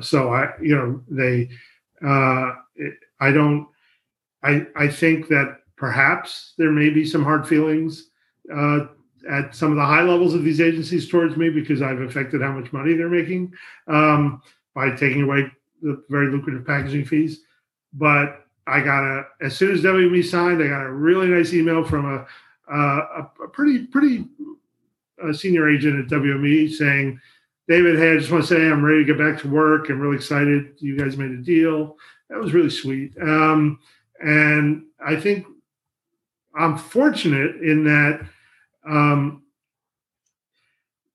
so 0.00 0.32
I, 0.32 0.52
you 0.62 0.76
know, 0.76 1.02
they. 1.08 1.50
It, 2.76 2.94
I 3.18 3.32
don't. 3.32 3.66
I 4.42 4.66
I 4.76 4.88
think 4.88 5.28
that 5.28 5.58
perhaps 5.76 6.54
there 6.56 6.70
may 6.70 6.90
be 6.90 7.04
some 7.04 7.24
hard 7.24 7.46
feelings 7.46 8.09
uh, 8.54 8.86
at 9.28 9.54
some 9.54 9.70
of 9.70 9.76
the 9.76 9.84
high 9.84 10.02
levels 10.02 10.34
of 10.34 10.44
these 10.44 10.60
agencies 10.60 11.08
towards 11.08 11.36
me 11.36 11.50
because 11.50 11.82
I've 11.82 12.00
affected 12.00 12.42
how 12.42 12.52
much 12.52 12.72
money 12.72 12.94
they're 12.94 13.08
making 13.08 13.52
um, 13.86 14.42
by 14.74 14.90
taking 14.90 15.22
away 15.22 15.50
the 15.82 16.02
very 16.08 16.30
lucrative 16.30 16.66
packaging 16.66 17.04
fees. 17.04 17.40
But 17.92 18.46
I 18.66 18.80
got 18.80 19.02
a 19.02 19.24
as 19.40 19.56
soon 19.56 19.72
as 19.72 19.82
WME 19.82 20.24
signed, 20.24 20.62
I 20.62 20.68
got 20.68 20.86
a 20.86 20.92
really 20.92 21.28
nice 21.28 21.52
email 21.52 21.84
from 21.84 22.06
a 22.06 22.26
a, 22.72 23.30
a 23.44 23.48
pretty 23.52 23.86
pretty 23.86 24.26
uh, 25.22 25.32
senior 25.32 25.68
agent 25.68 25.98
at 25.98 26.20
WME 26.20 26.72
saying, 26.72 27.20
"David, 27.68 27.98
hey, 27.98 28.14
I 28.14 28.18
just 28.18 28.30
want 28.30 28.44
to 28.44 28.54
say 28.54 28.68
I'm 28.68 28.84
ready 28.84 29.04
to 29.04 29.12
get 29.12 29.18
back 29.18 29.40
to 29.42 29.48
work. 29.48 29.90
I'm 29.90 30.00
really 30.00 30.16
excited. 30.16 30.74
You 30.78 30.96
guys 30.96 31.16
made 31.16 31.32
a 31.32 31.38
deal. 31.38 31.96
That 32.28 32.38
was 32.38 32.54
really 32.54 32.70
sweet." 32.70 33.12
Um, 33.20 33.80
and 34.20 34.84
I 35.04 35.16
think 35.16 35.46
I'm 36.54 36.76
fortunate 36.76 37.56
in 37.56 37.84
that 37.84 38.20
um, 38.88 39.42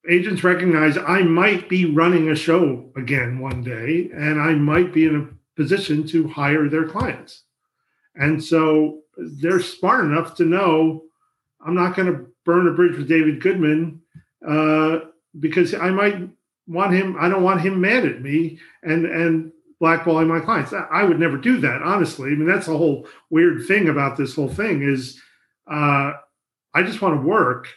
agents 0.10 0.43
recognize 0.43 0.98
I 0.98 1.21
might 1.21 1.67
be 1.67 1.86
running 1.86 2.30
a 2.30 2.36
show 2.36 2.91
again 2.95 3.39
one 3.39 3.63
day, 3.63 4.10
and 4.13 4.39
I 4.39 4.54
might 4.54 4.93
be 4.93 5.06
in 5.06 5.15
a 5.15 5.60
position 5.60 6.06
to 6.08 6.28
hire 6.28 6.69
their 6.69 6.88
clients. 6.88 7.43
And 8.15 8.43
so 8.43 9.02
they're 9.17 9.60
smart 9.60 10.06
enough 10.06 10.36
to 10.36 10.45
know 10.45 11.04
I'm 11.65 11.76
not 11.76 11.95
going 11.95 12.12
to 12.12 12.26
burn 12.45 12.67
a 12.67 12.74
bridge 12.74 12.98
with 12.98 13.10
David 13.10 13.41
Goodman 13.41 14.02
uh, 14.48 15.00
because 15.39 15.74
I 15.74 15.89
might 15.89 16.30
want 16.67 16.93
him. 16.93 17.15
I 17.19 17.30
don't 17.30 17.43
want 17.43 17.62
him 17.62 17.82
mad 17.82 18.06
at 18.06 18.21
me 18.21 18.60
and 18.84 19.06
and 19.06 19.52
blackballing 19.82 20.28
my 20.28 20.39
clients. 20.39 20.74
I 20.74 21.04
would 21.04 21.19
never 21.19 21.38
do 21.38 21.60
that, 21.60 21.82
honestly. 21.82 22.32
I 22.32 22.36
mean, 22.36 22.48
that's 22.48 22.67
the 22.67 22.78
whole 22.78 23.08
weird 23.30 23.67
thing 23.67 23.89
about 23.89 24.15
this 24.15 24.36
whole 24.36 24.48
thing 24.48 24.82
is 24.82 25.19
uh, 25.69 26.13
I 26.73 26.84
just 26.84 27.01
want 27.01 27.15
to 27.15 27.28
work. 27.28 27.67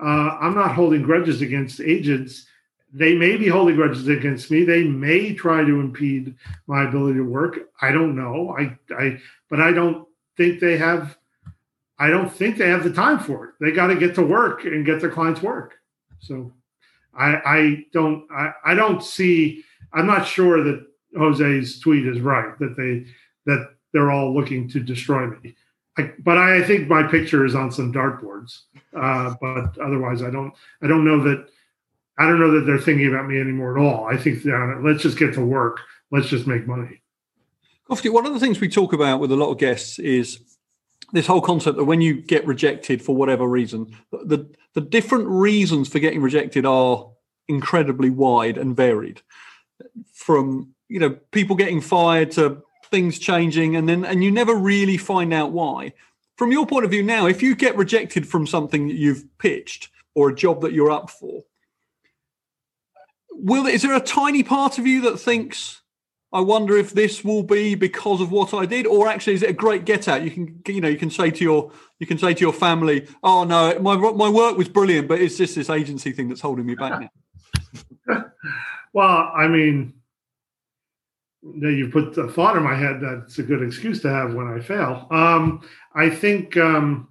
Uh, 0.00 0.38
I'm 0.40 0.54
not 0.54 0.74
holding 0.74 1.02
grudges 1.02 1.42
against 1.42 1.80
agents. 1.80 2.46
They 2.92 3.14
may 3.14 3.36
be 3.36 3.48
holding 3.48 3.76
grudges 3.76 4.08
against 4.08 4.50
me. 4.50 4.64
They 4.64 4.84
may 4.84 5.34
try 5.34 5.62
to 5.62 5.80
impede 5.80 6.34
my 6.66 6.84
ability 6.88 7.18
to 7.18 7.24
work. 7.24 7.58
I 7.82 7.92
don't 7.92 8.16
know. 8.16 8.54
I, 8.58 8.78
I, 8.94 9.20
but 9.50 9.60
I 9.60 9.72
don't 9.72 10.06
think 10.36 10.60
they 10.60 10.78
have. 10.78 11.16
I 11.98 12.08
don't 12.08 12.32
think 12.32 12.56
they 12.56 12.68
have 12.68 12.84
the 12.84 12.92
time 12.92 13.18
for 13.18 13.46
it. 13.46 13.54
They 13.60 13.72
got 13.72 13.88
to 13.88 13.96
get 13.96 14.14
to 14.14 14.22
work 14.22 14.64
and 14.64 14.86
get 14.86 15.00
their 15.00 15.10
clients 15.10 15.42
work. 15.42 15.74
So, 16.20 16.52
I, 17.12 17.40
I 17.44 17.86
don't. 17.92 18.26
I, 18.32 18.52
I 18.64 18.74
don't 18.74 19.02
see. 19.02 19.64
I'm 19.92 20.06
not 20.06 20.26
sure 20.26 20.62
that 20.62 20.86
Jose's 21.14 21.80
tweet 21.80 22.06
is 22.06 22.20
right. 22.20 22.58
That 22.60 22.76
they 22.76 23.04
that 23.46 23.74
they're 23.92 24.10
all 24.10 24.34
looking 24.34 24.68
to 24.70 24.80
destroy 24.80 25.26
me. 25.26 25.56
I, 25.98 26.12
but 26.20 26.38
I 26.38 26.62
think 26.62 26.88
my 26.88 27.02
picture 27.02 27.44
is 27.44 27.54
on 27.54 27.72
some 27.72 27.92
dartboards. 27.92 28.60
Uh, 28.96 29.34
but 29.40 29.76
otherwise, 29.78 30.22
I 30.22 30.30
don't. 30.30 30.54
I 30.82 30.86
don't 30.86 31.04
know 31.04 31.22
that. 31.24 31.48
I 32.18 32.24
don't 32.24 32.40
know 32.40 32.52
that 32.52 32.66
they're 32.66 32.78
thinking 32.78 33.08
about 33.08 33.26
me 33.28 33.40
anymore 33.40 33.78
at 33.78 33.82
all. 33.82 34.06
I 34.06 34.16
think 34.16 34.44
let's 34.82 35.02
just 35.02 35.18
get 35.18 35.34
to 35.34 35.44
work. 35.44 35.80
Let's 36.10 36.28
just 36.28 36.46
make 36.46 36.66
money. 36.66 37.02
One 37.88 38.26
of 38.26 38.34
the 38.34 38.40
things 38.40 38.60
we 38.60 38.68
talk 38.68 38.92
about 38.92 39.20
with 39.20 39.32
a 39.32 39.36
lot 39.36 39.50
of 39.50 39.58
guests 39.58 39.98
is 39.98 40.40
this 41.12 41.26
whole 41.26 41.40
concept 41.40 41.76
that 41.76 41.84
when 41.84 42.00
you 42.00 42.20
get 42.20 42.46
rejected 42.46 43.02
for 43.02 43.14
whatever 43.14 43.46
reason, 43.46 43.94
the 44.10 44.48
the 44.74 44.80
different 44.80 45.26
reasons 45.28 45.88
for 45.88 45.98
getting 45.98 46.20
rejected 46.20 46.66
are 46.66 47.10
incredibly 47.48 48.10
wide 48.10 48.58
and 48.58 48.76
varied. 48.76 49.22
From 50.12 50.74
you 50.88 51.00
know 51.00 51.10
people 51.30 51.56
getting 51.56 51.80
fired 51.80 52.30
to 52.32 52.62
things 52.90 53.18
changing 53.18 53.76
and 53.76 53.88
then 53.88 54.04
and 54.04 54.22
you 54.22 54.30
never 54.30 54.54
really 54.54 54.96
find 54.96 55.32
out 55.32 55.52
why 55.52 55.92
from 56.36 56.52
your 56.52 56.66
point 56.66 56.84
of 56.84 56.90
view 56.90 57.02
now 57.02 57.26
if 57.26 57.42
you 57.42 57.54
get 57.54 57.76
rejected 57.76 58.26
from 58.26 58.46
something 58.46 58.88
that 58.88 58.96
you've 58.96 59.24
pitched 59.38 59.90
or 60.14 60.30
a 60.30 60.34
job 60.34 60.60
that 60.60 60.72
you're 60.72 60.90
up 60.90 61.10
for 61.10 61.42
will 63.30 63.66
is 63.66 63.82
there 63.82 63.96
a 63.96 64.00
tiny 64.00 64.42
part 64.42 64.78
of 64.78 64.86
you 64.86 65.00
that 65.00 65.18
thinks 65.18 65.82
I 66.32 66.40
wonder 66.40 66.76
if 66.76 66.92
this 66.92 67.24
will 67.24 67.42
be 67.42 67.74
because 67.74 68.20
of 68.20 68.30
what 68.30 68.52
I 68.52 68.66
did, 68.66 68.86
or 68.86 69.08
actually 69.08 69.32
is 69.32 69.42
it 69.42 69.48
a 69.48 69.54
great 69.54 69.86
get 69.86 70.08
out? 70.08 70.22
You 70.22 70.30
can, 70.30 70.62
you 70.66 70.80
know, 70.80 70.88
you 70.88 70.98
can 70.98 71.10
say 71.10 71.30
to 71.30 71.42
your, 71.42 71.72
you 72.00 72.06
can 72.06 72.18
say 72.18 72.34
to 72.34 72.40
your 72.40 72.52
family, 72.52 73.06
"Oh 73.22 73.44
no, 73.44 73.78
my 73.80 73.96
my 73.96 74.28
work 74.28 74.58
was 74.58 74.68
brilliant, 74.68 75.08
but 75.08 75.22
it's 75.22 75.38
just 75.38 75.54
this 75.54 75.70
agency 75.70 76.12
thing 76.12 76.28
that's 76.28 76.42
holding 76.42 76.66
me 76.66 76.74
back 76.74 77.00
now." 77.00 78.24
well, 78.92 79.32
I 79.34 79.48
mean, 79.48 79.94
now 81.54 81.68
you 81.68 81.88
put 81.88 82.14
the 82.14 82.28
thought 82.28 82.56
in 82.56 82.62
my 82.62 82.74
head 82.74 83.00
that 83.00 83.24
it's 83.26 83.38
a 83.38 83.42
good 83.42 83.62
excuse 83.62 84.00
to 84.02 84.10
have 84.10 84.34
when 84.34 84.48
I 84.48 84.60
fail. 84.60 85.06
Um, 85.10 85.62
I 85.94 86.10
think 86.10 86.56
um, 86.56 87.08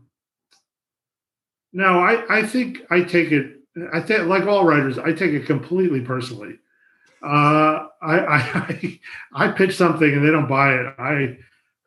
no, 1.73 1.99
I, 1.99 2.39
I 2.39 2.43
think 2.43 2.79
I 2.89 3.01
take 3.01 3.31
it. 3.31 3.59
I 3.93 4.01
think 4.01 4.27
like 4.27 4.45
all 4.45 4.65
writers, 4.65 4.97
I 4.97 5.13
take 5.13 5.33
it 5.33 5.45
completely 5.45 6.01
personally. 6.01 6.57
Uh, 7.21 7.87
I, 8.01 8.19
I 8.21 8.99
I 9.33 9.47
pitch 9.49 9.75
something 9.75 10.11
and 10.11 10.25
they 10.25 10.31
don't 10.31 10.47
buy 10.47 10.73
it. 10.73 10.95
I 10.97 11.37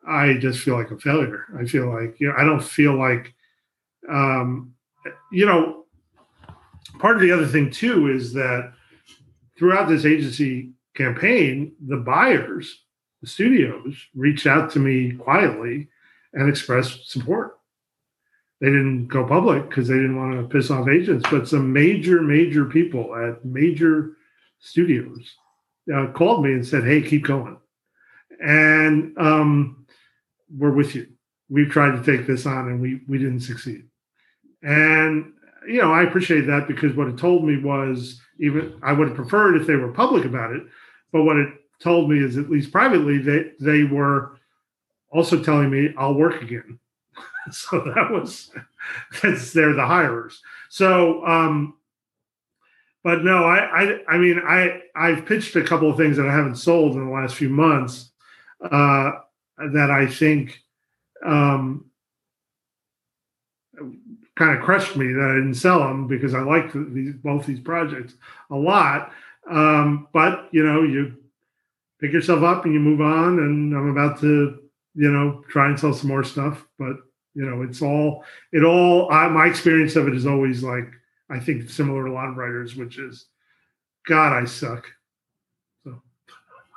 I 0.07 0.33
just 0.35 0.59
feel 0.59 0.77
like 0.77 0.91
a 0.91 0.97
failure. 0.97 1.45
I 1.59 1.65
feel 1.65 1.93
like 1.93 2.19
you 2.19 2.27
know 2.27 2.35
I 2.37 2.43
don't 2.43 2.63
feel 2.63 2.97
like 2.97 3.33
um, 4.09 4.73
you 5.31 5.45
know 5.45 5.85
part 6.99 7.15
of 7.15 7.21
the 7.21 7.31
other 7.31 7.47
thing 7.47 7.69
too 7.71 8.09
is 8.09 8.33
that 8.33 8.73
throughout 9.57 9.89
this 9.89 10.05
agency 10.05 10.71
campaign, 10.95 11.73
the 11.87 11.97
buyers, 11.97 12.83
the 13.21 13.27
studios, 13.27 13.95
reached 14.15 14.47
out 14.47 14.71
to 14.71 14.79
me 14.79 15.13
quietly 15.13 15.89
and 16.33 16.49
expressed 16.49 17.09
support. 17.09 17.57
They 18.59 18.67
didn't 18.67 19.07
go 19.07 19.25
public 19.25 19.69
because 19.69 19.87
they 19.87 19.95
didn't 19.95 20.17
want 20.17 20.39
to 20.39 20.47
piss 20.47 20.69
off 20.69 20.87
agents, 20.87 21.27
but 21.31 21.47
some 21.47 21.73
major, 21.73 22.21
major 22.21 22.65
people 22.65 23.15
at 23.15 23.43
major 23.43 24.11
studios 24.59 25.35
uh, 25.93 26.07
called 26.13 26.43
me 26.43 26.51
and 26.51 26.65
said, 26.65 26.83
"Hey, 26.83 27.01
keep 27.01 27.25
going," 27.25 27.57
and 28.39 29.17
um, 29.17 29.87
we're 30.55 30.71
with 30.71 30.93
you. 30.93 31.07
We've 31.49 31.69
tried 31.69 31.91
to 31.91 32.03
take 32.03 32.27
this 32.27 32.45
on, 32.45 32.67
and 32.67 32.79
we 32.79 33.01
we 33.07 33.17
didn't 33.17 33.41
succeed. 33.41 33.87
And 34.61 35.33
you 35.67 35.81
know, 35.81 35.91
I 35.91 36.03
appreciate 36.03 36.41
that 36.41 36.67
because 36.67 36.95
what 36.95 37.07
it 37.07 37.17
told 37.17 37.43
me 37.43 37.57
was 37.57 38.21
even 38.39 38.73
I 38.83 38.93
would 38.93 39.09
have 39.09 39.17
preferred 39.17 39.59
if 39.59 39.67
they 39.67 39.75
were 39.75 39.91
public 39.91 40.25
about 40.25 40.53
it, 40.53 40.63
but 41.11 41.23
what 41.23 41.37
it 41.37 41.49
told 41.79 42.09
me 42.09 42.19
is 42.19 42.37
at 42.37 42.49
least 42.49 42.71
privately 42.71 43.17
they 43.17 43.51
they 43.59 43.83
were 43.83 44.37
also 45.09 45.41
telling 45.41 45.69
me 45.69 45.93
I'll 45.97 46.13
work 46.13 46.41
again. 46.41 46.79
so 47.51 47.79
that 47.79 48.11
was 48.11 48.51
that's 49.21 49.53
they're 49.53 49.73
the 49.73 49.85
hirers. 49.85 50.41
So 50.69 51.25
um 51.25 51.75
but 53.03 53.23
no, 53.23 53.43
I 53.45 53.83
I 53.83 53.99
I 54.07 54.17
mean 54.17 54.39
I 54.45 54.81
I've 54.95 55.25
pitched 55.25 55.55
a 55.55 55.63
couple 55.63 55.89
of 55.89 55.97
things 55.97 56.17
that 56.17 56.27
I 56.27 56.33
haven't 56.33 56.55
sold 56.55 56.95
in 56.95 57.05
the 57.05 57.11
last 57.11 57.35
few 57.35 57.49
months 57.49 58.11
uh 58.61 59.11
that 59.57 59.89
I 59.91 60.07
think 60.07 60.59
um 61.25 61.85
kind 64.35 64.57
of 64.57 64.63
crushed 64.63 64.95
me 64.95 65.11
that 65.13 65.29
I 65.29 65.35
didn't 65.35 65.55
sell 65.55 65.79
them 65.79 66.07
because 66.07 66.33
I 66.33 66.41
liked 66.41 66.73
these 66.93 67.13
both 67.15 67.45
these 67.45 67.59
projects 67.59 68.13
a 68.49 68.55
lot. 68.55 69.11
Um, 69.51 70.07
but 70.13 70.47
you 70.51 70.63
know, 70.63 70.83
you 70.83 71.17
pick 71.99 72.11
yourself 72.11 72.43
up 72.43 72.65
and 72.65 72.73
you 72.73 72.79
move 72.79 73.01
on. 73.01 73.39
And 73.39 73.75
I'm 73.75 73.89
about 73.89 74.19
to, 74.21 74.59
you 74.95 75.11
know, 75.11 75.43
try 75.49 75.67
and 75.67 75.79
sell 75.79 75.93
some 75.93 76.09
more 76.09 76.23
stuff. 76.23 76.65
But 76.79 76.97
you 77.33 77.45
know, 77.45 77.61
it's 77.61 77.81
all 77.81 78.23
it 78.51 78.63
all. 78.63 79.11
I, 79.11 79.27
my 79.29 79.45
experience 79.45 79.95
of 79.95 80.07
it 80.07 80.15
is 80.15 80.25
always 80.25 80.63
like 80.63 80.89
I 81.29 81.39
think 81.39 81.69
similar 81.69 82.05
to 82.05 82.11
a 82.11 82.13
lot 82.13 82.29
of 82.29 82.35
writers, 82.35 82.75
which 82.75 82.97
is, 82.97 83.27
God, 84.07 84.33
I 84.33 84.45
suck. 84.45 84.87
So. 85.83 86.01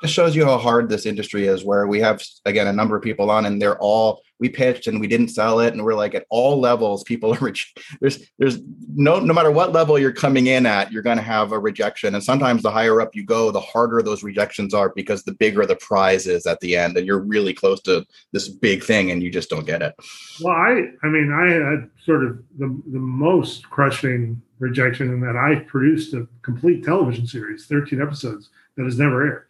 It 0.03 0.09
shows 0.09 0.37
you 0.37 0.45
how 0.45 0.59
hard 0.59 0.89
this 0.89 1.07
industry 1.07 1.47
is. 1.47 1.65
Where 1.65 1.87
we 1.87 2.01
have 2.01 2.23
again 2.45 2.69
a 2.69 2.73
number 2.73 2.97
of 2.97 3.03
people 3.03 3.31
on, 3.31 3.47
and 3.47 3.61
they're 3.61 3.79
all 3.79 4.23
we 4.45 4.51
pitched 4.51 4.87
and 4.87 5.01
we 5.01 5.07
didn't 5.07 5.29
sell 5.29 5.61
it. 5.61 5.73
And 5.73 5.83
we're 5.83 5.95
like 5.95 6.15
at 6.15 6.27
all 6.29 6.61
levels 6.61 7.03
people 7.03 7.35
are 7.35 7.39
rich. 7.41 7.73
there's 8.01 8.31
there's 8.39 8.59
no 8.95 9.19
no 9.19 9.33
matter 9.33 9.51
what 9.51 9.73
level 9.73 9.99
you're 9.99 10.13
coming 10.13 10.49
in 10.49 10.67
at 10.67 10.93
you're 10.93 11.03
going 11.03 11.17
to 11.17 11.23
have 11.23 11.53
a 11.53 11.59
rejection. 11.59 12.15
And 12.15 12.23
sometimes 12.23 12.63
the 12.63 12.71
higher 12.71 13.01
up 13.01 13.17
you 13.17 13.25
go 13.25 13.51
the 13.51 13.61
harder 13.61 14.03
those 14.03 14.23
rejections 14.23 14.75
are 14.75 14.93
because 14.95 15.23
the 15.23 15.33
bigger 15.33 15.65
the 15.65 15.77
prize 15.77 16.27
is 16.27 16.47
at 16.47 16.61
the 16.61 16.77
end 16.77 16.99
and 16.99 17.07
you're 17.07 17.21
really 17.21 17.55
close 17.55 17.81
to 17.83 18.05
this 18.33 18.49
big 18.49 18.85
thing 18.85 19.11
and 19.11 19.23
you 19.23 19.31
just 19.31 19.49
don't 19.49 19.65
get 19.65 19.81
it. 19.81 19.95
Well 20.43 20.55
i 20.55 20.83
i 21.03 21.09
mean 21.09 21.33
i 21.33 21.47
had 21.51 21.91
sort 22.05 22.23
of 22.25 22.43
the 22.59 22.69
the 22.93 22.99
most 22.99 23.71
crushing 23.71 24.43
rejection 24.59 25.09
in 25.09 25.21
that 25.21 25.37
i 25.37 25.61
produced 25.65 26.13
a 26.13 26.29
complete 26.43 26.85
television 26.85 27.27
series 27.27 27.67
13 27.67 28.01
episodes 28.01 28.51
that 28.77 28.85
has 28.85 28.99
never 28.99 29.27
aired. 29.27 29.49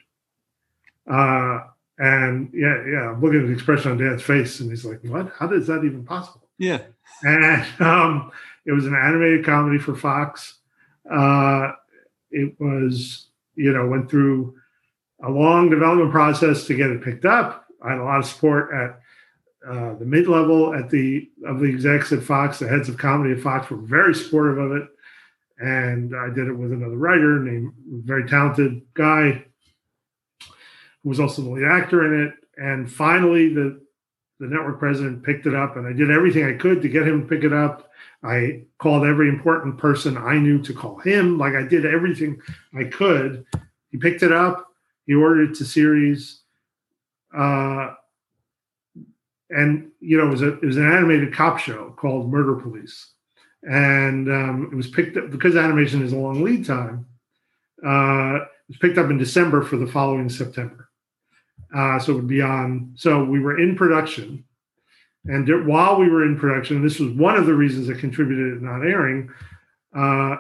Uh 1.10 1.73
and 1.98 2.50
yeah, 2.52 2.82
yeah, 2.86 3.10
I'm 3.10 3.20
looking 3.20 3.40
at 3.40 3.46
the 3.46 3.52
expression 3.52 3.92
on 3.92 3.98
Dad's 3.98 4.22
face, 4.22 4.60
and 4.60 4.70
he's 4.70 4.84
like, 4.84 5.00
"What? 5.04 5.32
How 5.38 5.52
is 5.52 5.66
that 5.68 5.84
even 5.84 6.04
possible?" 6.04 6.48
Yeah. 6.58 6.80
And 7.22 7.66
um, 7.80 8.32
it 8.66 8.72
was 8.72 8.86
an 8.86 8.94
animated 8.94 9.44
comedy 9.44 9.78
for 9.78 9.94
Fox. 9.94 10.58
Uh, 11.10 11.72
it 12.30 12.54
was, 12.58 13.28
you 13.54 13.72
know, 13.72 13.86
went 13.86 14.10
through 14.10 14.56
a 15.22 15.30
long 15.30 15.70
development 15.70 16.10
process 16.10 16.66
to 16.66 16.74
get 16.74 16.90
it 16.90 17.02
picked 17.02 17.24
up. 17.24 17.66
I 17.82 17.90
had 17.90 17.98
a 17.98 18.04
lot 18.04 18.18
of 18.18 18.26
support 18.26 18.72
at 18.74 19.00
uh, 19.70 19.94
the 19.94 20.04
mid 20.04 20.26
level 20.26 20.74
at 20.74 20.90
the 20.90 21.30
of 21.46 21.60
the 21.60 21.68
execs 21.68 22.12
at 22.12 22.22
Fox. 22.22 22.58
The 22.58 22.68
heads 22.68 22.88
of 22.88 22.98
comedy 22.98 23.34
at 23.34 23.40
Fox 23.40 23.70
were 23.70 23.76
very 23.76 24.14
supportive 24.14 24.58
of 24.58 24.72
it, 24.72 24.88
and 25.58 26.16
I 26.16 26.28
did 26.28 26.48
it 26.48 26.54
with 26.54 26.72
another 26.72 26.96
writer 26.96 27.38
named 27.38 27.72
very 27.86 28.28
talented 28.28 28.82
guy 28.94 29.44
who 31.04 31.10
was 31.10 31.20
also 31.20 31.42
the 31.42 31.50
lead 31.50 31.64
actor 31.64 32.12
in 32.12 32.26
it. 32.26 32.34
And 32.56 32.90
finally, 32.90 33.54
the 33.54 33.84
the 34.40 34.46
network 34.48 34.80
president 34.80 35.22
picked 35.22 35.46
it 35.46 35.54
up, 35.54 35.76
and 35.76 35.86
I 35.86 35.92
did 35.92 36.10
everything 36.10 36.44
I 36.44 36.54
could 36.54 36.82
to 36.82 36.88
get 36.88 37.06
him 37.06 37.22
to 37.22 37.28
pick 37.28 37.44
it 37.44 37.52
up. 37.52 37.90
I 38.24 38.62
called 38.78 39.06
every 39.06 39.28
important 39.28 39.78
person 39.78 40.16
I 40.16 40.38
knew 40.38 40.60
to 40.62 40.74
call 40.74 40.98
him. 40.98 41.38
Like 41.38 41.54
I 41.54 41.62
did 41.62 41.86
everything 41.86 42.40
I 42.76 42.84
could. 42.84 43.46
He 43.90 43.98
picked 43.98 44.22
it 44.22 44.32
up. 44.32 44.66
He 45.06 45.14
ordered 45.14 45.50
it 45.50 45.56
to 45.58 45.64
series. 45.64 46.40
Uh, 47.32 47.94
and 49.50 49.90
you 50.00 50.18
know, 50.18 50.26
it 50.26 50.30
was 50.30 50.42
a 50.42 50.54
it 50.54 50.64
was 50.64 50.76
an 50.76 50.90
animated 50.90 51.32
cop 51.32 51.58
show 51.58 51.94
called 51.96 52.30
Murder 52.30 52.56
Police, 52.56 53.12
and 53.62 54.28
um, 54.28 54.68
it 54.72 54.74
was 54.74 54.88
picked 54.88 55.16
up 55.16 55.30
because 55.30 55.54
animation 55.54 56.02
is 56.02 56.12
a 56.12 56.16
long 56.16 56.42
lead 56.42 56.64
time. 56.64 57.06
Uh, 57.84 58.36
it 58.36 58.68
was 58.68 58.78
picked 58.78 58.98
up 58.98 59.10
in 59.10 59.18
December 59.18 59.62
for 59.62 59.76
the 59.76 59.86
following 59.86 60.28
September. 60.28 60.83
Uh, 61.74 61.98
so 61.98 62.12
it 62.12 62.16
would 62.16 62.28
be 62.28 62.42
on. 62.42 62.92
So 62.94 63.24
we 63.24 63.40
were 63.40 63.58
in 63.58 63.74
production, 63.76 64.44
and 65.26 65.66
while 65.66 65.98
we 65.98 66.08
were 66.08 66.24
in 66.24 66.38
production, 66.38 66.82
this 66.82 67.00
was 67.00 67.10
one 67.12 67.36
of 67.36 67.46
the 67.46 67.54
reasons 67.54 67.88
that 67.88 67.98
contributed 67.98 68.58
to 68.58 68.64
not 68.64 68.86
airing. 68.86 69.30
Uh, 69.94 70.36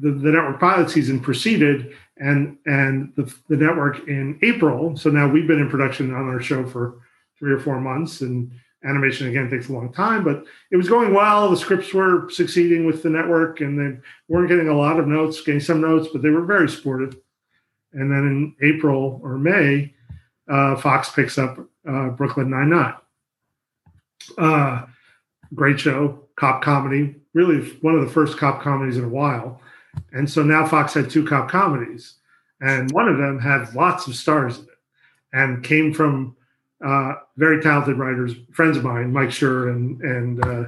the, 0.00 0.10
the 0.10 0.30
network 0.30 0.60
pilot 0.60 0.90
season 0.90 1.18
proceeded, 1.18 1.94
and 2.18 2.56
and 2.66 3.12
the, 3.16 3.34
the 3.48 3.56
network 3.56 4.06
in 4.06 4.38
April. 4.42 4.96
So 4.96 5.10
now 5.10 5.28
we've 5.28 5.46
been 5.46 5.60
in 5.60 5.70
production 5.70 6.14
on 6.14 6.28
our 6.28 6.40
show 6.40 6.66
for 6.66 7.00
three 7.38 7.52
or 7.52 7.58
four 7.58 7.80
months, 7.80 8.20
and 8.20 8.52
animation 8.84 9.28
again 9.28 9.48
takes 9.48 9.68
a 9.68 9.72
long 9.72 9.92
time, 9.92 10.24
but 10.24 10.44
it 10.70 10.76
was 10.76 10.88
going 10.88 11.14
well. 11.14 11.50
The 11.50 11.56
scripts 11.56 11.94
were 11.94 12.28
succeeding 12.30 12.84
with 12.84 13.02
the 13.02 13.10
network, 13.10 13.60
and 13.60 13.78
they 13.78 13.98
weren't 14.28 14.48
getting 14.48 14.68
a 14.68 14.76
lot 14.76 15.00
of 15.00 15.06
notes, 15.06 15.40
getting 15.40 15.60
some 15.60 15.80
notes, 15.80 16.08
but 16.12 16.22
they 16.22 16.30
were 16.30 16.44
very 16.44 16.68
supportive. 16.68 17.16
And 17.92 18.10
then 18.10 18.24
in 18.26 18.56
April 18.62 19.20
or 19.22 19.38
May, 19.38 19.94
uh, 20.48 20.76
Fox 20.76 21.10
picks 21.10 21.38
up 21.38 21.58
uh, 21.88 22.08
Brooklyn 22.10 22.50
Nine 22.50 22.70
Nine. 22.70 22.94
Uh, 24.38 24.86
great 25.54 25.80
show, 25.80 26.24
cop 26.36 26.62
comedy, 26.62 27.16
really 27.34 27.68
one 27.80 27.94
of 27.94 28.04
the 28.04 28.12
first 28.12 28.38
cop 28.38 28.62
comedies 28.62 28.96
in 28.96 29.04
a 29.04 29.08
while. 29.08 29.60
And 30.12 30.28
so 30.28 30.42
now 30.42 30.66
Fox 30.66 30.94
had 30.94 31.10
two 31.10 31.26
cop 31.26 31.50
comedies, 31.50 32.14
and 32.60 32.90
one 32.92 33.08
of 33.08 33.18
them 33.18 33.38
had 33.38 33.74
lots 33.74 34.06
of 34.06 34.16
stars 34.16 34.58
in 34.58 34.64
it, 34.64 34.70
and 35.32 35.64
came 35.64 35.92
from 35.92 36.36
uh, 36.84 37.14
very 37.36 37.62
talented 37.62 37.98
writers, 37.98 38.34
friends 38.52 38.76
of 38.76 38.84
mine, 38.84 39.12
Mike 39.12 39.28
Schur 39.28 39.70
and 39.70 40.00
and 40.00 40.44
uh, 40.44 40.64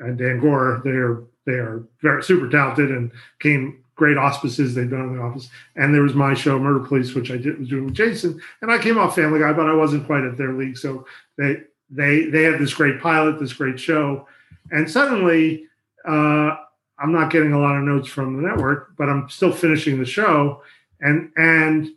and 0.00 0.18
Dan 0.18 0.40
Goor. 0.40 0.82
They 0.84 0.90
are 0.90 1.24
they 1.46 1.52
are 1.52 1.84
very 2.02 2.22
super 2.22 2.48
talented 2.48 2.90
and 2.90 3.12
came 3.38 3.83
great 3.94 4.16
auspices 4.16 4.74
they've 4.74 4.90
done 4.90 5.00
on 5.00 5.16
the 5.16 5.22
office. 5.22 5.48
And 5.76 5.94
there 5.94 6.02
was 6.02 6.14
my 6.14 6.34
show, 6.34 6.58
Murder 6.58 6.80
Police, 6.80 7.14
which 7.14 7.30
I 7.30 7.36
did 7.36 7.58
was 7.58 7.68
doing 7.68 7.86
with 7.86 7.94
Jason. 7.94 8.40
And 8.60 8.70
I 8.70 8.78
came 8.78 8.98
off 8.98 9.14
Family 9.14 9.40
Guy, 9.40 9.52
but 9.52 9.68
I 9.68 9.74
wasn't 9.74 10.06
quite 10.06 10.24
at 10.24 10.36
their 10.36 10.52
league. 10.52 10.76
So 10.76 11.06
they 11.38 11.62
they 11.90 12.26
they 12.26 12.42
had 12.42 12.58
this 12.58 12.74
great 12.74 13.00
pilot, 13.00 13.38
this 13.38 13.52
great 13.52 13.78
show, 13.78 14.26
and 14.70 14.90
suddenly 14.90 15.66
uh, 16.06 16.56
I'm 16.98 17.12
not 17.12 17.30
getting 17.30 17.52
a 17.52 17.60
lot 17.60 17.76
of 17.76 17.84
notes 17.84 18.08
from 18.08 18.36
the 18.36 18.48
network, 18.48 18.96
but 18.96 19.08
I'm 19.08 19.28
still 19.28 19.52
finishing 19.52 19.98
the 19.98 20.06
show, 20.06 20.62
and 21.00 21.30
and 21.36 21.90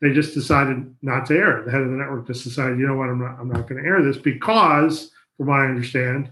they 0.00 0.12
just 0.12 0.34
decided 0.34 0.94
not 1.02 1.26
to 1.26 1.36
air. 1.36 1.62
The 1.64 1.70
head 1.70 1.80
of 1.80 1.90
the 1.90 1.96
network 1.96 2.26
just 2.26 2.44
decided, 2.44 2.78
you 2.78 2.86
know 2.86 2.96
what, 2.96 3.08
I'm 3.08 3.18
not 3.18 3.38
I'm 3.40 3.48
not 3.48 3.68
going 3.68 3.82
to 3.82 3.88
air 3.88 4.02
this 4.02 4.18
because, 4.18 5.10
from 5.36 5.46
what 5.46 5.60
I 5.60 5.66
understand, 5.66 6.30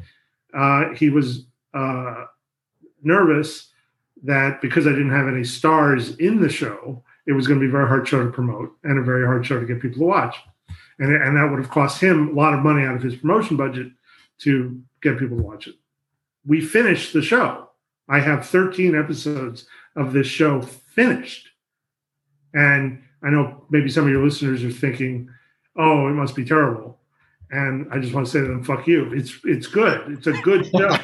uh, 0.53 0.91
he 0.95 1.11
was 1.11 1.47
uh, 1.73 2.27
nervous 3.03 3.71
that 4.25 4.61
because 4.61 4.87
I 4.87 4.91
didn't 4.91 5.11
have 5.11 5.29
any 5.29 5.45
stars 5.45 6.17
in 6.17 6.41
the 6.41 6.49
show, 6.49 7.03
it 7.27 7.33
was 7.33 7.47
going 7.47 7.59
to 7.61 7.65
be 7.65 7.69
a 7.69 7.73
very 7.73 7.89
hard 7.89 8.07
show 8.07 8.25
to 8.25 8.31
promote 8.31 8.73
and 8.83 8.99
a 8.99 9.03
very 9.03 9.25
hard 9.25 9.47
show 9.47 9.59
to 9.59 9.67
get 9.67 9.81
people 9.81 9.99
to 9.99 10.07
watch. 10.07 10.37
And, 10.99 11.15
and 11.15 11.37
that 11.37 11.51
would 11.51 11.59
have 11.59 11.71
cost 11.71 12.01
him 12.01 12.29
a 12.29 12.33
lot 12.33 12.55
of 12.55 12.61
money 12.61 12.85
out 12.85 12.97
of 12.97 13.03
his 13.03 13.17
promotion 13.17 13.57
budget 13.57 13.89
to 14.39 14.81
get 15.03 15.19
people 15.19 15.37
to 15.37 15.43
watch 15.43 15.67
it. 15.67 15.75
We 16.47 16.61
finished 16.61 17.13
the 17.13 17.23
show. 17.23 17.71
I 18.09 18.21
have 18.21 18.47
13 18.47 18.95
episodes 18.95 19.67
of 19.97 20.13
this 20.13 20.27
show 20.27 20.61
finished. 20.63 21.49
And 22.53 23.03
I 23.23 23.31
know 23.31 23.65
maybe 23.71 23.91
some 23.91 24.05
of 24.05 24.11
your 24.11 24.25
listeners 24.25 24.63
are 24.63 24.71
thinking, 24.71 25.29
"Oh, 25.77 26.09
it 26.09 26.13
must 26.13 26.37
be 26.37 26.45
terrible," 26.45 27.01
and 27.51 27.87
I 27.91 27.99
just 27.99 28.15
want 28.15 28.27
to 28.27 28.33
say 28.33 28.41
to 28.41 28.47
them, 28.47 28.63
"Fuck 28.63 28.87
you." 28.87 29.13
It's 29.13 29.41
it's 29.45 29.67
good. 29.67 30.13
It's 30.13 30.27
a 30.27 30.33
good 30.43 30.67
show, 30.77 30.97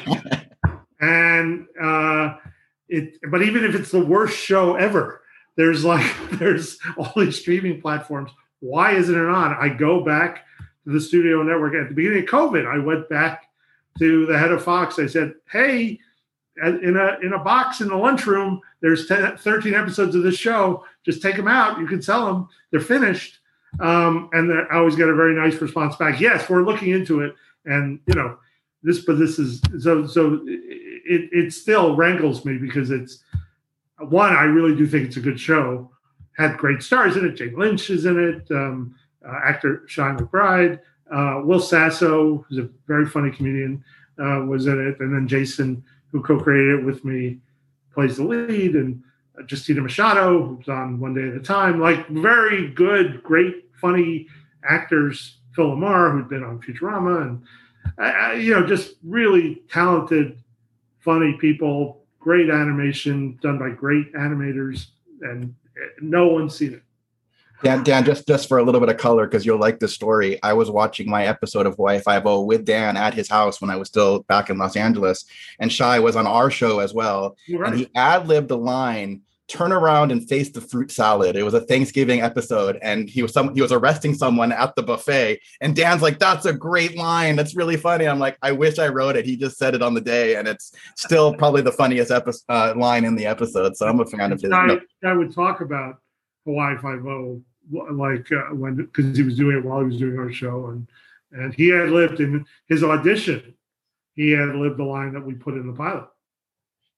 it. 2.91 3.17
But 3.29 3.41
even 3.41 3.63
if 3.63 3.73
it's 3.73 3.91
the 3.91 4.05
worst 4.05 4.37
show 4.37 4.75
ever, 4.75 5.21
there's 5.55 5.83
like 5.83 6.05
there's 6.33 6.77
all 6.97 7.13
these 7.15 7.39
streaming 7.39 7.81
platforms. 7.81 8.31
Why 8.59 8.93
isn't 8.93 9.15
it 9.15 9.29
on? 9.29 9.55
I 9.59 9.69
go 9.69 10.03
back 10.03 10.45
to 10.85 10.91
the 10.91 11.01
studio 11.01 11.41
network 11.41 11.73
at 11.73 11.89
the 11.89 11.95
beginning 11.95 12.23
of 12.23 12.29
COVID. 12.29 12.67
I 12.67 12.77
went 12.77 13.09
back 13.09 13.49
to 13.99 14.25
the 14.27 14.37
head 14.37 14.51
of 14.51 14.63
Fox. 14.63 14.99
I 14.99 15.07
said, 15.07 15.33
"Hey." 15.51 15.99
In 16.61 16.97
a 16.97 17.17
in 17.25 17.31
a 17.31 17.39
box 17.39 17.79
in 17.79 17.87
the 17.87 17.95
lunchroom, 17.95 18.59
there's 18.81 19.07
10, 19.07 19.37
13 19.37 19.73
episodes 19.73 20.15
of 20.15 20.21
this 20.21 20.35
show. 20.35 20.83
Just 21.03 21.21
take 21.21 21.37
them 21.37 21.47
out. 21.47 21.79
You 21.79 21.87
can 21.87 22.01
sell 22.01 22.25
them. 22.25 22.49
They're 22.69 22.81
finished. 22.81 23.39
Um, 23.79 24.29
and 24.33 24.51
I 24.69 24.75
always 24.75 24.95
get 24.95 25.07
a 25.07 25.15
very 25.15 25.33
nice 25.33 25.59
response 25.61 25.95
back. 25.95 26.19
Yes, 26.19 26.49
we're 26.49 26.63
looking 26.63 26.89
into 26.89 27.21
it. 27.21 27.35
And 27.65 27.99
you 28.05 28.15
know, 28.15 28.37
this, 28.83 28.99
but 29.05 29.17
this 29.17 29.39
is 29.39 29.61
so 29.79 30.05
so. 30.05 30.45
It 31.05 31.29
it 31.31 31.53
still 31.53 31.95
rankles 31.95 32.45
me 32.45 32.57
because 32.57 32.91
it's 32.91 33.23
one. 33.99 34.33
I 34.33 34.43
really 34.43 34.75
do 34.75 34.87
think 34.87 35.07
it's 35.07 35.17
a 35.17 35.21
good 35.21 35.39
show. 35.39 35.91
Had 36.37 36.57
great 36.57 36.81
stars 36.81 37.17
in 37.17 37.25
it. 37.25 37.35
Jane 37.35 37.57
Lynch 37.57 37.89
is 37.89 38.05
in 38.05 38.19
it. 38.19 38.51
Um, 38.51 38.95
uh, 39.27 39.39
actor 39.43 39.83
Sean 39.87 40.17
McBride. 40.17 40.79
Uh, 41.11 41.41
Will 41.43 41.59
Sasso, 41.59 42.45
who's 42.47 42.57
a 42.57 42.69
very 42.87 43.05
funny 43.05 43.31
comedian, 43.31 43.83
uh, 44.17 44.45
was 44.47 44.67
in 44.67 44.79
it, 44.79 44.99
and 45.01 45.13
then 45.13 45.27
Jason, 45.27 45.83
who 46.11 46.21
co-created 46.21 46.79
it 46.79 46.85
with 46.85 47.03
me, 47.03 47.39
plays 47.93 48.15
the 48.15 48.23
lead, 48.23 48.75
and 48.75 49.03
Justina 49.49 49.81
Machado, 49.81 50.45
who's 50.45 50.69
on 50.69 50.99
One 50.99 51.13
Day 51.13 51.27
at 51.27 51.35
a 51.35 51.39
Time. 51.39 51.81
Like 51.81 52.07
very 52.07 52.69
good, 52.69 53.23
great, 53.23 53.69
funny 53.73 54.27
actors. 54.63 55.37
Phil 55.53 55.71
LaMarr, 55.71 56.13
who'd 56.13 56.29
been 56.29 56.45
on 56.45 56.61
Futurama, 56.61 57.23
and 57.23 57.43
uh, 57.97 58.33
you 58.33 58.53
know, 58.53 58.65
just 58.65 58.95
really 59.03 59.63
talented, 59.69 60.41
funny 61.01 61.37
people. 61.39 62.03
Great 62.19 62.49
animation 62.49 63.37
done 63.41 63.57
by 63.57 63.69
great 63.71 64.13
animators, 64.13 64.87
and 65.21 65.55
eh, 65.77 65.87
no 66.01 66.27
one's 66.27 66.55
seen 66.55 66.73
it. 66.75 66.83
Dan, 67.63 67.83
Dan, 67.83 68.03
just 68.05 68.27
just 68.27 68.47
for 68.47 68.57
a 68.57 68.63
little 68.63 68.79
bit 68.79 68.89
of 68.89 68.97
color, 68.97 69.27
because 69.27 69.45
you'll 69.45 69.59
like 69.59 69.79
this 69.79 69.93
story. 69.93 70.41
I 70.41 70.53
was 70.53 70.69
watching 70.71 71.09
my 71.09 71.25
episode 71.25 71.65
of 71.67 71.75
Hawaii 71.75 71.99
Five 71.99 72.25
O 72.25 72.41
with 72.41 72.65
Dan 72.65 72.97
at 72.97 73.13
his 73.13 73.29
house 73.29 73.61
when 73.61 73.69
I 73.69 73.75
was 73.75 73.87
still 73.87 74.21
back 74.23 74.49
in 74.49 74.57
Los 74.57 74.75
Angeles, 74.75 75.25
and 75.59 75.71
Shy 75.71 75.99
was 75.99 76.15
on 76.15 76.25
our 76.25 76.49
show 76.49 76.79
as 76.79 76.93
well, 76.93 77.35
Right. 77.51 77.69
and 77.71 77.79
he 77.79 77.89
ad 77.95 78.27
libbed 78.27 78.47
the 78.49 78.57
line 78.57 79.21
"Turn 79.51 79.73
around 79.73 80.11
and 80.11 80.27
face 80.27 80.49
the 80.49 80.61
fruit 80.61 80.91
salad." 80.91 81.35
It 81.35 81.43
was 81.43 81.53
a 81.53 81.61
Thanksgiving 81.61 82.21
episode, 82.21 82.79
and 82.81 83.09
he 83.09 83.21
was 83.21 83.33
some 83.33 83.53
he 83.53 83.61
was 83.61 83.71
arresting 83.71 84.13
someone 84.13 84.51
at 84.51 84.73
the 84.75 84.83
buffet, 84.83 85.39
and 85.59 85.75
Dan's 85.75 86.01
like, 86.01 86.19
"That's 86.19 86.45
a 86.45 86.53
great 86.53 86.95
line. 86.95 87.35
That's 87.35 87.55
really 87.55 87.77
funny." 87.77 88.07
I'm 88.07 88.19
like, 88.19 88.37
"I 88.41 88.53
wish 88.53 88.79
I 88.79 88.87
wrote 88.87 89.15
it." 89.17 89.25
He 89.25 89.35
just 89.35 89.57
said 89.57 89.75
it 89.75 89.81
on 89.81 89.93
the 89.93 90.01
day, 90.01 90.35
and 90.35 90.47
it's 90.47 90.73
still 90.95 91.33
probably 91.33 91.61
the 91.61 91.71
funniest 91.71 92.11
episode 92.11 92.43
uh, 92.49 92.73
line 92.77 93.03
in 93.03 93.15
the 93.15 93.25
episode. 93.25 93.75
So 93.75 93.87
I'm 93.87 93.99
a 93.99 94.05
fan 94.05 94.31
of 94.31 94.41
his. 94.41 94.51
I, 94.51 94.65
No, 94.65 94.79
I 95.03 95.13
would 95.13 95.33
talk 95.33 95.61
about 95.61 95.97
Hawaii 96.45 96.77
Five 96.77 97.05
O 97.05 97.41
like 97.71 98.31
uh, 98.31 98.53
when 98.55 98.75
because 98.75 99.15
he 99.15 99.23
was 99.23 99.37
doing 99.37 99.57
it 99.57 99.65
while 99.65 99.79
he 99.79 99.85
was 99.85 99.97
doing 99.97 100.17
our 100.17 100.31
show, 100.31 100.67
and 100.67 100.87
and 101.31 101.53
he 101.53 101.69
had 101.69 101.89
lived 101.89 102.19
in 102.19 102.45
his 102.67 102.83
audition. 102.83 103.53
He 104.15 104.31
had 104.31 104.55
lived 104.55 104.77
the 104.77 104.83
line 104.83 105.13
that 105.13 105.25
we 105.25 105.33
put 105.33 105.55
in 105.55 105.67
the 105.67 105.73
pilot. 105.73 106.07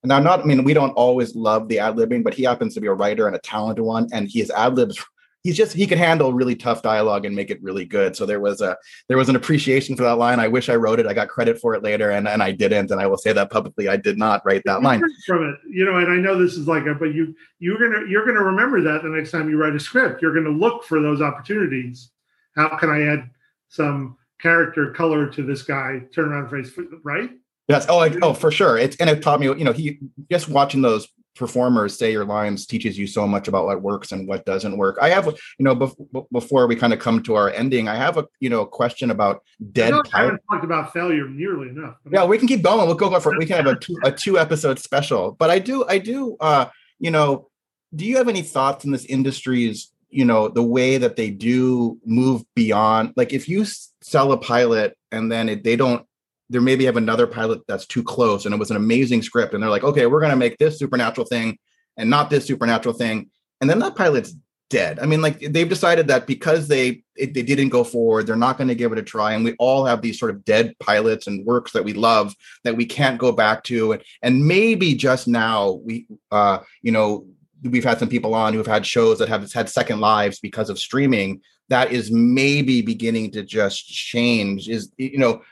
And 0.04 0.12
I'm 0.12 0.22
not, 0.22 0.40
I 0.40 0.44
mean, 0.44 0.64
we 0.64 0.74
don't 0.74 0.90
always 0.92 1.34
love 1.34 1.66
the 1.68 1.78
ad 1.78 1.96
libbing, 1.96 2.22
but 2.22 2.34
he 2.34 2.42
happens 2.42 2.74
to 2.74 2.80
be 2.80 2.86
a 2.86 2.92
writer 2.92 3.26
and 3.26 3.34
a 3.34 3.38
talented 3.38 3.82
one. 3.82 4.06
And 4.12 4.28
he 4.28 4.38
has 4.40 4.50
ad 4.50 4.76
libs. 4.76 5.02
He's 5.42 5.56
just 5.56 5.74
he 5.74 5.86
can 5.86 5.98
handle 5.98 6.32
really 6.32 6.54
tough 6.54 6.82
dialogue 6.82 7.24
and 7.24 7.34
make 7.34 7.50
it 7.50 7.62
really 7.62 7.86
good. 7.86 8.14
So 8.14 8.24
there 8.24 8.40
was 8.40 8.60
a 8.60 8.76
there 9.08 9.16
was 9.16 9.28
an 9.28 9.36
appreciation 9.36 9.96
for 9.96 10.02
that 10.02 10.16
line. 10.16 10.40
I 10.40 10.48
wish 10.48 10.68
I 10.68 10.76
wrote 10.76 11.00
it. 11.00 11.06
I 11.06 11.12
got 11.12 11.28
credit 11.28 11.58
for 11.58 11.74
it 11.74 11.82
later, 11.82 12.10
and, 12.10 12.26
and 12.26 12.42
I 12.42 12.52
didn't. 12.52 12.90
And 12.90 13.00
I 13.00 13.06
will 13.06 13.18
say 13.18 13.32
that 13.34 13.50
publicly. 13.50 13.88
I 13.88 13.96
did 13.98 14.16
not 14.16 14.42
write 14.46 14.62
that 14.64 14.82
line. 14.82 15.02
from 15.26 15.50
it, 15.50 15.56
you 15.70 15.84
know. 15.84 15.98
And 15.98 16.10
I 16.10 16.16
know 16.16 16.38
this 16.38 16.56
is 16.56 16.66
like 16.66 16.86
a, 16.86 16.94
but 16.94 17.14
you 17.14 17.34
you're 17.58 17.78
gonna 17.78 18.06
you're 18.08 18.24
gonna 18.24 18.42
remember 18.42 18.80
that 18.82 19.02
the 19.02 19.10
next 19.10 19.32
time 19.32 19.50
you 19.50 19.58
write 19.58 19.74
a 19.74 19.80
script. 19.80 20.22
You're 20.22 20.34
gonna 20.34 20.56
look 20.56 20.84
for 20.84 21.02
those 21.02 21.20
opportunities. 21.20 22.10
How 22.56 22.76
can 22.78 22.88
I 22.88 23.02
add 23.02 23.28
some 23.68 24.16
character 24.40 24.92
color 24.92 25.28
to 25.28 25.42
this 25.42 25.62
guy? 25.62 26.00
Turn 26.14 26.32
around 26.32 26.48
face, 26.48 26.72
right? 27.02 27.30
Yes. 27.68 27.86
Oh, 27.88 27.98
I, 27.98 28.14
oh, 28.22 28.34
for 28.34 28.50
sure. 28.50 28.76
It's 28.78 28.96
and 28.96 29.08
it 29.08 29.22
taught 29.22 29.40
me. 29.40 29.46
You 29.46 29.64
know, 29.64 29.72
he 29.72 29.98
just 30.30 30.48
watching 30.48 30.82
those 30.82 31.08
performers 31.34 31.98
say 31.98 32.12
your 32.12 32.24
lines 32.24 32.64
teaches 32.64 32.96
you 32.96 33.06
so 33.06 33.26
much 33.26 33.48
about 33.48 33.64
what 33.66 33.82
works 33.82 34.12
and 34.12 34.28
what 34.28 34.44
doesn't 34.44 34.76
work. 34.76 34.96
I 35.02 35.08
have, 35.08 35.26
you 35.26 35.64
know, 35.64 35.74
bef- 35.74 36.26
before 36.30 36.66
we 36.68 36.76
kind 36.76 36.92
of 36.92 37.00
come 37.00 37.22
to 37.24 37.34
our 37.34 37.50
ending, 37.50 37.88
I 37.88 37.96
have 37.96 38.18
a 38.18 38.26
you 38.40 38.50
know 38.50 38.64
question 38.64 39.10
about 39.10 39.42
dead. 39.72 39.90
know 39.90 40.02
I 40.12 40.24
haven't 40.24 40.42
talked 40.50 40.64
about 40.64 40.92
failure 40.92 41.28
nearly 41.28 41.70
enough. 41.70 41.96
yeah 42.10 42.24
we 42.24 42.38
can 42.38 42.46
keep 42.48 42.62
going 42.62 42.86
we'll 42.86 42.94
go 42.96 43.18
for 43.20 43.36
we 43.38 43.46
can 43.46 43.56
have 43.56 43.66
a 43.66 43.78
two, 43.78 43.96
a 44.04 44.12
two 44.12 44.38
episode 44.38 44.78
special 44.78 45.32
but 45.32 45.50
i 45.50 45.58
do 45.58 45.84
i 45.88 45.98
do 45.98 46.36
uh 46.40 46.66
you 46.98 47.10
know 47.10 47.48
do 47.94 48.04
you 48.04 48.16
have 48.16 48.28
any 48.28 48.42
thoughts 48.42 48.84
in 48.84 48.90
this 48.90 49.04
industry's 49.06 49.92
you 50.10 50.24
know 50.24 50.48
the 50.48 50.62
way 50.62 50.98
that 50.98 51.16
they 51.16 51.30
do 51.30 51.98
move 52.04 52.42
beyond 52.54 53.12
like 53.16 53.32
if 53.32 53.48
you 53.48 53.64
sell 54.02 54.32
a 54.32 54.38
pilot 54.38 54.96
and 55.12 55.30
then 55.30 55.48
it, 55.48 55.64
they 55.64 55.76
don't 55.76 56.06
there 56.50 56.60
maybe 56.60 56.84
have 56.84 56.96
another 56.96 57.26
pilot 57.26 57.60
that's 57.66 57.86
too 57.86 58.02
close 58.02 58.44
and 58.44 58.54
it 58.54 58.58
was 58.58 58.70
an 58.70 58.76
amazing 58.76 59.22
script 59.22 59.54
and 59.54 59.62
they're 59.62 59.70
like 59.70 59.84
okay 59.84 60.06
we're 60.06 60.20
going 60.20 60.30
to 60.30 60.36
make 60.36 60.58
this 60.58 60.78
supernatural 60.78 61.26
thing 61.26 61.58
and 61.96 62.10
not 62.10 62.30
this 62.30 62.46
supernatural 62.46 62.94
thing 62.94 63.30
and 63.60 63.70
then 63.70 63.78
that 63.78 63.96
pilot's 63.96 64.34
dead. 64.70 64.98
I 64.98 65.06
mean 65.06 65.22
like 65.22 65.40
they've 65.40 65.68
decided 65.68 66.08
that 66.08 66.26
because 66.26 66.68
they 66.68 67.02
it, 67.16 67.34
they 67.34 67.42
didn't 67.42 67.68
go 67.68 67.84
forward 67.84 68.26
they're 68.26 68.34
not 68.34 68.58
going 68.58 68.68
to 68.68 68.74
give 68.74 68.92
it 68.92 68.98
a 68.98 69.02
try 69.02 69.32
and 69.32 69.44
we 69.44 69.54
all 69.58 69.84
have 69.84 70.02
these 70.02 70.18
sort 70.18 70.30
of 70.30 70.44
dead 70.44 70.74
pilots 70.80 71.26
and 71.26 71.46
works 71.46 71.72
that 71.72 71.84
we 71.84 71.92
love 71.92 72.34
that 72.64 72.76
we 72.76 72.84
can't 72.84 73.18
go 73.18 73.30
back 73.30 73.62
to 73.64 73.92
and, 73.92 74.02
and 74.22 74.46
maybe 74.46 74.94
just 74.94 75.28
now 75.28 75.72
we 75.84 76.06
uh 76.32 76.58
you 76.82 76.90
know 76.90 77.26
we've 77.62 77.84
had 77.84 77.98
some 77.98 78.08
people 78.08 78.34
on 78.34 78.52
who 78.52 78.58
have 78.58 78.66
had 78.66 78.84
shows 78.84 79.18
that 79.18 79.28
have 79.28 79.50
had 79.52 79.68
second 79.68 80.00
lives 80.00 80.40
because 80.40 80.68
of 80.70 80.78
streaming 80.78 81.40
that 81.68 81.92
is 81.92 82.10
maybe 82.10 82.82
beginning 82.82 83.30
to 83.30 83.42
just 83.42 83.86
change 83.86 84.68
is 84.68 84.92
you 84.96 85.18
know 85.18 85.42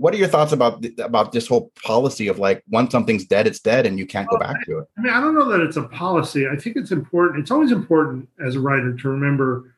what 0.00 0.14
are 0.14 0.16
your 0.16 0.28
thoughts 0.28 0.52
about 0.52 0.80
th- 0.80 0.98
about 0.98 1.30
this 1.30 1.46
whole 1.46 1.70
policy 1.84 2.26
of 2.26 2.38
like 2.38 2.64
once 2.70 2.90
something's 2.90 3.26
dead 3.26 3.46
it's 3.46 3.60
dead 3.60 3.84
and 3.84 3.98
you 3.98 4.06
can't 4.06 4.28
go 4.30 4.38
back 4.38 4.56
to 4.64 4.78
it 4.78 4.88
I 4.96 5.02
mean, 5.02 5.12
I 5.12 5.20
don't 5.20 5.34
know 5.34 5.50
that 5.50 5.60
it's 5.60 5.76
a 5.76 5.82
policy. 5.82 6.48
I 6.48 6.56
think 6.56 6.76
it's 6.76 6.90
important. 6.90 7.40
It's 7.40 7.50
always 7.50 7.70
important 7.70 8.28
as 8.44 8.56
a 8.56 8.60
writer 8.60 8.94
to 8.94 9.08
remember 9.08 9.74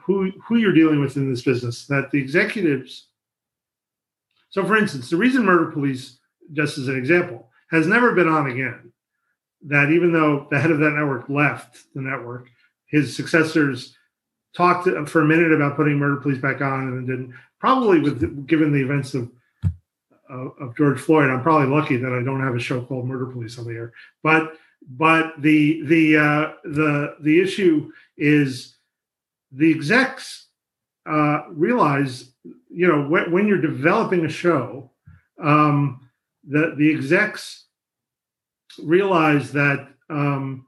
who 0.00 0.30
who 0.42 0.56
you're 0.56 0.72
dealing 0.72 1.00
with 1.00 1.16
in 1.16 1.30
this 1.30 1.42
business. 1.42 1.86
That 1.86 2.10
the 2.10 2.18
executives. 2.18 3.08
So, 4.50 4.64
for 4.64 4.76
instance, 4.76 5.08
the 5.08 5.16
reason 5.16 5.44
Murder 5.44 5.70
Police, 5.70 6.18
just 6.52 6.76
as 6.76 6.88
an 6.88 6.96
example, 6.96 7.48
has 7.70 7.86
never 7.86 8.12
been 8.12 8.28
on 8.28 8.50
again. 8.50 8.92
That 9.66 9.90
even 9.90 10.12
though 10.12 10.46
the 10.50 10.58
head 10.58 10.70
of 10.70 10.78
that 10.80 10.90
network 10.90 11.28
left 11.28 11.78
the 11.94 12.02
network, 12.02 12.50
his 12.86 13.14
successors 13.14 13.96
talked 14.54 14.86
uh, 14.88 15.04
for 15.06 15.22
a 15.22 15.26
minute 15.26 15.52
about 15.52 15.76
putting 15.76 15.98
Murder 15.98 16.16
Police 16.16 16.38
back 16.38 16.60
on 16.60 16.88
and 16.88 16.96
then 16.96 17.06
didn't. 17.06 17.34
Probably 17.58 18.00
with 18.00 18.46
given 18.46 18.72
the 18.72 18.82
events 18.82 19.14
of 19.14 19.30
of, 20.32 20.76
George 20.76 21.00
Floyd, 21.00 21.30
I'm 21.30 21.42
probably 21.42 21.68
lucky 21.68 21.96
that 21.96 22.12
I 22.12 22.22
don't 22.22 22.40
have 22.40 22.54
a 22.54 22.60
show 22.60 22.82
called 22.82 23.06
Murder 23.06 23.26
Police 23.26 23.58
on 23.58 23.66
the 23.66 23.74
air. 23.74 23.92
But 24.22 24.54
but 24.88 25.40
the 25.40 25.82
the 25.86 26.16
uh, 26.16 26.52
the 26.64 27.16
the 27.20 27.40
issue 27.40 27.90
is 28.16 28.76
the 29.52 29.70
execs 29.70 30.46
uh, 31.06 31.42
realize 31.50 32.32
you 32.68 32.88
know 32.88 33.08
when, 33.08 33.30
when 33.30 33.46
you're 33.46 33.60
developing 33.60 34.24
a 34.24 34.28
show, 34.28 34.90
um, 35.42 36.08
the 36.44 36.74
the 36.76 36.90
execs 36.90 37.66
realize 38.82 39.52
that 39.52 39.88
um, 40.08 40.66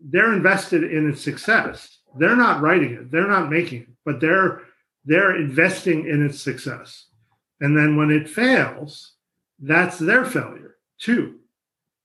they're 0.00 0.32
invested 0.32 0.84
in 0.84 1.08
its 1.08 1.22
success. 1.22 1.98
They're 2.18 2.36
not 2.36 2.60
writing 2.60 2.92
it, 2.92 3.10
they're 3.10 3.28
not 3.28 3.50
making 3.50 3.82
it, 3.82 3.88
but 4.04 4.20
they're 4.20 4.62
they're 5.04 5.36
investing 5.36 6.06
in 6.06 6.24
its 6.24 6.40
success. 6.40 7.06
And 7.64 7.74
then 7.74 7.96
when 7.96 8.10
it 8.10 8.28
fails, 8.28 9.14
that's 9.58 9.98
their 9.98 10.26
failure 10.26 10.76
too. 10.98 11.36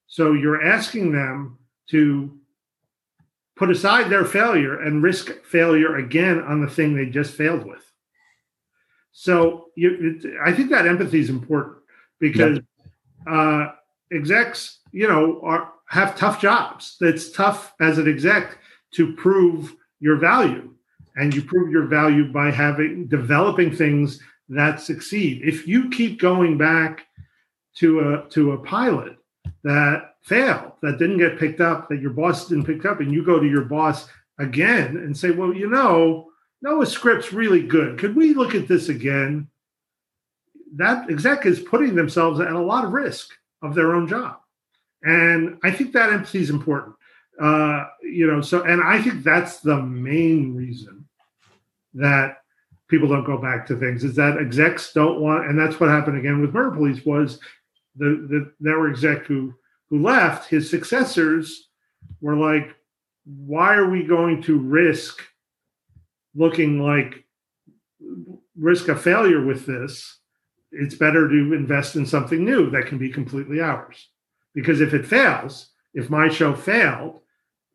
So 0.07 0.31
you're 0.31 0.63
asking 0.63 1.11
them 1.11 1.57
to 1.89 2.39
put 3.57 3.69
aside 3.69 4.09
their 4.09 4.23
failure 4.23 4.79
and 4.79 5.03
risk 5.03 5.43
failure 5.43 5.97
again 5.97 6.39
on 6.39 6.61
the 6.61 6.69
thing 6.69 6.95
they 6.95 7.07
just 7.07 7.33
failed 7.33 7.65
with. 7.65 7.83
So 9.11 9.65
you, 9.75 10.21
it, 10.23 10.31
I 10.41 10.53
think 10.53 10.69
that 10.69 10.87
empathy 10.87 11.19
is 11.19 11.29
important 11.29 11.79
because 12.21 12.59
uh, 13.27 13.67
execs, 14.13 14.79
you 14.93 15.09
know, 15.09 15.41
are 15.43 15.73
have 15.89 16.15
tough 16.15 16.39
jobs. 16.39 16.95
It's 17.01 17.31
tough 17.33 17.73
as 17.81 17.97
an 17.97 18.07
exec 18.07 18.59
to 18.93 19.13
prove 19.15 19.75
your 19.99 20.15
value, 20.15 20.73
and 21.17 21.35
you 21.35 21.41
prove 21.41 21.69
your 21.69 21.87
value 21.87 22.31
by 22.31 22.49
having 22.49 23.07
developing 23.07 23.75
things 23.75 24.21
that 24.49 24.81
succeed. 24.81 25.41
If 25.43 25.67
you 25.67 25.89
keep 25.89 26.19
going 26.19 26.57
back 26.57 27.05
to 27.75 27.99
a 27.99 28.29
to 28.29 28.53
a 28.53 28.57
pilot 28.57 29.17
that 29.63 30.15
failed, 30.21 30.73
that 30.81 30.99
didn't 30.99 31.17
get 31.19 31.39
picked 31.39 31.61
up, 31.61 31.89
that 31.89 32.01
your 32.01 32.11
boss 32.11 32.47
didn't 32.47 32.65
pick 32.65 32.85
up, 32.85 32.99
and 32.99 33.11
you 33.11 33.23
go 33.23 33.39
to 33.39 33.47
your 33.47 33.63
boss 33.63 34.07
again 34.39 34.97
and 34.97 35.15
say, 35.15 35.31
well, 35.31 35.53
you 35.53 35.69
know, 35.69 36.31
Noah's 36.61 36.91
script's 36.91 37.33
really 37.33 37.61
good. 37.61 37.97
Could 37.97 38.15
we 38.15 38.33
look 38.33 38.55
at 38.55 38.67
this 38.67 38.89
again? 38.89 39.47
That 40.75 41.09
exec 41.09 41.45
is 41.45 41.59
putting 41.59 41.95
themselves 41.95 42.39
at 42.39 42.51
a 42.51 42.59
lot 42.59 42.85
of 42.85 42.91
risk 42.91 43.31
of 43.61 43.75
their 43.75 43.95
own 43.95 44.07
job. 44.07 44.37
And 45.03 45.57
I 45.63 45.71
think 45.71 45.93
that 45.93 46.11
empathy 46.11 46.39
is 46.39 46.49
important. 46.49 46.95
Uh, 47.39 47.85
you 48.01 48.27
know, 48.27 48.41
so 48.41 48.63
and 48.63 48.81
I 48.81 49.01
think 49.01 49.23
that's 49.23 49.61
the 49.61 49.81
main 49.81 50.53
reason 50.55 51.07
that 51.93 52.38
people 52.89 53.07
don't 53.07 53.23
go 53.23 53.37
back 53.37 53.65
to 53.67 53.77
things 53.77 54.03
is 54.03 54.15
that 54.15 54.37
execs 54.37 54.91
don't 54.93 55.21
want, 55.21 55.47
and 55.47 55.57
that's 55.57 55.79
what 55.79 55.89
happened 55.89 56.17
again 56.17 56.41
with 56.41 56.53
Murder 56.53 56.71
Police 56.71 57.05
was 57.05 57.39
the 57.95 58.27
the 58.29 58.51
network 58.59 58.91
exec 58.91 59.25
who 59.25 59.53
who 59.89 60.01
left, 60.01 60.49
his 60.49 60.69
successors 60.69 61.69
were 62.21 62.35
like, 62.35 62.75
why 63.25 63.75
are 63.75 63.89
we 63.89 64.03
going 64.03 64.41
to 64.43 64.59
risk 64.59 65.21
looking 66.35 66.81
like 66.81 67.25
risk 68.57 68.87
a 68.87 68.95
failure 68.95 69.43
with 69.43 69.65
this? 69.65 70.19
It's 70.71 70.95
better 70.95 71.27
to 71.27 71.53
invest 71.53 71.95
in 71.95 72.05
something 72.05 72.45
new 72.45 72.69
that 72.69 72.85
can 72.85 72.99
be 72.99 73.09
completely 73.09 73.59
ours. 73.59 74.09
Because 74.53 74.81
if 74.81 74.93
it 74.93 75.05
fails, 75.05 75.69
if 75.93 76.09
my 76.09 76.29
show 76.29 76.53
failed 76.53 77.21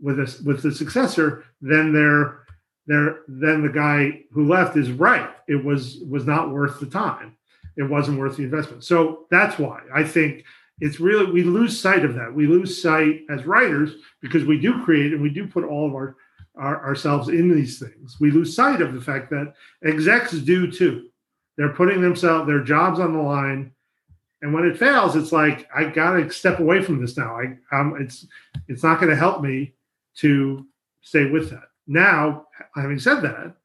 with 0.01 0.19
a, 0.21 0.43
with 0.45 0.63
the 0.63 0.73
successor, 0.73 1.45
then 1.61 1.93
they're 1.93 2.44
there 2.87 3.21
then 3.29 3.63
the 3.63 3.73
guy 3.73 4.25
who 4.31 4.49
left 4.49 4.77
is 4.77 4.91
right. 4.91 5.31
It 5.49 5.63
was 5.65 5.99
was 6.09 6.27
not 6.27 6.51
worth 6.51 6.81
the 6.81 6.87
time. 6.87 7.37
It 7.77 7.85
wasn't 7.85 8.19
worth 8.19 8.37
the 8.37 8.45
investment. 8.45 8.85
So 8.85 9.27
that's 9.31 9.59
why 9.59 9.81
I 9.93 10.05
think 10.05 10.45
it's 10.81 11.01
really 11.01 11.31
we 11.31 11.43
lose 11.43 11.81
sight 11.81 12.05
of 12.05 12.15
that. 12.15 12.35
We 12.35 12.47
lose 12.47 12.81
sight 12.81 13.23
as 13.31 13.47
writers 13.47 13.93
because 14.21 14.45
we 14.45 14.61
do 14.61 14.85
create 14.85 15.13
and 15.13 15.23
we 15.23 15.31
do 15.31 15.47
put 15.47 15.65
all 15.65 15.87
of 15.87 15.95
our, 15.95 16.17
our 16.57 16.85
ourselves 16.85 17.29
in 17.29 17.55
these 17.55 17.79
things. 17.79 18.19
We 18.21 18.31
lose 18.31 18.55
sight 18.55 18.83
of 18.83 18.93
the 18.93 19.01
fact 19.01 19.31
that 19.31 19.55
execs 19.85 20.33
do 20.33 20.71
too. 20.71 21.09
They're 21.57 21.73
putting 21.73 22.03
themselves 22.03 22.47
their 22.47 22.63
jobs 22.63 22.99
on 22.99 23.13
the 23.13 23.23
line, 23.23 23.73
and 24.43 24.53
when 24.53 24.65
it 24.65 24.77
fails, 24.77 25.15
it's 25.15 25.33
like 25.33 25.69
I 25.75 25.85
got 25.85 26.15
to 26.15 26.31
step 26.31 26.59
away 26.59 26.83
from 26.83 27.01
this 27.01 27.17
now. 27.17 27.39
I 27.39 27.57
um, 27.77 27.97
it's 28.01 28.27
it's 28.69 28.83
not 28.83 28.99
going 28.99 29.11
to 29.11 29.17
help 29.17 29.43
me 29.43 29.75
to 30.17 30.67
stay 31.01 31.31
with 31.31 31.51
that. 31.51 31.69
Now, 31.87 32.47
having 32.75 32.99
said 32.99 33.21
that, 33.23 33.57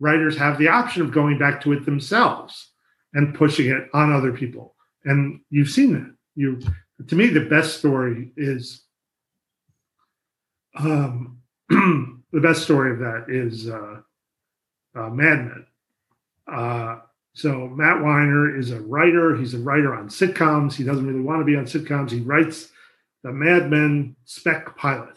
writers 0.00 0.36
have 0.36 0.58
the 0.58 0.68
option 0.68 1.02
of 1.02 1.12
going 1.12 1.38
back 1.38 1.60
to 1.62 1.72
it 1.72 1.84
themselves 1.84 2.70
and 3.14 3.34
pushing 3.34 3.70
it 3.70 3.88
on 3.92 4.12
other 4.12 4.32
people, 4.32 4.74
and 5.04 5.40
you've 5.50 5.70
seen 5.70 5.92
that 5.94 6.14
you 6.34 6.60
to 7.08 7.14
me 7.16 7.28
the 7.28 7.46
best 7.46 7.78
story 7.78 8.32
is 8.36 8.82
um, 10.76 11.38
the 11.68 12.40
best 12.40 12.62
story 12.62 12.92
of 12.92 12.98
that 12.98 13.26
is 13.28 13.68
uh, 13.68 14.00
uh, 14.94 15.10
Mad 15.10 15.38
Men. 15.46 15.66
Uh, 16.46 16.98
so 17.34 17.68
Matt 17.68 18.00
Weiner 18.00 18.56
is 18.56 18.70
a 18.70 18.80
writer. 18.80 19.36
He's 19.36 19.54
a 19.54 19.58
writer 19.58 19.94
on 19.94 20.08
sitcoms. 20.08 20.74
He 20.74 20.84
doesn't 20.84 21.06
really 21.06 21.20
want 21.20 21.40
to 21.40 21.44
be 21.44 21.56
on 21.56 21.64
sitcoms. 21.64 22.10
He 22.10 22.20
writes 22.20 22.70
the 23.22 23.32
Mad 23.32 23.70
Men 23.70 24.16
spec 24.24 24.76
pilot. 24.76 25.16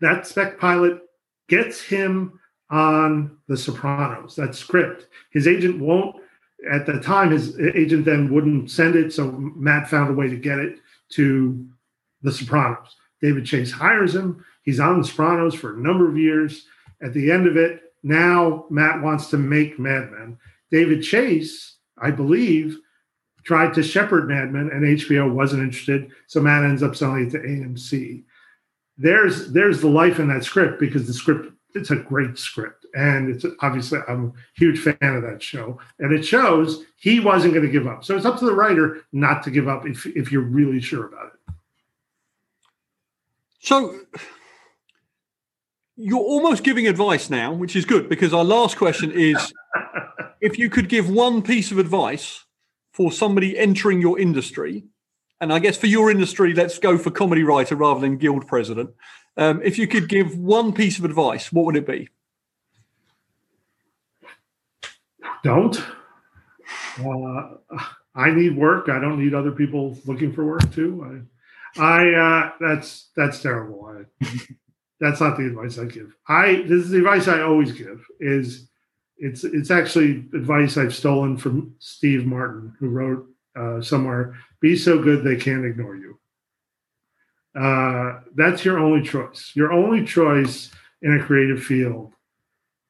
That 0.00 0.26
spec 0.26 0.58
pilot 0.58 1.00
gets 1.48 1.82
him 1.82 2.38
on 2.70 3.38
The 3.48 3.56
Sopranos. 3.56 4.36
That 4.36 4.54
script. 4.54 5.06
His 5.30 5.46
agent 5.46 5.78
won't 5.78 6.16
at 6.70 6.86
the 6.86 7.00
time, 7.00 7.30
his 7.30 7.58
agent 7.58 8.04
then 8.04 8.32
wouldn't 8.32 8.70
send 8.70 8.94
it, 8.94 9.12
so 9.12 9.32
Matt 9.32 9.88
found 9.88 10.10
a 10.10 10.14
way 10.14 10.28
to 10.28 10.36
get 10.36 10.58
it 10.58 10.78
to 11.10 11.66
The 12.22 12.32
Sopranos. 12.32 12.96
David 13.20 13.44
Chase 13.44 13.72
hires 13.72 14.14
him. 14.14 14.44
He's 14.62 14.80
on 14.80 15.00
The 15.00 15.06
Sopranos 15.06 15.54
for 15.54 15.74
a 15.74 15.80
number 15.80 16.08
of 16.08 16.16
years. 16.16 16.66
At 17.02 17.14
the 17.14 17.30
end 17.30 17.46
of 17.46 17.56
it, 17.56 17.82
now 18.02 18.66
Matt 18.70 19.02
wants 19.02 19.28
to 19.30 19.38
make 19.38 19.78
Mad 19.78 20.12
Men. 20.12 20.38
David 20.70 21.02
Chase, 21.02 21.76
I 21.98 22.10
believe, 22.10 22.78
tried 23.44 23.74
to 23.74 23.82
shepherd 23.82 24.28
Mad 24.28 24.52
Men, 24.52 24.70
and 24.72 24.84
HBO 24.84 25.32
wasn't 25.32 25.62
interested, 25.62 26.12
so 26.28 26.40
Matt 26.40 26.64
ends 26.64 26.82
up 26.82 26.94
selling 26.94 27.26
it 27.26 27.30
to 27.30 27.38
AMC. 27.38 28.22
There's 28.98 29.52
there's 29.52 29.80
the 29.80 29.88
life 29.88 30.18
in 30.18 30.28
that 30.28 30.44
script 30.44 30.78
because 30.78 31.06
the 31.06 31.14
script 31.14 31.52
it's 31.74 31.90
a 31.90 31.96
great 31.96 32.38
script. 32.38 32.86
And 32.94 33.30
it's 33.30 33.46
obviously 33.60 34.00
i'm 34.08 34.26
a 34.26 34.32
huge 34.54 34.78
fan 34.78 34.96
of 35.02 35.22
that 35.22 35.42
show. 35.42 35.78
And 35.98 36.12
it 36.12 36.22
shows 36.22 36.84
he 36.96 37.20
wasn't 37.20 37.54
going 37.54 37.66
to 37.66 37.72
give 37.72 37.86
up. 37.86 38.04
So 38.04 38.16
it's 38.16 38.26
up 38.26 38.38
to 38.40 38.44
the 38.44 38.54
writer 38.54 39.00
not 39.12 39.42
to 39.44 39.50
give 39.50 39.68
up 39.68 39.86
if, 39.86 40.04
if 40.06 40.30
you're 40.30 40.42
really 40.42 40.80
sure 40.80 41.06
about 41.06 41.26
it. 41.26 41.54
So 43.60 43.98
you're 45.96 46.18
almost 46.18 46.64
giving 46.64 46.88
advice 46.88 47.30
now 47.30 47.52
which 47.52 47.76
is 47.76 47.84
good 47.84 48.08
because 48.08 48.32
our 48.32 48.44
last 48.44 48.76
question 48.76 49.12
is 49.12 49.52
if 50.40 50.58
you 50.58 50.70
could 50.70 50.88
give 50.88 51.08
one 51.08 51.42
piece 51.42 51.70
of 51.70 51.78
advice 51.78 52.44
for 52.92 53.12
somebody 53.12 53.56
entering 53.58 54.00
your 54.00 54.18
industry 54.18 54.84
and 55.42 55.52
i 55.52 55.58
guess 55.58 55.76
for 55.76 55.88
your 55.88 56.10
industry 56.10 56.54
let's 56.54 56.78
go 56.78 56.96
for 56.96 57.10
comedy 57.10 57.42
writer 57.42 57.76
rather 57.76 58.00
than 58.00 58.16
guild 58.16 58.46
president 58.46 58.88
um, 59.36 59.60
if 59.62 59.78
you 59.78 59.86
could 59.86 60.08
give 60.08 60.38
one 60.38 60.72
piece 60.72 60.98
of 60.98 61.04
advice 61.04 61.52
what 61.52 61.66
would 61.66 61.76
it 61.76 61.86
be 61.86 62.08
don't. 65.42 65.82
Uh, 66.98 67.48
I 68.14 68.30
need 68.30 68.56
work. 68.56 68.88
I 68.88 69.00
don't 69.00 69.22
need 69.22 69.34
other 69.34 69.50
people 69.50 69.98
looking 70.06 70.32
for 70.32 70.44
work 70.44 70.72
too. 70.72 71.26
I, 71.78 71.82
I 71.82 72.14
uh, 72.14 72.52
that's 72.60 73.10
that's 73.16 73.42
terrible. 73.42 73.86
I, 73.86 74.26
that's 75.00 75.20
not 75.20 75.36
the 75.36 75.46
advice 75.46 75.78
I 75.78 75.86
give. 75.86 76.14
I 76.28 76.64
this 76.68 76.84
is 76.84 76.90
the 76.90 76.98
advice 76.98 77.28
I 77.28 77.42
always 77.42 77.72
give. 77.72 78.04
Is 78.20 78.68
it's 79.16 79.44
it's 79.44 79.70
actually 79.70 80.26
advice 80.34 80.76
I've 80.76 80.94
stolen 80.94 81.36
from 81.36 81.74
Steve 81.78 82.26
Martin, 82.26 82.74
who 82.78 82.88
wrote 82.88 83.26
uh, 83.56 83.80
somewhere, 83.80 84.34
"Be 84.60 84.76
so 84.76 85.02
good 85.02 85.24
they 85.24 85.36
can't 85.36 85.64
ignore 85.64 85.96
you." 85.96 86.18
Uh, 87.58 88.20
that's 88.34 88.64
your 88.64 88.78
only 88.78 89.06
choice. 89.06 89.52
Your 89.54 89.72
only 89.72 90.04
choice 90.04 90.70
in 91.02 91.18
a 91.18 91.24
creative 91.24 91.62
field 91.62 92.14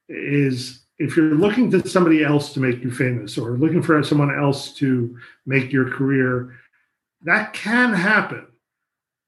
is 0.08 0.82
if 0.98 1.16
you're 1.16 1.34
looking 1.34 1.70
to 1.70 1.88
somebody 1.88 2.22
else 2.22 2.52
to 2.52 2.60
make 2.60 2.82
you 2.82 2.90
famous 2.90 3.36
or 3.36 3.56
looking 3.56 3.82
for 3.82 4.02
someone 4.02 4.32
else 4.32 4.72
to 4.74 5.18
make 5.46 5.72
your 5.72 5.90
career, 5.90 6.54
that 7.22 7.52
can 7.52 7.92
happen. 7.92 8.46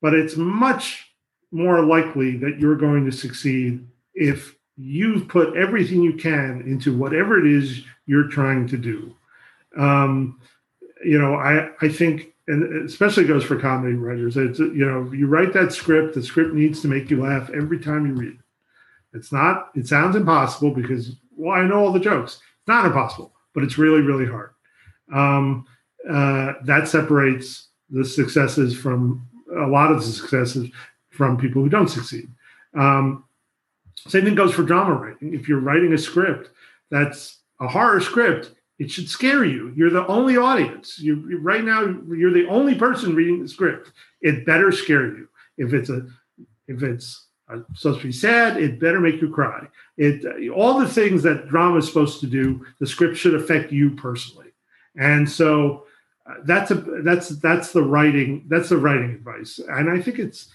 But 0.00 0.14
it's 0.14 0.36
much 0.36 1.10
more 1.50 1.84
likely 1.84 2.36
that 2.38 2.60
you're 2.60 2.76
going 2.76 3.04
to 3.06 3.12
succeed 3.12 3.86
if 4.14 4.54
you've 4.76 5.28
put 5.28 5.56
everything 5.56 6.02
you 6.02 6.14
can 6.14 6.62
into 6.66 6.96
whatever 6.96 7.38
it 7.38 7.50
is 7.50 7.82
you're 8.06 8.28
trying 8.28 8.68
to 8.68 8.76
do. 8.76 9.14
Um, 9.76 10.40
you 11.04 11.18
know, 11.18 11.34
I, 11.34 11.70
I 11.80 11.88
think, 11.88 12.32
and 12.46 12.86
especially 12.86 13.24
goes 13.24 13.44
for 13.44 13.58
comedy 13.58 13.94
writers, 13.94 14.36
it's, 14.36 14.58
you 14.58 14.84
know, 14.86 15.10
you 15.12 15.26
write 15.26 15.52
that 15.54 15.72
script, 15.72 16.14
the 16.14 16.22
script 16.22 16.54
needs 16.54 16.80
to 16.82 16.88
make 16.88 17.10
you 17.10 17.22
laugh 17.22 17.50
every 17.50 17.78
time 17.78 18.06
you 18.06 18.14
read 18.14 18.32
it. 18.32 19.16
It's 19.16 19.32
not, 19.32 19.70
it 19.74 19.86
sounds 19.86 20.16
impossible 20.16 20.72
because 20.72 21.16
well, 21.36 21.56
I 21.58 21.66
know 21.66 21.84
all 21.84 21.92
the 21.92 22.00
jokes. 22.00 22.34
It's 22.34 22.68
not 22.68 22.86
impossible, 22.86 23.32
but 23.54 23.64
it's 23.64 23.78
really, 23.78 24.00
really 24.00 24.26
hard. 24.26 24.50
Um, 25.12 25.66
uh, 26.08 26.54
that 26.64 26.88
separates 26.88 27.68
the 27.90 28.04
successes 28.04 28.76
from 28.76 29.26
a 29.56 29.66
lot 29.66 29.90
of 29.90 29.98
the 29.98 30.06
successes 30.06 30.70
from 31.10 31.36
people 31.36 31.62
who 31.62 31.68
don't 31.68 31.88
succeed. 31.88 32.28
Um, 32.76 33.24
same 33.96 34.24
thing 34.24 34.34
goes 34.34 34.52
for 34.52 34.62
drama 34.62 34.94
writing. 34.94 35.34
If 35.34 35.48
you're 35.48 35.60
writing 35.60 35.92
a 35.92 35.98
script 35.98 36.50
that's 36.90 37.38
a 37.60 37.68
horror 37.68 38.00
script, 38.00 38.52
it 38.78 38.90
should 38.90 39.08
scare 39.08 39.44
you. 39.44 39.72
You're 39.76 39.90
the 39.90 40.06
only 40.06 40.36
audience. 40.36 40.98
You 40.98 41.38
right 41.40 41.64
now 41.64 41.82
you're 42.08 42.32
the 42.32 42.48
only 42.48 42.74
person 42.74 43.14
reading 43.14 43.42
the 43.42 43.48
script. 43.48 43.92
It 44.20 44.46
better 44.46 44.72
scare 44.72 45.06
you. 45.06 45.28
If 45.56 45.72
it's 45.72 45.90
a 45.90 46.06
if 46.66 46.82
it's 46.82 47.24
are 47.48 47.64
supposed 47.74 48.00
to 48.00 48.06
be 48.06 48.12
sad. 48.12 48.56
It 48.56 48.80
better 48.80 49.00
make 49.00 49.20
you 49.20 49.30
cry. 49.30 49.66
It 49.96 50.50
all 50.50 50.78
the 50.78 50.88
things 50.88 51.22
that 51.22 51.48
drama 51.48 51.78
is 51.78 51.86
supposed 51.86 52.20
to 52.20 52.26
do. 52.26 52.64
The 52.80 52.86
script 52.86 53.16
should 53.16 53.34
affect 53.34 53.72
you 53.72 53.90
personally, 53.90 54.52
and 54.96 55.28
so 55.28 55.84
uh, 56.26 56.34
that's 56.44 56.70
a 56.70 56.74
that's 56.74 57.28
that's 57.40 57.72
the 57.72 57.82
writing 57.82 58.46
that's 58.48 58.70
the 58.70 58.78
writing 58.78 59.10
advice. 59.10 59.60
And 59.68 59.90
I 59.90 60.00
think 60.00 60.18
it's 60.18 60.48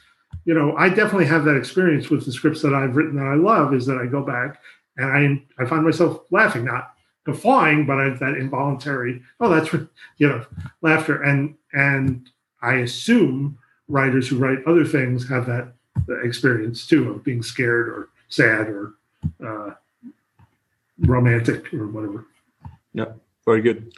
you 0.45 0.53
know 0.53 0.75
I 0.77 0.89
definitely 0.89 1.27
have 1.27 1.45
that 1.45 1.57
experience 1.57 2.09
with 2.09 2.25
the 2.25 2.31
scripts 2.31 2.61
that 2.63 2.73
I've 2.73 2.95
written 2.95 3.15
that 3.17 3.27
I 3.27 3.35
love. 3.35 3.73
Is 3.73 3.85
that 3.85 3.97
I 3.97 4.05
go 4.05 4.23
back 4.23 4.59
and 4.97 5.45
I 5.59 5.63
I 5.63 5.67
find 5.67 5.85
myself 5.85 6.21
laughing, 6.31 6.65
not 6.65 6.93
guffawing, 7.31 7.85
but 7.85 7.99
I, 7.99 8.09
that 8.09 8.35
involuntary 8.35 9.21
oh 9.39 9.49
that's 9.49 9.71
you 10.17 10.27
know 10.27 10.45
laughter 10.81 11.21
and 11.23 11.55
and 11.73 12.29
I 12.61 12.75
assume 12.75 13.57
writers 13.87 14.27
who 14.27 14.37
write 14.37 14.59
other 14.65 14.85
things 14.85 15.27
have 15.29 15.45
that 15.47 15.73
experience 16.23 16.87
too 16.87 17.11
of 17.11 17.23
being 17.23 17.43
scared 17.43 17.87
or 17.89 18.09
sad 18.29 18.67
or 18.67 18.93
uh, 19.45 19.71
romantic 20.99 21.73
or 21.73 21.87
whatever. 21.87 22.25
Yeah, 22.93 23.13
very 23.45 23.61
good. 23.61 23.93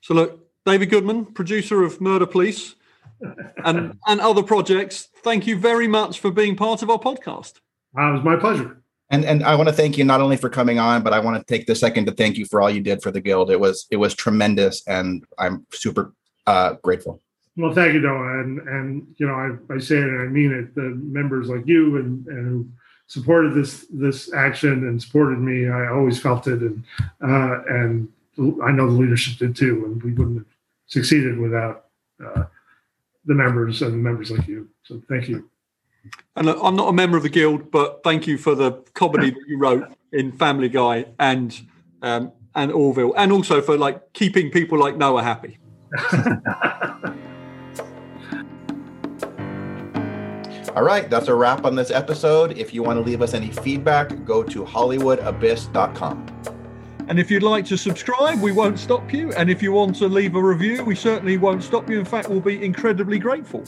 So 0.00 0.14
look, 0.14 0.48
David 0.64 0.90
Goodman, 0.90 1.26
producer 1.26 1.82
of 1.82 2.00
Murder 2.00 2.26
Police 2.26 2.74
and 3.64 3.98
and 4.06 4.20
other 4.20 4.42
projects. 4.42 5.08
Thank 5.22 5.46
you 5.46 5.56
very 5.56 5.88
much 5.88 6.20
for 6.20 6.30
being 6.30 6.56
part 6.56 6.82
of 6.82 6.90
our 6.90 6.98
podcast. 6.98 7.60
Uh, 7.96 8.10
it 8.10 8.12
was 8.14 8.24
my 8.24 8.36
pleasure. 8.36 8.81
And 9.12 9.26
and 9.26 9.44
I 9.44 9.54
want 9.54 9.68
to 9.68 9.74
thank 9.74 9.98
you 9.98 10.04
not 10.04 10.22
only 10.22 10.38
for 10.38 10.48
coming 10.48 10.78
on, 10.78 11.02
but 11.02 11.12
I 11.12 11.20
want 11.20 11.36
to 11.36 11.44
take 11.44 11.66
the 11.66 11.74
second 11.74 12.06
to 12.06 12.12
thank 12.12 12.38
you 12.38 12.46
for 12.46 12.62
all 12.62 12.70
you 12.70 12.80
did 12.80 13.02
for 13.02 13.10
the 13.10 13.20
guild. 13.20 13.50
It 13.50 13.60
was 13.60 13.86
it 13.90 13.98
was 13.98 14.14
tremendous, 14.14 14.82
and 14.88 15.24
I'm 15.38 15.66
super 15.70 16.14
uh, 16.46 16.74
grateful. 16.82 17.20
Well, 17.58 17.74
thank 17.74 17.92
you, 17.92 18.00
Noah, 18.00 18.40
and 18.40 18.58
and 18.60 19.14
you 19.18 19.26
know 19.26 19.34
I, 19.34 19.74
I 19.74 19.78
say 19.78 19.98
it 19.98 20.04
and 20.04 20.22
I 20.22 20.26
mean 20.26 20.50
it. 20.50 20.74
The 20.74 20.98
members 21.04 21.50
like 21.50 21.66
you 21.66 21.96
and 21.96 22.26
and 22.26 22.46
who 22.48 22.68
supported 23.06 23.52
this 23.52 23.84
this 23.92 24.32
action 24.32 24.88
and 24.88 25.00
supported 25.00 25.38
me, 25.38 25.68
I 25.68 25.88
always 25.88 26.18
felt 26.18 26.46
it, 26.46 26.62
and 26.62 26.82
uh, 27.22 27.62
and 27.68 28.08
I 28.64 28.72
know 28.72 28.86
the 28.86 28.98
leadership 28.98 29.38
did 29.38 29.54
too, 29.54 29.84
and 29.84 30.02
we 30.02 30.12
wouldn't 30.12 30.38
have 30.38 30.56
succeeded 30.86 31.38
without 31.38 31.84
uh, 32.24 32.44
the 33.26 33.34
members 33.34 33.82
and 33.82 34.02
members 34.02 34.30
like 34.30 34.48
you. 34.48 34.70
So 34.84 35.02
thank 35.06 35.28
you. 35.28 35.50
And 36.36 36.46
look, 36.46 36.58
I'm 36.62 36.76
not 36.76 36.88
a 36.88 36.92
member 36.92 37.16
of 37.16 37.22
the 37.22 37.28
guild, 37.28 37.70
but 37.70 38.02
thank 38.02 38.26
you 38.26 38.38
for 38.38 38.54
the 38.54 38.72
comedy 38.94 39.30
that 39.30 39.44
you 39.46 39.58
wrote 39.58 39.84
in 40.12 40.32
Family 40.32 40.68
Guy 40.68 41.06
and 41.18 41.60
um, 42.02 42.32
and 42.54 42.70
Orville, 42.72 43.14
and 43.16 43.32
also 43.32 43.62
for 43.62 43.78
like 43.78 44.12
keeping 44.12 44.50
people 44.50 44.78
like 44.78 44.96
Noah 44.96 45.22
happy. 45.22 45.58
All 50.74 50.82
right, 50.82 51.08
that's 51.10 51.28
a 51.28 51.34
wrap 51.34 51.66
on 51.66 51.74
this 51.74 51.90
episode. 51.90 52.56
If 52.56 52.72
you 52.72 52.82
want 52.82 52.96
to 52.98 53.02
leave 53.02 53.20
us 53.20 53.34
any 53.34 53.50
feedback, 53.50 54.24
go 54.24 54.42
to 54.42 54.64
hollywoodabyss.com. 54.64 56.26
And 57.08 57.18
if 57.18 57.30
you'd 57.30 57.42
like 57.42 57.66
to 57.66 57.76
subscribe, 57.76 58.40
we 58.40 58.52
won't 58.52 58.78
stop 58.78 59.12
you. 59.12 59.32
And 59.32 59.50
if 59.50 59.62
you 59.62 59.72
want 59.72 59.96
to 59.96 60.08
leave 60.08 60.34
a 60.34 60.42
review, 60.42 60.82
we 60.82 60.94
certainly 60.94 61.36
won't 61.36 61.62
stop 61.62 61.90
you. 61.90 61.98
In 61.98 62.06
fact, 62.06 62.30
we'll 62.30 62.40
be 62.40 62.64
incredibly 62.64 63.18
grateful. 63.18 63.64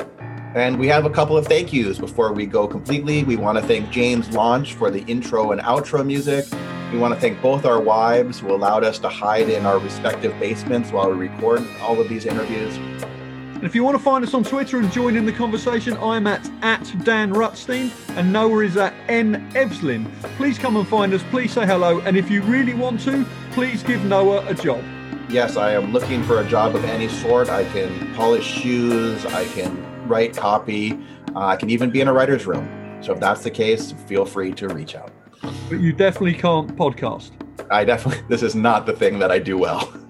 And 0.55 0.79
we 0.79 0.87
have 0.87 1.05
a 1.05 1.11
couple 1.11 1.37
of 1.37 1.49
thank 1.49 1.73
yous 1.73 1.99
before 1.99 2.33
we 2.33 2.47
go 2.47 2.69
completely. 2.69 3.25
We 3.25 3.35
want 3.35 3.59
to 3.59 3.65
thank 3.67 3.91
James 3.91 4.31
Launch 4.31 4.75
for 4.75 4.89
the 4.89 5.03
intro 5.07 5.51
and 5.51 5.61
outro 5.61 6.07
music. 6.07 6.45
We 6.93 6.99
want 6.99 7.13
to 7.13 7.19
thank 7.19 7.43
both 7.43 7.65
our 7.65 7.81
wives 7.81 8.39
who 8.39 8.55
allowed 8.55 8.85
us 8.85 9.01
to 9.01 9.09
hide 9.09 9.49
in 9.49 9.67
our 9.67 9.81
respective 9.81 10.39
basements 10.39 10.93
while 10.93 11.11
we 11.11 11.17
record 11.29 11.67
all 11.81 12.01
of 12.01 12.09
these 12.09 12.25
interviews. 12.25 12.77
And 12.77 13.65
if 13.65 13.75
you 13.75 13.83
want 13.83 13.97
to 13.97 14.03
find 14.03 14.25
us 14.25 14.33
on 14.33 14.45
Twitter 14.45 14.79
and 14.79 14.93
join 14.93 15.17
in 15.17 15.27
the 15.27 15.33
conversation, 15.33 15.97
I'm 15.97 16.29
at, 16.29 16.49
at 16.63 16.85
Dan 17.03 17.33
Rutstein 17.33 17.91
and 18.17 18.33
Noah 18.33 18.61
is 18.61 18.77
at 18.77 18.95
N 19.09 19.51
Evslin. 19.55 20.09
Please 20.37 20.57
come 20.57 20.77
and 20.77 20.87
find 20.87 21.13
us, 21.15 21.23
please 21.31 21.53
say 21.53 21.67
hello, 21.67 21.99
and 22.03 22.17
if 22.17 22.31
you 22.31 22.43
really 22.43 22.75
want 22.75 23.01
to, 23.01 23.27
please 23.51 23.83
give 23.83 24.05
Noah 24.05 24.47
a 24.47 24.55
job. 24.55 24.85
Yes, 25.29 25.57
I 25.57 25.73
am 25.73 25.93
looking 25.93 26.23
for 26.23 26.43
a 26.43 26.45
job 26.49 26.77
of 26.77 26.85
any 26.85 27.09
sort. 27.09 27.49
I 27.49 27.65
can 27.73 28.15
polish 28.15 28.45
shoes, 28.45 29.27
I 29.27 29.47
can 29.47 29.94
write 30.07 30.37
copy, 30.37 30.99
uh, 31.35 31.47
I 31.47 31.57
can 31.57 31.71
even 31.71 31.91
be 31.91 32.01
in 32.01 32.09
a 32.09 32.13
writer's 32.13 32.47
room. 32.47 32.69
So 33.03 33.13
if 33.13 33.21
that's 33.21 33.43
the 33.43 33.51
case, 33.51 33.93
feel 34.07 34.25
free 34.25 34.53
to 34.53 34.69
reach 34.69 34.95
out. 34.95 35.13
But 35.69 35.81
you 35.81 35.93
definitely 35.93 36.35
can't 36.35 36.75
podcast. 36.77 37.33
I 37.71 37.85
definitely, 37.85 38.25
this 38.29 38.43
is 38.43 38.55
not 38.55 38.87
the 38.87 38.93
thing 38.93 39.19
that 39.19 39.31
I 39.31 39.39
do 39.39 39.59
well. 39.59 39.93